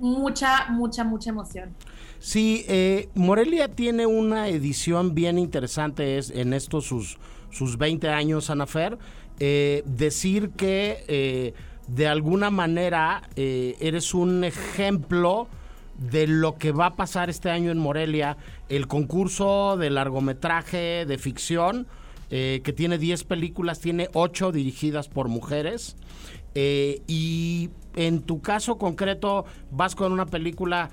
mucha, 0.00 0.66
mucha, 0.70 1.04
mucha 1.04 1.30
emoción. 1.30 1.74
Sí, 2.18 2.64
eh, 2.68 3.08
Morelia 3.14 3.68
tiene 3.68 4.06
una 4.06 4.48
edición 4.48 5.14
bien 5.14 5.38
interesante 5.38 6.18
es, 6.18 6.30
en 6.30 6.54
estos 6.54 6.86
sus, 6.86 7.18
sus 7.50 7.78
20 7.78 8.08
años, 8.08 8.50
Anafer. 8.50 8.98
Eh, 9.40 9.82
decir 9.84 10.50
que 10.50 11.04
eh, 11.08 11.54
de 11.86 12.08
alguna 12.08 12.50
manera 12.50 13.22
eh, 13.36 13.76
eres 13.80 14.14
un 14.14 14.44
ejemplo 14.44 15.48
de 15.98 16.26
lo 16.26 16.56
que 16.56 16.72
va 16.72 16.86
a 16.86 16.96
pasar 16.96 17.30
este 17.30 17.50
año 17.50 17.70
en 17.70 17.78
Morelia, 17.78 18.36
el 18.68 18.88
concurso 18.88 19.76
de 19.76 19.90
largometraje 19.90 21.06
de 21.06 21.18
ficción, 21.18 21.86
eh, 22.30 22.62
que 22.64 22.72
tiene 22.72 22.98
10 22.98 23.24
películas, 23.24 23.80
tiene 23.80 24.08
8 24.12 24.50
dirigidas 24.50 25.08
por 25.08 25.28
mujeres. 25.28 25.96
Eh, 26.56 27.02
y 27.06 27.70
en 27.94 28.22
tu 28.22 28.40
caso 28.40 28.76
concreto, 28.76 29.44
vas 29.70 29.94
con 29.94 30.12
una 30.12 30.26
película 30.26 30.90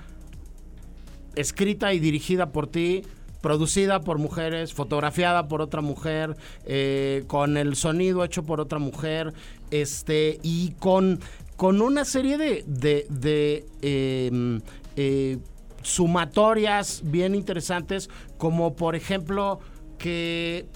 escrita 1.36 1.94
y 1.94 2.00
dirigida 2.00 2.52
por 2.52 2.68
ti, 2.68 3.04
producida 3.42 4.02
por 4.02 4.20
mujeres, 4.20 4.74
fotografiada 4.74 5.48
por 5.48 5.62
otra 5.62 5.82
mujer, 5.82 6.36
con 7.26 7.58
el 7.58 7.76
sonido 7.76 8.24
hecho 8.24 8.44
por 8.44 8.60
otra 8.60 8.78
mujer, 8.78 9.34
este, 9.72 10.40
y 10.44 10.72
con, 10.80 11.20
con 11.56 11.82
una 11.82 12.06
serie 12.06 12.38
de, 12.38 12.64
de, 12.68 13.66
eh, 13.82 14.60
eh, 14.96 15.38
sumatorias 15.82 17.02
bien 17.06 17.34
interesantes, 17.34 18.10
como 18.38 18.76
por 18.76 18.96
ejemplo 18.96 19.60
que 19.98 20.68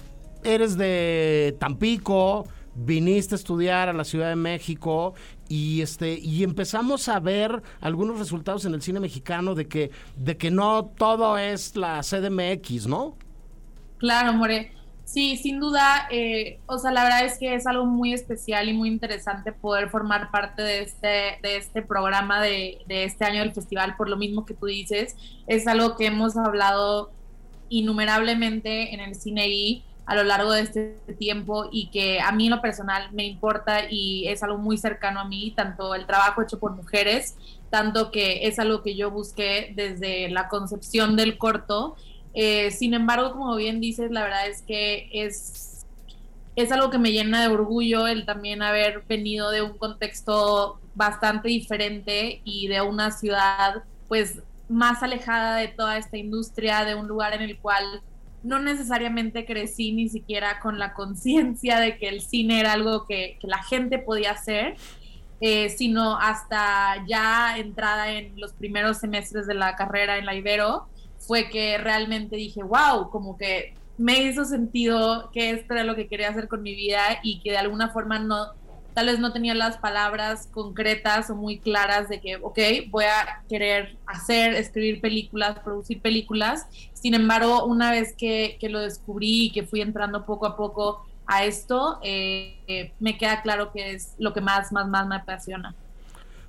eres 0.42 0.76
de 0.76 1.56
Tampico, 1.58 2.46
viniste 2.74 3.34
a 3.34 3.36
estudiar 3.36 3.88
a 3.88 3.92
la 3.92 4.04
Ciudad 4.04 4.28
de 4.28 4.36
México 4.36 5.14
y 5.48 5.80
este 5.80 6.18
y 6.18 6.42
empezamos 6.44 7.08
a 7.08 7.18
ver 7.20 7.62
algunos 7.80 8.18
resultados 8.18 8.64
en 8.64 8.74
el 8.74 8.82
cine 8.82 9.00
mexicano 9.00 9.54
de 9.54 9.66
que 9.66 9.90
de 10.16 10.36
que 10.36 10.50
no 10.50 10.84
todo 10.84 11.38
es 11.38 11.76
la 11.76 12.00
CDMX, 12.02 12.86
¿no? 12.86 13.16
Claro, 13.98 14.34
More. 14.34 14.75
Sí, 15.06 15.36
sin 15.36 15.60
duda, 15.60 16.08
eh, 16.10 16.58
o 16.66 16.78
sea, 16.78 16.90
la 16.90 17.04
verdad 17.04 17.24
es 17.24 17.38
que 17.38 17.54
es 17.54 17.64
algo 17.68 17.86
muy 17.86 18.12
especial 18.12 18.68
y 18.68 18.72
muy 18.72 18.88
interesante 18.88 19.52
poder 19.52 19.88
formar 19.88 20.32
parte 20.32 20.62
de 20.62 20.82
este, 20.82 21.38
de 21.42 21.56
este 21.58 21.80
programa 21.80 22.42
de, 22.42 22.78
de 22.88 23.04
este 23.04 23.24
año 23.24 23.38
del 23.38 23.52
festival, 23.52 23.94
por 23.96 24.08
lo 24.08 24.16
mismo 24.16 24.44
que 24.44 24.54
tú 24.54 24.66
dices, 24.66 25.14
es 25.46 25.68
algo 25.68 25.96
que 25.96 26.06
hemos 26.06 26.36
hablado 26.36 27.12
innumerablemente 27.68 28.94
en 28.94 29.00
el 29.00 29.14
cine 29.14 29.48
y 29.48 29.84
a 30.06 30.16
lo 30.16 30.24
largo 30.24 30.52
de 30.52 30.62
este 30.62 30.98
tiempo 31.18 31.68
y 31.70 31.88
que 31.90 32.20
a 32.20 32.32
mí 32.32 32.46
en 32.46 32.52
lo 32.52 32.60
personal 32.60 33.08
me 33.12 33.24
importa 33.26 33.90
y 33.90 34.26
es 34.28 34.42
algo 34.42 34.58
muy 34.58 34.76
cercano 34.76 35.20
a 35.20 35.24
mí, 35.24 35.52
tanto 35.56 35.94
el 35.94 36.06
trabajo 36.06 36.42
hecho 36.42 36.58
por 36.60 36.72
mujeres, 36.72 37.36
tanto 37.70 38.10
que 38.10 38.46
es 38.46 38.58
algo 38.58 38.82
que 38.82 38.96
yo 38.96 39.10
busqué 39.10 39.72
desde 39.74 40.30
la 40.30 40.48
concepción 40.48 41.16
del 41.16 41.38
corto. 41.38 41.96
Eh, 42.38 42.70
sin 42.70 42.92
embargo, 42.92 43.32
como 43.32 43.56
bien 43.56 43.80
dices, 43.80 44.10
la 44.10 44.22
verdad 44.22 44.46
es 44.46 44.60
que 44.60 45.08
es, 45.10 45.86
es 46.54 46.70
algo 46.70 46.90
que 46.90 46.98
me 46.98 47.10
llena 47.10 47.40
de 47.40 47.48
orgullo 47.48 48.06
el 48.06 48.26
también 48.26 48.62
haber 48.62 49.04
venido 49.08 49.50
de 49.50 49.62
un 49.62 49.78
contexto 49.78 50.78
bastante 50.94 51.48
diferente 51.48 52.42
y 52.44 52.68
de 52.68 52.82
una 52.82 53.10
ciudad 53.10 53.84
pues 54.06 54.42
más 54.68 55.02
alejada 55.02 55.56
de 55.56 55.68
toda 55.68 55.96
esta 55.96 56.18
industria, 56.18 56.84
de 56.84 56.94
un 56.94 57.08
lugar 57.08 57.32
en 57.32 57.40
el 57.40 57.58
cual 57.58 58.02
no 58.42 58.58
necesariamente 58.58 59.46
crecí 59.46 59.92
ni 59.92 60.10
siquiera 60.10 60.60
con 60.60 60.78
la 60.78 60.92
conciencia 60.92 61.80
de 61.80 61.96
que 61.96 62.08
el 62.08 62.20
cine 62.20 62.60
era 62.60 62.74
algo 62.74 63.06
que, 63.06 63.38
la 63.42 63.62
gente 63.62 63.98
podía 63.98 64.32
hacer, 64.32 64.76
eh, 65.40 65.70
sino 65.70 66.18
hasta 66.18 67.02
ya 67.08 67.56
entrada 67.56 68.12
en 68.12 68.38
los 68.38 68.52
primeros 68.52 68.98
semestres 68.98 69.46
de 69.46 69.54
la 69.54 69.74
carrera 69.74 70.18
en 70.18 70.26
la 70.26 70.34
Ibero, 70.34 70.86
fue 71.18 71.48
que 71.48 71.78
realmente 71.78 72.36
dije, 72.36 72.62
wow, 72.62 73.10
como 73.10 73.36
que 73.36 73.74
me 73.98 74.22
hizo 74.22 74.44
sentido 74.44 75.30
que 75.32 75.50
esto 75.50 75.74
era 75.74 75.84
lo 75.84 75.96
que 75.96 76.08
quería 76.08 76.28
hacer 76.28 76.48
con 76.48 76.62
mi 76.62 76.74
vida 76.74 77.00
y 77.22 77.40
que 77.40 77.52
de 77.52 77.58
alguna 77.58 77.90
forma 77.90 78.18
no, 78.18 78.52
tal 78.96 79.06
vez 79.06 79.18
no 79.18 79.32
tenía 79.32 79.54
las 79.54 79.78
palabras 79.78 80.48
concretas 80.52 81.28
o 81.30 81.34
muy 81.34 81.58
claras 81.58 82.08
de 82.08 82.20
que, 82.20 82.36
ok, 82.36 82.58
voy 82.88 83.04
a 83.04 83.42
querer 83.48 83.98
hacer, 84.06 84.54
escribir 84.54 85.00
películas, 85.00 85.58
producir 85.60 86.00
películas. 86.00 86.66
Sin 86.94 87.14
embargo, 87.14 87.66
una 87.66 87.90
vez 87.90 88.14
que, 88.16 88.58
lo 88.62 88.80
descubrí 88.80 89.46
y 89.46 89.52
que 89.52 89.64
fui 89.64 89.80
entrando 89.80 90.24
poco 90.24 90.46
a 90.46 90.56
poco 90.56 91.06
a 91.26 91.44
esto, 91.44 91.98
eh, 92.02 92.62
eh, 92.68 92.94
me 92.98 93.18
queda 93.18 93.42
claro 93.42 93.70
que 93.70 93.92
es 93.92 94.14
lo 94.18 94.32
que 94.32 94.40
más, 94.40 94.72
más, 94.72 94.88
más 94.88 95.06
me 95.06 95.16
apasiona. 95.16 95.74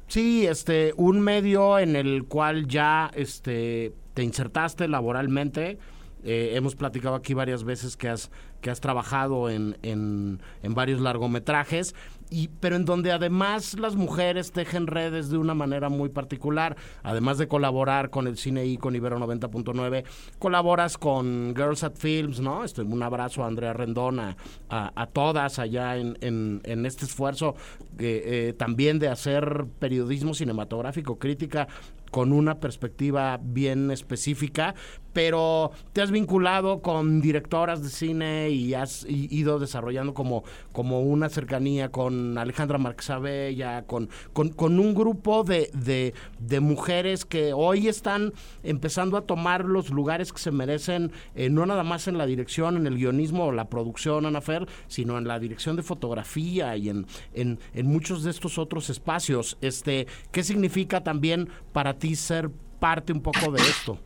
Sí, 0.08 0.48
este, 0.48 0.94
un 0.96 1.20
medio 1.20 1.80
en 1.80 1.96
el 1.96 2.26
cual 2.26 2.68
ya 2.68 3.12
este, 3.14 3.94
te 4.14 4.24
insertaste 4.24 4.88
laboralmente. 4.88 5.78
Eh, 6.24 6.54
hemos 6.56 6.76
platicado 6.76 7.16
aquí 7.16 7.34
varias 7.34 7.64
veces 7.64 7.98
que 7.98 8.08
has, 8.10 8.32
que 8.62 8.70
has 8.70 8.80
trabajado 8.80 9.50
en, 9.50 9.78
en, 9.84 10.42
en 10.64 10.74
varios 10.74 11.02
largometrajes 11.02 11.94
y, 12.30 12.50
pero 12.60 12.76
en 12.76 12.86
donde 12.86 13.12
además 13.12 13.78
las 13.80 13.96
mujeres 13.96 14.52
tejen 14.52 14.88
redes 14.88 15.30
de 15.30 15.38
una 15.38 15.54
manera 15.54 15.90
muy 15.90 16.10
particular. 16.10 16.76
Además 17.04 17.38
de 17.38 17.48
colaborar 17.48 18.10
con 18.10 18.28
el 18.28 18.38
Cine 18.38 18.66
y 18.66 18.78
con 18.78 18.96
Ibero 18.96 19.20
90.9, 19.20 20.04
colaboras 20.40 20.98
con 20.98 21.54
Girls 21.56 21.84
at 21.84 21.96
Films, 21.96 22.40
¿no? 22.40 22.64
Este, 22.64 22.82
un 22.82 23.04
abrazo 23.04 23.44
a 23.44 23.48
Andrea 23.48 23.74
Rendona, 23.74 24.36
a, 24.70 25.08
todas 25.08 25.60
allá 25.60 25.98
en, 25.98 26.18
en, 26.22 26.86
este 26.86 27.06
esfuerzo 27.06 27.56
eh, 27.98 28.54
también 28.58 29.00
de 29.00 29.08
hacer 29.08 29.66
periodismo 29.80 30.34
cinematográfico, 30.34 31.18
crítica 31.18 31.68
con 32.12 32.32
una 32.32 32.60
perspectiva 32.60 33.40
bien 33.42 33.92
específica, 33.92 34.76
pero 35.18 35.72
te 35.94 36.02
has 36.02 36.12
vinculado 36.12 36.84
con 36.84 37.22
directoras 37.22 37.82
de 37.82 37.90
cine 37.90 38.52
y 38.52 38.76
has 38.76 39.04
ido 39.10 39.58
desarrollando 39.58 40.14
como, 40.14 40.44
como 40.72 41.02
una 41.02 41.28
cercanía 41.30 41.90
con 41.90 42.38
Alejandra 42.38 42.78
Marx 42.78 43.10
Abella, 43.10 43.84
con, 43.88 44.10
con, 44.34 44.80
un 44.80 44.94
grupo 44.94 45.44
de, 45.44 45.72
de, 45.74 46.60
mujeres 46.60 47.26
que 47.26 47.52
hoy 47.54 47.88
están 47.88 48.32
empezando 48.62 49.18
a 49.18 49.22
tomar 49.22 49.66
los 49.66 49.90
lugares 49.90 50.32
que 50.32 50.38
se 50.38 50.52
merecen, 50.52 51.12
eh, 51.34 51.50
no 51.50 51.66
nada 51.66 51.84
más 51.84 52.08
en 52.08 52.20
la 52.20 52.28
dirección, 52.28 52.78
en 52.78 52.86
el 52.86 52.98
guionismo 52.98 53.46
o 53.46 53.52
la 53.52 53.70
producción, 53.70 54.28
Anafer, 54.28 54.68
sino 54.88 55.18
en 55.18 55.28
la 55.28 55.40
dirección 55.40 55.76
de 55.78 55.82
fotografía 55.82 56.78
y 56.78 56.90
en, 56.90 57.08
en, 57.34 57.58
en 57.74 57.88
muchos 57.88 58.24
de 58.24 58.30
estos 58.30 58.60
otros 58.60 58.92
espacios. 58.92 59.58
Este, 59.62 60.06
¿Qué 60.32 60.44
significa 60.44 61.04
también 61.04 61.50
para 61.74 61.97
ser 62.16 62.50
parte 62.80 63.14
un 63.14 63.22
poco 63.22 63.52
de 63.52 63.62
esto? 63.62 64.00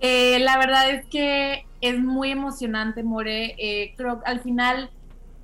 Eh, 0.00 0.38
la 0.40 0.56
verdad 0.58 0.90
es 0.90 1.04
que 1.06 1.66
es 1.80 1.98
muy 1.98 2.30
emocionante, 2.30 3.02
More. 3.02 3.54
Eh, 3.58 3.94
creo 3.96 4.20
al 4.24 4.40
final 4.40 4.90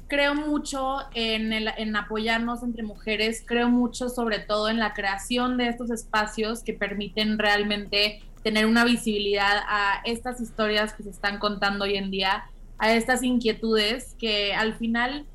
creo 0.08 0.34
mucho 0.34 0.98
en, 1.14 1.52
en 1.52 1.96
apoyarnos 1.96 2.62
entre 2.62 2.82
mujeres, 2.82 3.42
creo 3.44 3.68
mucho 3.68 4.08
sobre 4.08 4.38
todo 4.38 4.68
en 4.68 4.78
la 4.78 4.94
creación 4.94 5.56
de 5.56 5.68
estos 5.68 5.90
espacios 5.90 6.62
que 6.62 6.72
permiten 6.72 7.38
realmente 7.38 8.22
tener 8.42 8.66
una 8.66 8.84
visibilidad 8.84 9.58
a 9.68 10.00
estas 10.04 10.40
historias 10.40 10.92
que 10.92 11.02
se 11.02 11.10
están 11.10 11.38
contando 11.38 11.84
hoy 11.84 11.96
en 11.96 12.10
día, 12.12 12.44
a 12.78 12.92
estas 12.92 13.24
inquietudes 13.24 14.14
que 14.18 14.54
al 14.54 14.74
final 14.74 15.26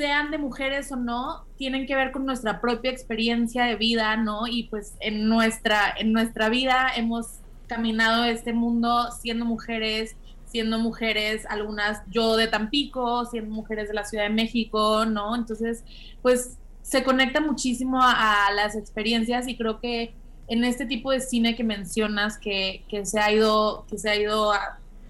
sean 0.00 0.30
de 0.30 0.38
mujeres 0.38 0.90
o 0.92 0.96
no, 0.96 1.44
tienen 1.58 1.86
que 1.86 1.94
ver 1.94 2.10
con 2.10 2.24
nuestra 2.24 2.62
propia 2.62 2.90
experiencia 2.90 3.64
de 3.64 3.76
vida, 3.76 4.16
¿no? 4.16 4.46
Y 4.46 4.62
pues 4.70 4.94
en 5.00 5.28
nuestra, 5.28 5.94
en 5.98 6.14
nuestra 6.14 6.48
vida 6.48 6.90
hemos 6.96 7.40
caminado 7.66 8.24
este 8.24 8.54
mundo 8.54 9.10
siendo 9.20 9.44
mujeres, 9.44 10.16
siendo 10.46 10.78
mujeres, 10.78 11.44
algunas 11.50 12.00
yo 12.10 12.38
de 12.38 12.48
Tampico, 12.48 13.26
siendo 13.26 13.54
mujeres 13.54 13.88
de 13.88 13.94
la 13.94 14.06
Ciudad 14.06 14.24
de 14.24 14.30
México, 14.30 15.04
¿no? 15.04 15.36
Entonces, 15.36 15.84
pues 16.22 16.56
se 16.80 17.04
conecta 17.04 17.42
muchísimo 17.42 17.98
a, 18.02 18.50
las 18.54 18.76
experiencias 18.76 19.48
y 19.48 19.56
creo 19.58 19.80
que 19.80 20.14
en 20.48 20.64
este 20.64 20.86
tipo 20.86 21.10
de 21.10 21.20
cine 21.20 21.56
que 21.56 21.62
mencionas 21.62 22.38
que, 22.38 22.84
que 22.88 23.04
se 23.04 23.20
ha 23.20 23.30
ido, 23.30 23.84
que 23.86 23.98
se 23.98 24.08
ha 24.08 24.16
ido 24.16 24.50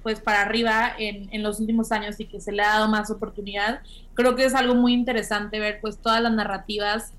pues 0.02 0.20
para 0.20 0.42
arriba 0.42 0.94
en, 0.98 1.28
en, 1.32 1.42
los 1.42 1.60
últimos 1.60 1.92
años 1.92 2.18
y 2.20 2.26
que 2.26 2.40
se 2.40 2.52
le 2.52 2.62
ha 2.62 2.74
dado 2.74 2.88
más 2.88 3.10
oportunidad, 3.10 3.80
creo 4.14 4.36
que 4.36 4.44
es 4.44 4.54
algo 4.54 4.74
muy 4.74 4.92
interesante 4.92 5.58
ver 5.58 5.80
pues 5.80 5.98
todas 5.98 6.20
las 6.22 6.32
narrativas 6.32 7.12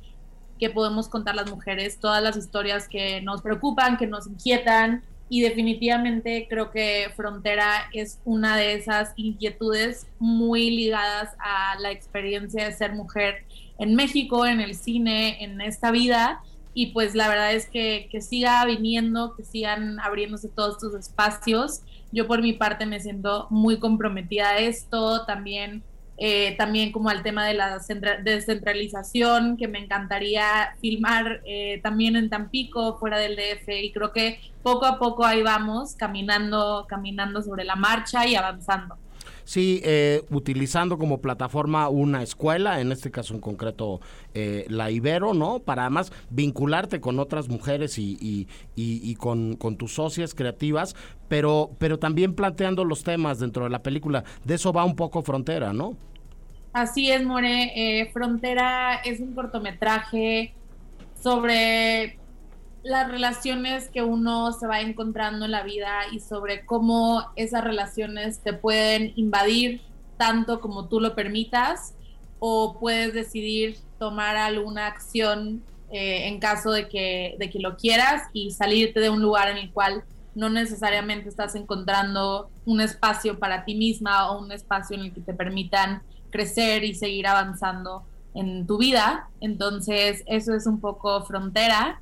que 0.60 0.70
podemos 0.70 1.10
contar 1.10 1.36
las 1.36 1.50
mujeres, 1.50 2.00
todas 2.00 2.22
las 2.22 2.38
historias 2.38 2.88
que 2.88 3.22
nos 3.22 3.42
preocupan, 3.42 3.98
que 3.98 4.08
nos 4.08 4.28
inquietan, 4.28 5.04
y 5.34 5.40
definitivamente 5.40 6.46
creo 6.50 6.72
que 6.72 7.10
Frontera 7.16 7.90
es 7.94 8.20
una 8.26 8.58
de 8.58 8.74
esas 8.74 9.14
inquietudes 9.16 10.06
muy 10.20 10.70
ligadas 10.72 11.30
a 11.40 11.80
la 11.80 11.90
experiencia 11.90 12.66
de 12.66 12.74
ser 12.74 12.92
mujer 12.92 13.46
en 13.80 13.96
México, 13.96 14.46
en 14.46 14.60
el 14.60 14.76
cine, 14.76 15.42
en 15.42 15.62
esta 15.62 15.90
vida. 15.90 16.44
Y 16.74 16.88
pues 16.88 17.16
la 17.16 17.30
verdad 17.30 17.54
es 17.54 17.70
que, 17.70 18.10
que 18.12 18.20
siga 18.20 18.66
viniendo, 18.66 19.34
que 19.38 19.46
sigan 19.46 20.02
abriéndose 20.02 20.50
todos 20.50 20.76
estos 20.76 20.96
espacios. 20.96 21.80
Yo 22.12 22.28
por 22.28 22.42
mi 22.42 22.54
parte 22.54 22.86
me 22.86 23.00
siento 23.00 23.48
muy 23.50 23.80
comprometida 23.80 24.52
a 24.52 24.58
esto, 24.58 25.26
también 25.26 25.84
eh, 26.24 26.56
también 26.56 26.92
como 26.92 27.10
al 27.10 27.24
tema 27.24 27.48
de 27.48 27.56
la 27.56 27.80
descentralización, 28.24 29.58
que 29.58 29.68
me 29.68 29.80
encantaría 29.80 30.76
filmar 30.80 31.42
eh, 31.48 31.80
también 31.82 32.16
en 32.16 32.30
Tampico, 32.30 33.00
fuera 33.00 33.18
del 33.18 33.36
DF, 33.36 33.68
y 33.70 33.92
creo 33.92 34.12
que 34.14 34.40
poco 34.62 34.86
a 34.86 35.00
poco 35.00 35.26
ahí 35.26 35.42
vamos, 35.42 35.96
caminando, 35.96 36.86
caminando 36.88 37.42
sobre 37.42 37.64
la 37.64 37.76
marcha 37.76 38.28
y 38.28 38.36
avanzando. 38.36 39.00
Sí, 39.44 39.82
eh, 39.84 40.24
utilizando 40.30 40.98
como 40.98 41.22
plataforma 41.22 41.90
una 41.90 42.24
escuela, 42.24 42.82
en 42.82 42.92
este 42.92 43.12
caso 43.12 43.34
en 43.34 43.42
concreto 43.42 44.00
la 44.34 44.90
Ibero, 44.92 45.34
¿no? 45.34 45.60
Para 45.60 45.84
además 45.84 46.12
vincularte 46.30 47.02
con 47.02 47.20
otras 47.20 47.50
mujeres 47.50 47.98
y, 47.98 48.18
y, 48.22 48.48
y, 48.76 49.16
con, 49.16 49.56
con, 49.58 49.76
tus 49.76 49.94
socias 49.94 50.34
creativas, 50.34 50.96
pero, 51.28 51.72
pero 51.80 52.00
también 52.00 52.34
planteando 52.34 52.86
los 52.86 53.04
temas 53.04 53.40
dentro 53.40 53.66
de 53.66 53.70
la 53.70 53.84
película. 53.84 54.24
De 54.46 54.56
eso 54.56 54.72
va 54.72 54.86
un 54.86 54.96
poco 54.96 55.22
Frontera, 55.22 55.74
¿no? 55.74 55.98
Así 56.74 57.12
es, 57.12 57.24
More. 57.26 57.72
Eh, 57.76 58.10
Frontera 58.14 59.02
es 59.04 59.20
un 59.20 59.34
cortometraje 59.34 60.54
sobre 61.22 62.18
las 62.84 63.10
relaciones 63.10 63.90
que 63.90 64.02
uno 64.02 64.52
se 64.54 64.68
va 64.68 64.82
encontrando 64.82 65.46
en 65.46 65.52
la 65.52 65.64
vida 65.64 66.02
y 66.12 66.20
sobre 66.20 66.66
cómo 66.66 67.24
esas 67.36 67.64
relaciones 67.64 68.40
te 68.40 68.54
pueden 68.54 69.14
invadir 69.16 69.82
tanto 70.18 70.60
como 70.62 70.88
tú 70.88 71.00
lo 71.00 71.16
permitas 71.16 71.94
o 72.40 72.78
puedes 72.80 73.14
decidir 73.14 73.78
tomar 74.00 74.36
alguna 74.36 74.88
acción 74.88 75.62
eh, 75.92 76.28
en 76.28 76.40
caso 76.40 76.72
de 76.72 76.88
que, 76.88 77.36
de 77.38 77.50
que 77.50 77.60
lo 77.60 77.78
quieras 77.78 78.24
y 78.34 78.52
salirte 78.52 79.00
de 79.00 79.10
un 79.10 79.22
lugar 79.22 79.50
en 79.50 79.58
el 79.58 79.72
cual 79.72 80.04
no 80.34 80.50
necesariamente 80.50 81.30
estás 81.30 81.56
encontrando 81.56 82.50
un 82.66 82.82
espacio 82.82 83.38
para 83.38 83.66
ti 83.66 83.76
misma 83.76 84.32
o 84.32 84.40
un 84.40 84.52
espacio 84.52 84.96
en 84.96 85.04
el 85.04 85.14
que 85.14 85.22
te 85.22 85.34
permitan 85.34 86.02
crecer 86.30 86.84
y 86.84 86.96
seguir 86.96 87.28
avanzando 87.28 88.04
en 88.34 88.66
tu 88.66 88.78
vida. 88.78 89.30
Entonces, 89.42 90.24
eso 90.26 90.56
es 90.56 90.66
un 90.66 90.80
poco 90.80 91.24
frontera. 91.24 92.02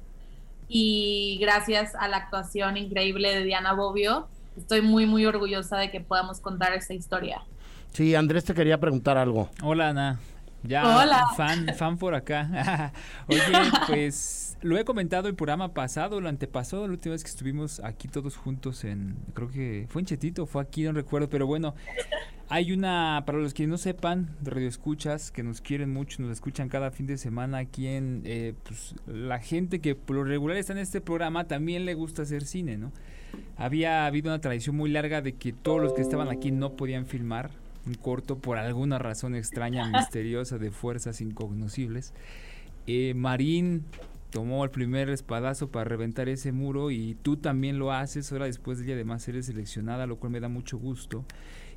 Y 0.71 1.39
gracias 1.41 1.95
a 1.95 2.07
la 2.07 2.17
actuación 2.17 2.77
increíble 2.77 3.33
de 3.33 3.43
Diana 3.43 3.73
Bobbio, 3.73 4.27
estoy 4.55 4.81
muy, 4.81 5.07
muy 5.07 5.25
orgullosa 5.25 5.77
de 5.77 5.89
que 5.89 5.99
podamos 5.99 6.39
contar 6.39 6.73
esta 6.73 6.93
historia. 6.93 7.41
Sí, 7.91 8.13
Andrés 8.13 8.45
te 8.45 8.53
quería 8.53 8.79
preguntar 8.79 9.17
algo. 9.17 9.49
Hola, 9.63 9.89
Ana. 9.89 10.19
Ya, 10.61 10.97
Hola. 10.97 11.25
fan, 11.35 11.73
fan 11.75 11.97
por 11.97 12.13
acá. 12.13 12.93
Oye, 13.27 13.41
pues 13.87 14.38
lo 14.61 14.77
he 14.77 14.83
comentado 14.83 15.27
el 15.27 15.35
programa 15.35 15.73
pasado, 15.73 16.19
el 16.19 16.27
antepasado, 16.27 16.85
la 16.87 16.93
última 16.93 17.13
vez 17.13 17.23
que 17.23 17.29
estuvimos 17.29 17.79
aquí 17.79 18.07
todos 18.07 18.35
juntos 18.35 18.83
en, 18.83 19.15
creo 19.33 19.49
que 19.49 19.85
fue 19.89 20.01
en 20.01 20.05
Chetito, 20.05 20.45
fue 20.45 20.61
aquí, 20.61 20.83
no 20.83 20.91
recuerdo, 20.91 21.29
pero 21.29 21.47
bueno, 21.47 21.75
hay 22.49 22.71
una, 22.71 23.23
para 23.25 23.37
los 23.37 23.53
que 23.53 23.67
no 23.67 23.77
sepan, 23.77 24.35
de 24.41 24.51
Radio 24.51 24.67
Escuchas, 24.67 25.31
que 25.31 25.43
nos 25.43 25.61
quieren 25.61 25.93
mucho, 25.93 26.21
nos 26.21 26.31
escuchan 26.31 26.67
cada 26.67 26.91
fin 26.91 27.07
de 27.07 27.17
semana 27.17 27.59
aquí 27.59 27.87
en, 27.87 28.23
eh, 28.25 28.53
pues 28.63 28.95
la 29.07 29.39
gente 29.39 29.79
que 29.79 29.95
por 29.95 30.17
lo 30.17 30.23
regular 30.23 30.57
está 30.57 30.73
en 30.73 30.79
este 30.79 30.99
programa 30.99 31.47
también 31.47 31.85
le 31.85 31.93
gusta 31.93 32.23
hacer 32.23 32.43
cine, 32.43 32.77
¿no? 32.77 32.91
Había 33.55 34.05
habido 34.07 34.29
una 34.29 34.41
tradición 34.41 34.75
muy 34.75 34.89
larga 34.89 35.21
de 35.21 35.33
que 35.33 35.53
todos 35.53 35.81
los 35.81 35.93
que 35.93 36.01
estaban 36.01 36.29
aquí 36.29 36.51
no 36.51 36.73
podían 36.73 37.05
filmar 37.05 37.51
un 37.85 37.93
corto 37.93 38.37
por 38.39 38.57
alguna 38.57 38.97
razón 38.97 39.35
extraña, 39.35 39.87
misteriosa, 39.89 40.57
de 40.57 40.71
fuerzas 40.71 41.21
incognoscibles. 41.21 42.13
Eh, 42.87 43.13
Marín 43.13 43.85
tomó 44.29 44.63
el 44.63 44.69
primer 44.69 45.09
espadazo 45.09 45.69
para 45.69 45.85
reventar 45.85 46.29
ese 46.29 46.51
muro 46.51 46.91
y 46.91 47.15
tú 47.21 47.37
también 47.37 47.79
lo 47.79 47.91
haces, 47.91 48.31
ahora 48.31 48.45
después 48.45 48.79
de 48.79 48.85
ella 48.85 48.93
además 48.95 49.27
eres 49.27 49.47
seleccionada, 49.47 50.07
lo 50.07 50.17
cual 50.17 50.31
me 50.31 50.39
da 50.39 50.49
mucho 50.49 50.77
gusto. 50.77 51.25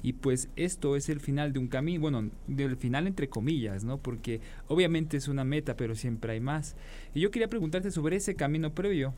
Y 0.02 0.14
pues 0.14 0.48
esto 0.56 0.96
es 0.96 1.08
el 1.08 1.20
final 1.20 1.52
de 1.52 1.60
un 1.60 1.68
camino, 1.68 2.00
bueno, 2.00 2.30
del 2.48 2.76
final 2.76 3.06
entre 3.06 3.28
comillas, 3.28 3.84
¿no? 3.84 3.98
Porque 3.98 4.40
obviamente 4.66 5.16
es 5.16 5.28
una 5.28 5.44
meta, 5.44 5.76
pero 5.76 5.94
siempre 5.94 6.32
hay 6.32 6.40
más. 6.40 6.74
Y 7.14 7.20
yo 7.20 7.30
quería 7.30 7.48
preguntarte 7.48 7.90
sobre 7.92 8.16
ese 8.16 8.34
camino 8.34 8.74
previo. 8.74 9.14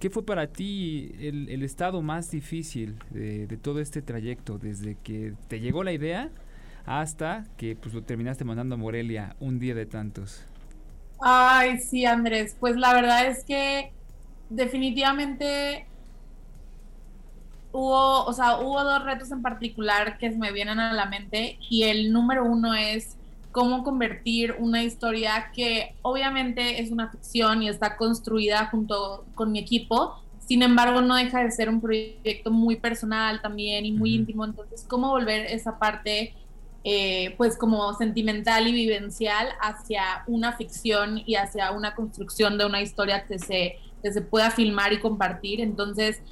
¿Qué 0.00 0.10
fue 0.10 0.26
para 0.26 0.48
ti 0.48 1.12
el, 1.20 1.48
el 1.48 1.62
estado 1.62 2.02
más 2.02 2.30
difícil 2.30 2.96
de, 3.10 3.46
de, 3.46 3.56
todo 3.56 3.80
este 3.80 4.02
trayecto? 4.02 4.58
Desde 4.58 4.96
que 5.02 5.32
te 5.48 5.60
llegó 5.60 5.84
la 5.84 5.92
idea 5.92 6.30
hasta 6.84 7.46
que 7.56 7.76
pues 7.76 7.94
lo 7.94 8.02
terminaste 8.02 8.44
mandando 8.44 8.74
a 8.74 8.78
Morelia 8.78 9.36
un 9.40 9.58
día 9.58 9.74
de 9.74 9.86
tantos. 9.86 10.44
Ay, 11.20 11.78
sí, 11.78 12.04
Andrés. 12.04 12.56
Pues 12.58 12.76
la 12.76 12.92
verdad 12.92 13.26
es 13.26 13.44
que 13.44 13.92
definitivamente 14.48 15.86
hubo, 17.72 18.24
o 18.24 18.32
sea, 18.32 18.58
hubo 18.60 18.82
dos 18.82 19.04
retos 19.04 19.30
en 19.32 19.42
particular 19.42 20.18
que 20.18 20.30
me 20.30 20.52
vienen 20.52 20.80
a 20.80 20.92
la 20.92 21.06
mente 21.06 21.58
y 21.68 21.84
el 21.84 22.12
número 22.12 22.44
uno 22.44 22.74
es 22.74 23.16
cómo 23.52 23.82
convertir 23.84 24.54
una 24.58 24.82
historia 24.82 25.50
que 25.54 25.94
obviamente 26.02 26.82
es 26.82 26.90
una 26.90 27.10
ficción 27.10 27.62
y 27.62 27.68
está 27.68 27.96
construida 27.96 28.66
junto 28.66 29.24
con 29.34 29.50
mi 29.50 29.58
equipo, 29.58 30.20
sin 30.46 30.62
embargo 30.62 31.00
no 31.00 31.16
deja 31.16 31.42
de 31.42 31.50
ser 31.50 31.70
un 31.70 31.80
proyecto 31.80 32.50
muy 32.50 32.76
personal 32.76 33.40
también 33.40 33.86
y 33.86 33.92
muy 33.92 34.10
uh 34.10 34.12
-huh. 34.12 34.18
íntimo, 34.18 34.44
entonces 34.44 34.84
cómo 34.86 35.08
volver 35.08 35.46
esa 35.46 35.78
parte 35.78 36.34
eh, 36.88 37.34
pues 37.36 37.56
como 37.56 37.92
sentimental 37.94 38.68
y 38.68 38.72
vivencial 38.72 39.48
hacia 39.60 40.22
una 40.28 40.56
ficción 40.56 41.20
y 41.26 41.34
hacia 41.34 41.72
una 41.72 41.96
construcción 41.96 42.58
de 42.58 42.64
una 42.64 42.80
historia 42.80 43.26
que 43.26 43.40
se, 43.40 43.80
que 44.04 44.12
se 44.12 44.20
pueda 44.20 44.52
filmar 44.52 44.92
y 44.92 45.00
compartir, 45.00 45.60
entonces 45.60 46.22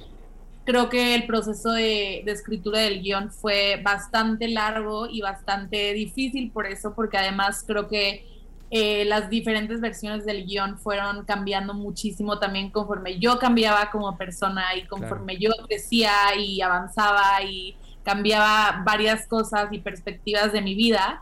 creo 0.63 0.87
que 0.87 1.13
el 1.13 1.27
proceso 1.27 1.71
de, 1.71 2.21
de, 2.23 2.31
escritura 2.31 2.79
del 2.79 3.01
guion 3.01 3.31
fue 3.31 3.81
bastante 3.83 4.47
largo 4.47 5.07
y 5.09 5.19
bastante 5.19 5.91
difícil 5.91 6.49
por 6.51 6.67
eso, 6.67 6.95
porque 6.95 7.17
además 7.17 7.65
creo 7.67 7.89
que 7.89 8.25
eh, 8.71 9.03
las 9.03 9.29
diferentes 9.29 9.81
versiones 9.81 10.25
del 10.25 10.45
guion 10.45 10.79
fueron 10.79 11.25
cambiando 11.25 11.73
muchísimo 11.73 12.39
también 12.39 12.69
conforme 12.69 13.19
yo 13.19 13.39
cambiaba 13.39 13.91
como 13.91 14.17
persona 14.17 14.73
y 14.77 14.87
conforme 14.87 15.37
claro. 15.37 15.57
yo 15.57 15.67
crecía 15.67 16.13
y 16.39 16.61
avanzaba 16.61 17.43
y 17.43 17.75
cambiaba 18.05 18.83
varias 18.85 19.27
cosas 19.27 19.67
y 19.71 19.79
perspectivas 19.79 20.53
de 20.53 20.61
mi 20.61 20.75
vida. 20.75 21.21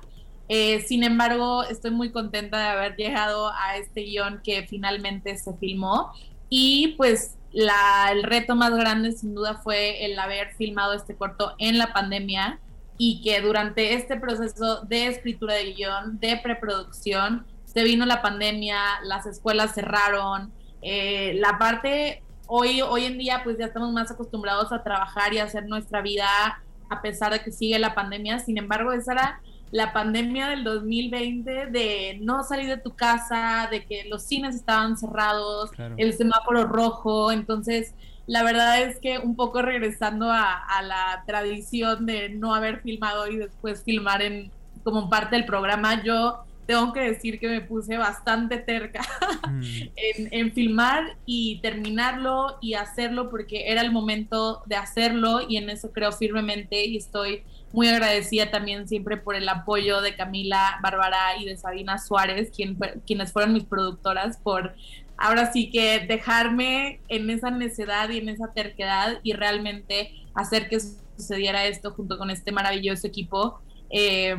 Eh, 0.50 0.82
sin 0.82 1.04
embargo, 1.04 1.64
estoy 1.64 1.92
muy 1.92 2.12
contenta 2.12 2.60
de 2.60 2.68
haber 2.68 2.96
llegado 2.96 3.52
a 3.52 3.78
este 3.78 4.02
guion 4.02 4.42
que 4.44 4.68
finalmente 4.68 5.36
se 5.38 5.56
filmó 5.56 6.12
y 6.50 6.90
pues 6.98 7.38
la, 7.54 8.10
el 8.12 8.24
reto 8.24 8.56
más 8.56 8.76
grande 8.76 9.14
sin 9.14 9.34
duda 9.34 9.56
fue 9.64 10.06
el 10.06 10.20
haber 10.20 10.54
filmado 10.56 10.94
este 10.94 11.16
corto 11.16 11.56
en 11.58 11.78
la 11.78 11.94
pandemia 11.94 12.60
y 12.98 13.22
que 13.22 13.42
durante 13.42 13.94
este 13.94 14.20
proceso 14.20 14.82
de 14.82 15.08
escritura 15.08 15.56
de 15.56 15.74
guion, 15.74 16.20
de 16.20 16.38
preproducción, 16.38 17.46
se 17.66 17.84
vino 17.84 18.06
la 18.06 18.22
pandemia, 18.22 18.80
las 19.04 19.26
escuelas 19.26 19.74
cerraron, 19.74 20.52
eh, 20.82 21.34
la 21.40 21.58
parte, 21.58 22.22
hoy, 22.48 22.82
hoy 22.82 23.06
en 23.06 23.18
día 23.18 23.42
pues 23.44 23.58
ya 23.58 23.66
estamos 23.66 23.92
más 23.92 24.12
acostumbrados 24.12 24.72
a 24.72 24.84
trabajar 24.84 25.34
y 25.34 25.40
a 25.40 25.46
hacer 25.46 25.66
nuestra 25.66 26.02
vida 26.02 26.62
a 26.90 27.02
pesar 27.02 27.34
de 27.34 27.42
que 27.42 27.52
sigue 27.52 27.80
la 27.80 27.96
pandemia, 27.96 28.40
sin 28.40 28.58
embargo 28.58 28.92
esa 28.92 29.14
era 29.14 29.42
la 29.72 29.92
pandemia 29.92 30.50
del 30.50 30.64
2020 30.64 31.66
de 31.68 32.20
no 32.22 32.44
salir 32.44 32.70
de 32.70 32.78
tu 32.78 32.96
casa, 32.96 33.68
de 33.72 33.84
que 33.86 34.06
los 34.08 34.24
cines 34.24 34.56
estaban 34.56 34.98
cerrados, 34.98 35.72
claro. 35.72 35.96
el 35.98 36.14
semáforo 36.14 36.66
rojo, 36.66 37.32
entonces 37.32 37.96
la 38.28 38.44
verdad 38.44 38.84
es 38.84 39.00
que 39.00 39.18
un 39.18 39.36
poco 39.36 39.62
regresando 39.62 40.32
a, 40.32 40.54
a, 40.54 40.82
la 40.84 41.24
tradición 41.26 42.06
de 42.06 42.30
no 42.30 42.54
haber 42.54 42.82
filmado 42.82 43.28
y 43.28 43.38
después 43.38 43.84
filmar 43.84 44.22
en 44.22 44.52
como 44.84 45.10
parte 45.10 45.36
del 45.36 45.46
programa, 45.46 46.04
yo 46.04 46.44
tengo 46.66 46.93
que 46.93 47.01
decir 47.01 47.39
que 47.39 47.47
me 47.47 47.61
puse 47.61 47.97
bastante 47.97 48.57
terca 48.57 49.01
mm. 49.49 49.61
en, 49.95 50.28
en, 50.32 50.51
filmar 50.53 51.18
y 51.26 51.59
terminarlo 51.61 52.57
y 52.61 52.74
hacerlo 52.76 53.30
porque 53.30 53.72
era 53.72 53.82
el 53.82 53.91
momento 53.91 54.61
de 54.66 54.76
hacerlo 54.76 55.41
y 55.47 55.57
en 55.57 55.70
eso 55.70 55.91
creo 55.91 56.11
firmemente 56.11 56.86
y 56.86 56.97
estoy 56.97 57.43
muy 57.74 57.88
agradecida 57.88 58.51
también 58.51 58.88
siempre 58.88 59.18
por 59.18 59.36
el 59.36 59.49
apoyo 59.49 59.99
de 60.01 60.16
Camila 60.16 60.80
Bárbara 60.82 61.38
y 61.39 61.45
de 61.45 61.57
Sabina 61.57 61.97
Suárez, 61.97 62.51
quien, 62.55 62.78
quienes 63.05 63.34
fueron 63.34 63.51
mis 63.51 63.64
productoras, 63.64 64.38
por 64.38 64.76
ahora 65.18 65.51
sí 65.51 65.72
que 65.72 65.99
dejarme 66.07 66.99
en 67.09 67.30
esa 67.32 67.49
necedad 67.49 68.09
y 68.09 68.20
en 68.20 68.30
esa 68.30 68.53
terquedad 68.53 69.20
y 69.24 69.34
realmente 69.34 70.11
hacer 70.36 70.70
que 70.70 70.80
sucediera 71.18 71.66
esto 71.66 71.91
junto 71.91 72.18
con 72.18 72.30
este 72.30 72.51
maravilloso 72.51 73.07
equipo. 73.07 73.59
Eh, 73.96 74.36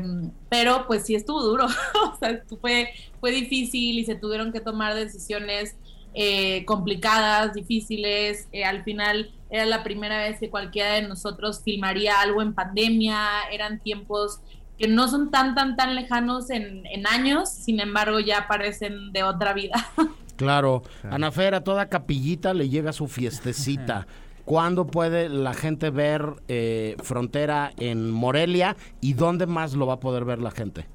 pero 0.48 0.84
pues 0.88 1.06
sí 1.06 1.14
estuvo 1.14 1.40
duro, 1.40 1.66
o 2.12 2.18
sea, 2.18 2.42
fue, 2.60 2.90
fue 3.20 3.30
difícil 3.30 4.00
y 4.00 4.04
se 4.04 4.16
tuvieron 4.16 4.52
que 4.52 4.60
tomar 4.60 4.94
decisiones 4.96 5.76
eh, 6.12 6.64
complicadas, 6.64 7.54
difíciles. 7.54 8.48
Eh, 8.50 8.64
al 8.64 8.82
final 8.82 9.30
era 9.50 9.64
la 9.64 9.84
primera 9.84 10.18
vez 10.18 10.40
que 10.40 10.50
cualquiera 10.50 10.94
de 10.94 11.02
nosotros 11.02 11.62
filmaría 11.64 12.20
algo 12.20 12.42
en 12.42 12.52
pandemia, 12.52 13.28
eran 13.52 13.78
tiempos 13.78 14.40
que 14.76 14.88
no 14.88 15.06
son 15.06 15.30
tan, 15.30 15.54
tan, 15.54 15.76
tan 15.76 15.94
lejanos 15.94 16.50
en, 16.50 16.84
en 16.86 17.06
años, 17.06 17.48
sin 17.48 17.78
embargo 17.78 18.18
ya 18.18 18.48
parecen 18.48 19.12
de 19.12 19.22
otra 19.22 19.54
vida. 19.54 19.88
Claro, 20.36 20.82
claro. 21.00 21.14
Ana 21.14 21.30
Fer, 21.30 21.54
a 21.54 21.62
toda 21.62 21.88
capillita 21.88 22.54
le 22.54 22.68
llega 22.68 22.92
su 22.92 23.06
fiestecita. 23.06 24.08
¿Cuándo 24.44 24.86
puede 24.86 25.30
la 25.30 25.54
gente 25.54 25.88
ver 25.88 26.34
eh, 26.48 26.96
Frontera 27.02 27.72
en 27.78 28.10
Morelia 28.10 28.76
y 29.00 29.14
dónde 29.14 29.46
más 29.46 29.72
lo 29.72 29.86
va 29.86 29.94
a 29.94 30.00
poder 30.00 30.26
ver 30.26 30.38
la 30.38 30.50
gente? 30.50 30.86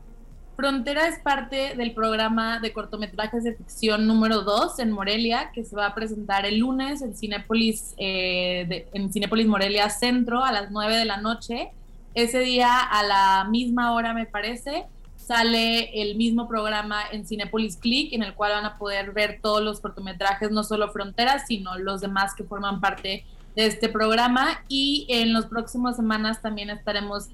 Frontera 0.56 1.08
es 1.08 1.20
parte 1.20 1.74
del 1.76 1.94
programa 1.94 2.60
de 2.60 2.74
cortometrajes 2.74 3.44
de 3.44 3.56
ficción 3.56 4.06
número 4.06 4.42
2 4.42 4.78
en 4.80 4.92
Morelia, 4.92 5.52
que 5.54 5.64
se 5.64 5.76
va 5.76 5.88
a 5.88 5.96
presentar 5.96 6.46
el 6.46 6.60
lunes 6.60 7.02
en 7.02 7.16
Cinépolis, 7.16 7.96
eh, 7.98 8.88
en 8.94 9.12
Cinépolis 9.12 9.48
Morelia 9.48 9.90
Centro 9.90 10.44
a 10.44 10.52
las 10.52 10.70
9 10.70 10.98
de 10.98 11.06
la 11.06 11.18
noche. 11.18 11.72
Ese 12.14 12.40
día, 12.40 12.78
a 12.78 13.04
la 13.04 13.48
misma 13.50 13.94
hora, 13.94 14.14
me 14.14 14.26
parece, 14.26 14.86
sale 15.16 16.02
el 16.02 16.18
mismo 16.18 16.48
programa 16.48 17.04
en 17.12 17.26
Cinépolis 17.26 17.78
Click, 17.78 18.14
en 18.14 18.22
el 18.22 18.34
cual 18.36 18.52
van 18.52 18.66
a 18.66 18.78
poder 18.78 19.12
ver 19.12 19.40
todos 19.42 19.64
los 19.64 19.80
cortometrajes, 19.80 20.52
no 20.52 20.64
solo 20.64 20.92
Fronteras, 20.92 21.48
sino 21.48 21.78
los 21.78 22.02
demás 22.02 22.36
que 22.36 22.44
forman 22.44 22.82
parte 22.82 23.24
de 23.56 23.66
este 23.66 23.90
programa. 23.90 24.64
Y 24.68 25.06
en 25.10 25.34
las 25.34 25.46
próximas 25.46 25.96
semanas 25.96 26.42
también 26.42 26.70
estaremos 26.70 27.30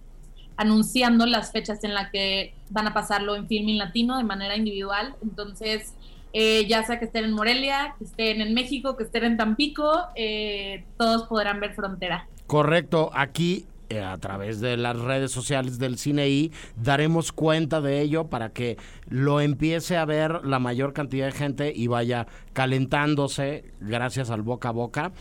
anunciando 0.57 1.25
las 1.25 1.51
fechas 1.51 1.83
en 1.83 1.93
las 1.93 2.11
que 2.11 2.53
van 2.69 2.87
a 2.87 2.93
pasarlo 2.93 3.35
en 3.35 3.47
Filming 3.47 3.77
Latino 3.77 4.17
de 4.17 4.23
manera 4.23 4.55
individual. 4.55 5.15
Entonces, 5.21 5.93
eh, 6.33 6.65
ya 6.67 6.83
sea 6.83 6.99
que 6.99 7.05
estén 7.05 7.25
en 7.25 7.33
Morelia, 7.33 7.95
que 7.97 8.05
estén 8.05 8.41
en 8.41 8.53
México, 8.53 8.97
que 8.97 9.03
estén 9.03 9.23
en 9.23 9.37
Tampico, 9.37 10.07
eh, 10.15 10.83
todos 10.97 11.27
podrán 11.27 11.59
ver 11.59 11.73
Frontera. 11.73 12.27
Correcto, 12.47 13.09
aquí 13.13 13.65
a 14.03 14.17
través 14.17 14.59
de 14.61 14.77
las 14.77 14.97
redes 14.97 15.31
sociales 15.31 15.79
del 15.79 15.97
CineI 15.97 16.51
daremos 16.75 17.31
cuenta 17.31 17.81
de 17.81 18.01
ello 18.01 18.27
para 18.27 18.49
que 18.49 18.77
lo 19.07 19.41
empiece 19.41 19.97
a 19.97 20.05
ver 20.05 20.45
la 20.45 20.59
mayor 20.59 20.93
cantidad 20.93 21.27
de 21.27 21.31
gente 21.31 21.73
y 21.75 21.87
vaya 21.87 22.27
calentándose 22.53 23.65
gracias 23.79 24.29
al 24.29 24.41
boca 24.41 24.69
a 24.69 24.71
boca 24.71 25.11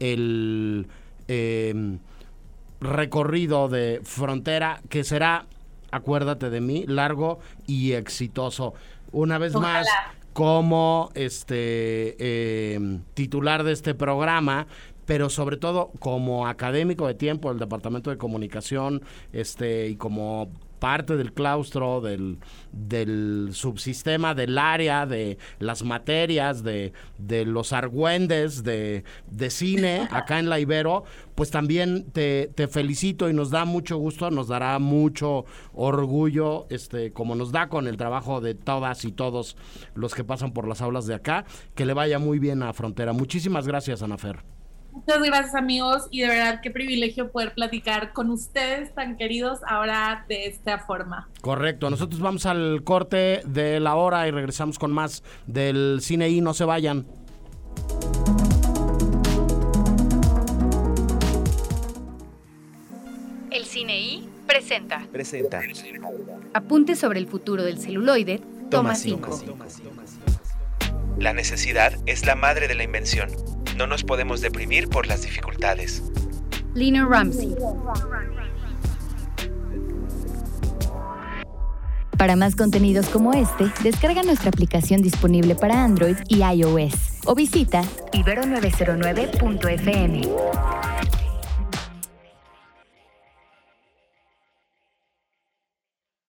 el 0.00 0.86
eh, 1.28 1.98
recorrido 2.80 3.68
de 3.68 4.00
frontera 4.04 4.80
que 4.88 5.04
será 5.04 5.46
acuérdate 5.94 6.50
de 6.50 6.60
mí, 6.60 6.84
largo 6.86 7.38
y 7.66 7.92
exitoso. 7.92 8.74
Una 9.12 9.38
vez 9.38 9.54
Ojalá. 9.54 9.78
más, 9.80 9.88
como 10.32 11.10
este 11.14 12.16
eh, 12.18 12.98
titular 13.14 13.62
de 13.62 13.72
este 13.72 13.94
programa, 13.94 14.66
pero 15.06 15.28
sobre 15.28 15.56
todo 15.56 15.90
como 15.98 16.46
académico 16.46 17.06
de 17.06 17.14
tiempo 17.14 17.48
del 17.48 17.58
Departamento 17.58 18.10
de 18.10 18.18
Comunicación, 18.18 19.02
este, 19.32 19.88
y 19.88 19.96
como 19.96 20.50
parte 20.84 21.16
del 21.16 21.32
claustro, 21.32 22.02
del, 22.02 22.36
del 22.72 23.48
subsistema, 23.52 24.34
del 24.34 24.58
área, 24.58 25.06
de 25.06 25.38
las 25.58 25.82
materias, 25.82 26.62
de, 26.62 26.92
de 27.16 27.46
los 27.46 27.72
argüendes 27.72 28.64
de, 28.64 29.02
de 29.30 29.48
cine 29.48 30.06
acá 30.10 30.38
en 30.38 30.50
la 30.50 30.60
Ibero, 30.60 31.04
pues 31.34 31.50
también 31.50 32.04
te, 32.12 32.50
te 32.54 32.68
felicito 32.68 33.30
y 33.30 33.32
nos 33.32 33.48
da 33.48 33.64
mucho 33.64 33.96
gusto, 33.96 34.30
nos 34.30 34.48
dará 34.48 34.78
mucho 34.78 35.46
orgullo, 35.72 36.66
este, 36.68 37.12
como 37.12 37.34
nos 37.34 37.50
da 37.50 37.70
con 37.70 37.88
el 37.88 37.96
trabajo 37.96 38.42
de 38.42 38.54
todas 38.54 39.06
y 39.06 39.12
todos 39.12 39.56
los 39.94 40.14
que 40.14 40.22
pasan 40.22 40.52
por 40.52 40.68
las 40.68 40.82
aulas 40.82 41.06
de 41.06 41.14
acá, 41.14 41.46
que 41.74 41.86
le 41.86 41.94
vaya 41.94 42.18
muy 42.18 42.38
bien 42.38 42.62
a 42.62 42.74
Frontera. 42.74 43.14
Muchísimas 43.14 43.66
gracias, 43.66 44.02
Anafer. 44.02 44.53
Muchas 44.94 45.20
gracias 45.24 45.54
amigos 45.56 46.06
y 46.12 46.20
de 46.20 46.28
verdad 46.28 46.60
qué 46.62 46.70
privilegio 46.70 47.32
poder 47.32 47.52
platicar 47.52 48.12
con 48.12 48.30
ustedes 48.30 48.94
tan 48.94 49.16
queridos 49.16 49.58
ahora 49.66 50.24
de 50.28 50.46
esta 50.46 50.78
forma. 50.78 51.28
Correcto, 51.40 51.90
nosotros 51.90 52.20
vamos 52.20 52.46
al 52.46 52.84
corte 52.84 53.42
de 53.44 53.80
la 53.80 53.96
hora 53.96 54.28
y 54.28 54.30
regresamos 54.30 54.78
con 54.78 54.92
más 54.92 55.24
del 55.48 55.98
cine 56.00 56.30
y 56.30 56.40
no 56.40 56.54
se 56.54 56.64
vayan. 56.64 57.06
El 63.50 63.64
Cine 63.64 64.00
I 64.00 64.28
presenta 64.46 65.06
Presenta. 65.10 65.60
Apuntes 66.52 67.00
sobre 67.00 67.18
el 67.18 67.26
futuro 67.26 67.64
del 67.64 67.78
celuloide, 67.78 68.40
toma 68.70 68.94
5. 68.94 69.40
La 71.18 71.32
necesidad 71.32 71.94
es 72.06 72.26
la 72.26 72.34
madre 72.34 72.68
de 72.68 72.74
la 72.74 72.82
invención. 72.82 73.30
No 73.76 73.86
nos 73.86 74.02
podemos 74.02 74.40
deprimir 74.40 74.88
por 74.88 75.06
las 75.06 75.22
dificultades. 75.22 76.02
Lina 76.74 77.06
Ramsey. 77.06 77.54
Para 82.18 82.34
más 82.36 82.56
contenidos 82.56 83.08
como 83.08 83.32
este, 83.32 83.70
descarga 83.82 84.22
nuestra 84.22 84.48
aplicación 84.48 85.02
disponible 85.02 85.54
para 85.54 85.84
Android 85.84 86.16
y 86.28 86.42
iOS 86.42 87.20
o 87.26 87.34
visita 87.34 87.82
ibero909.fm. 88.12 90.22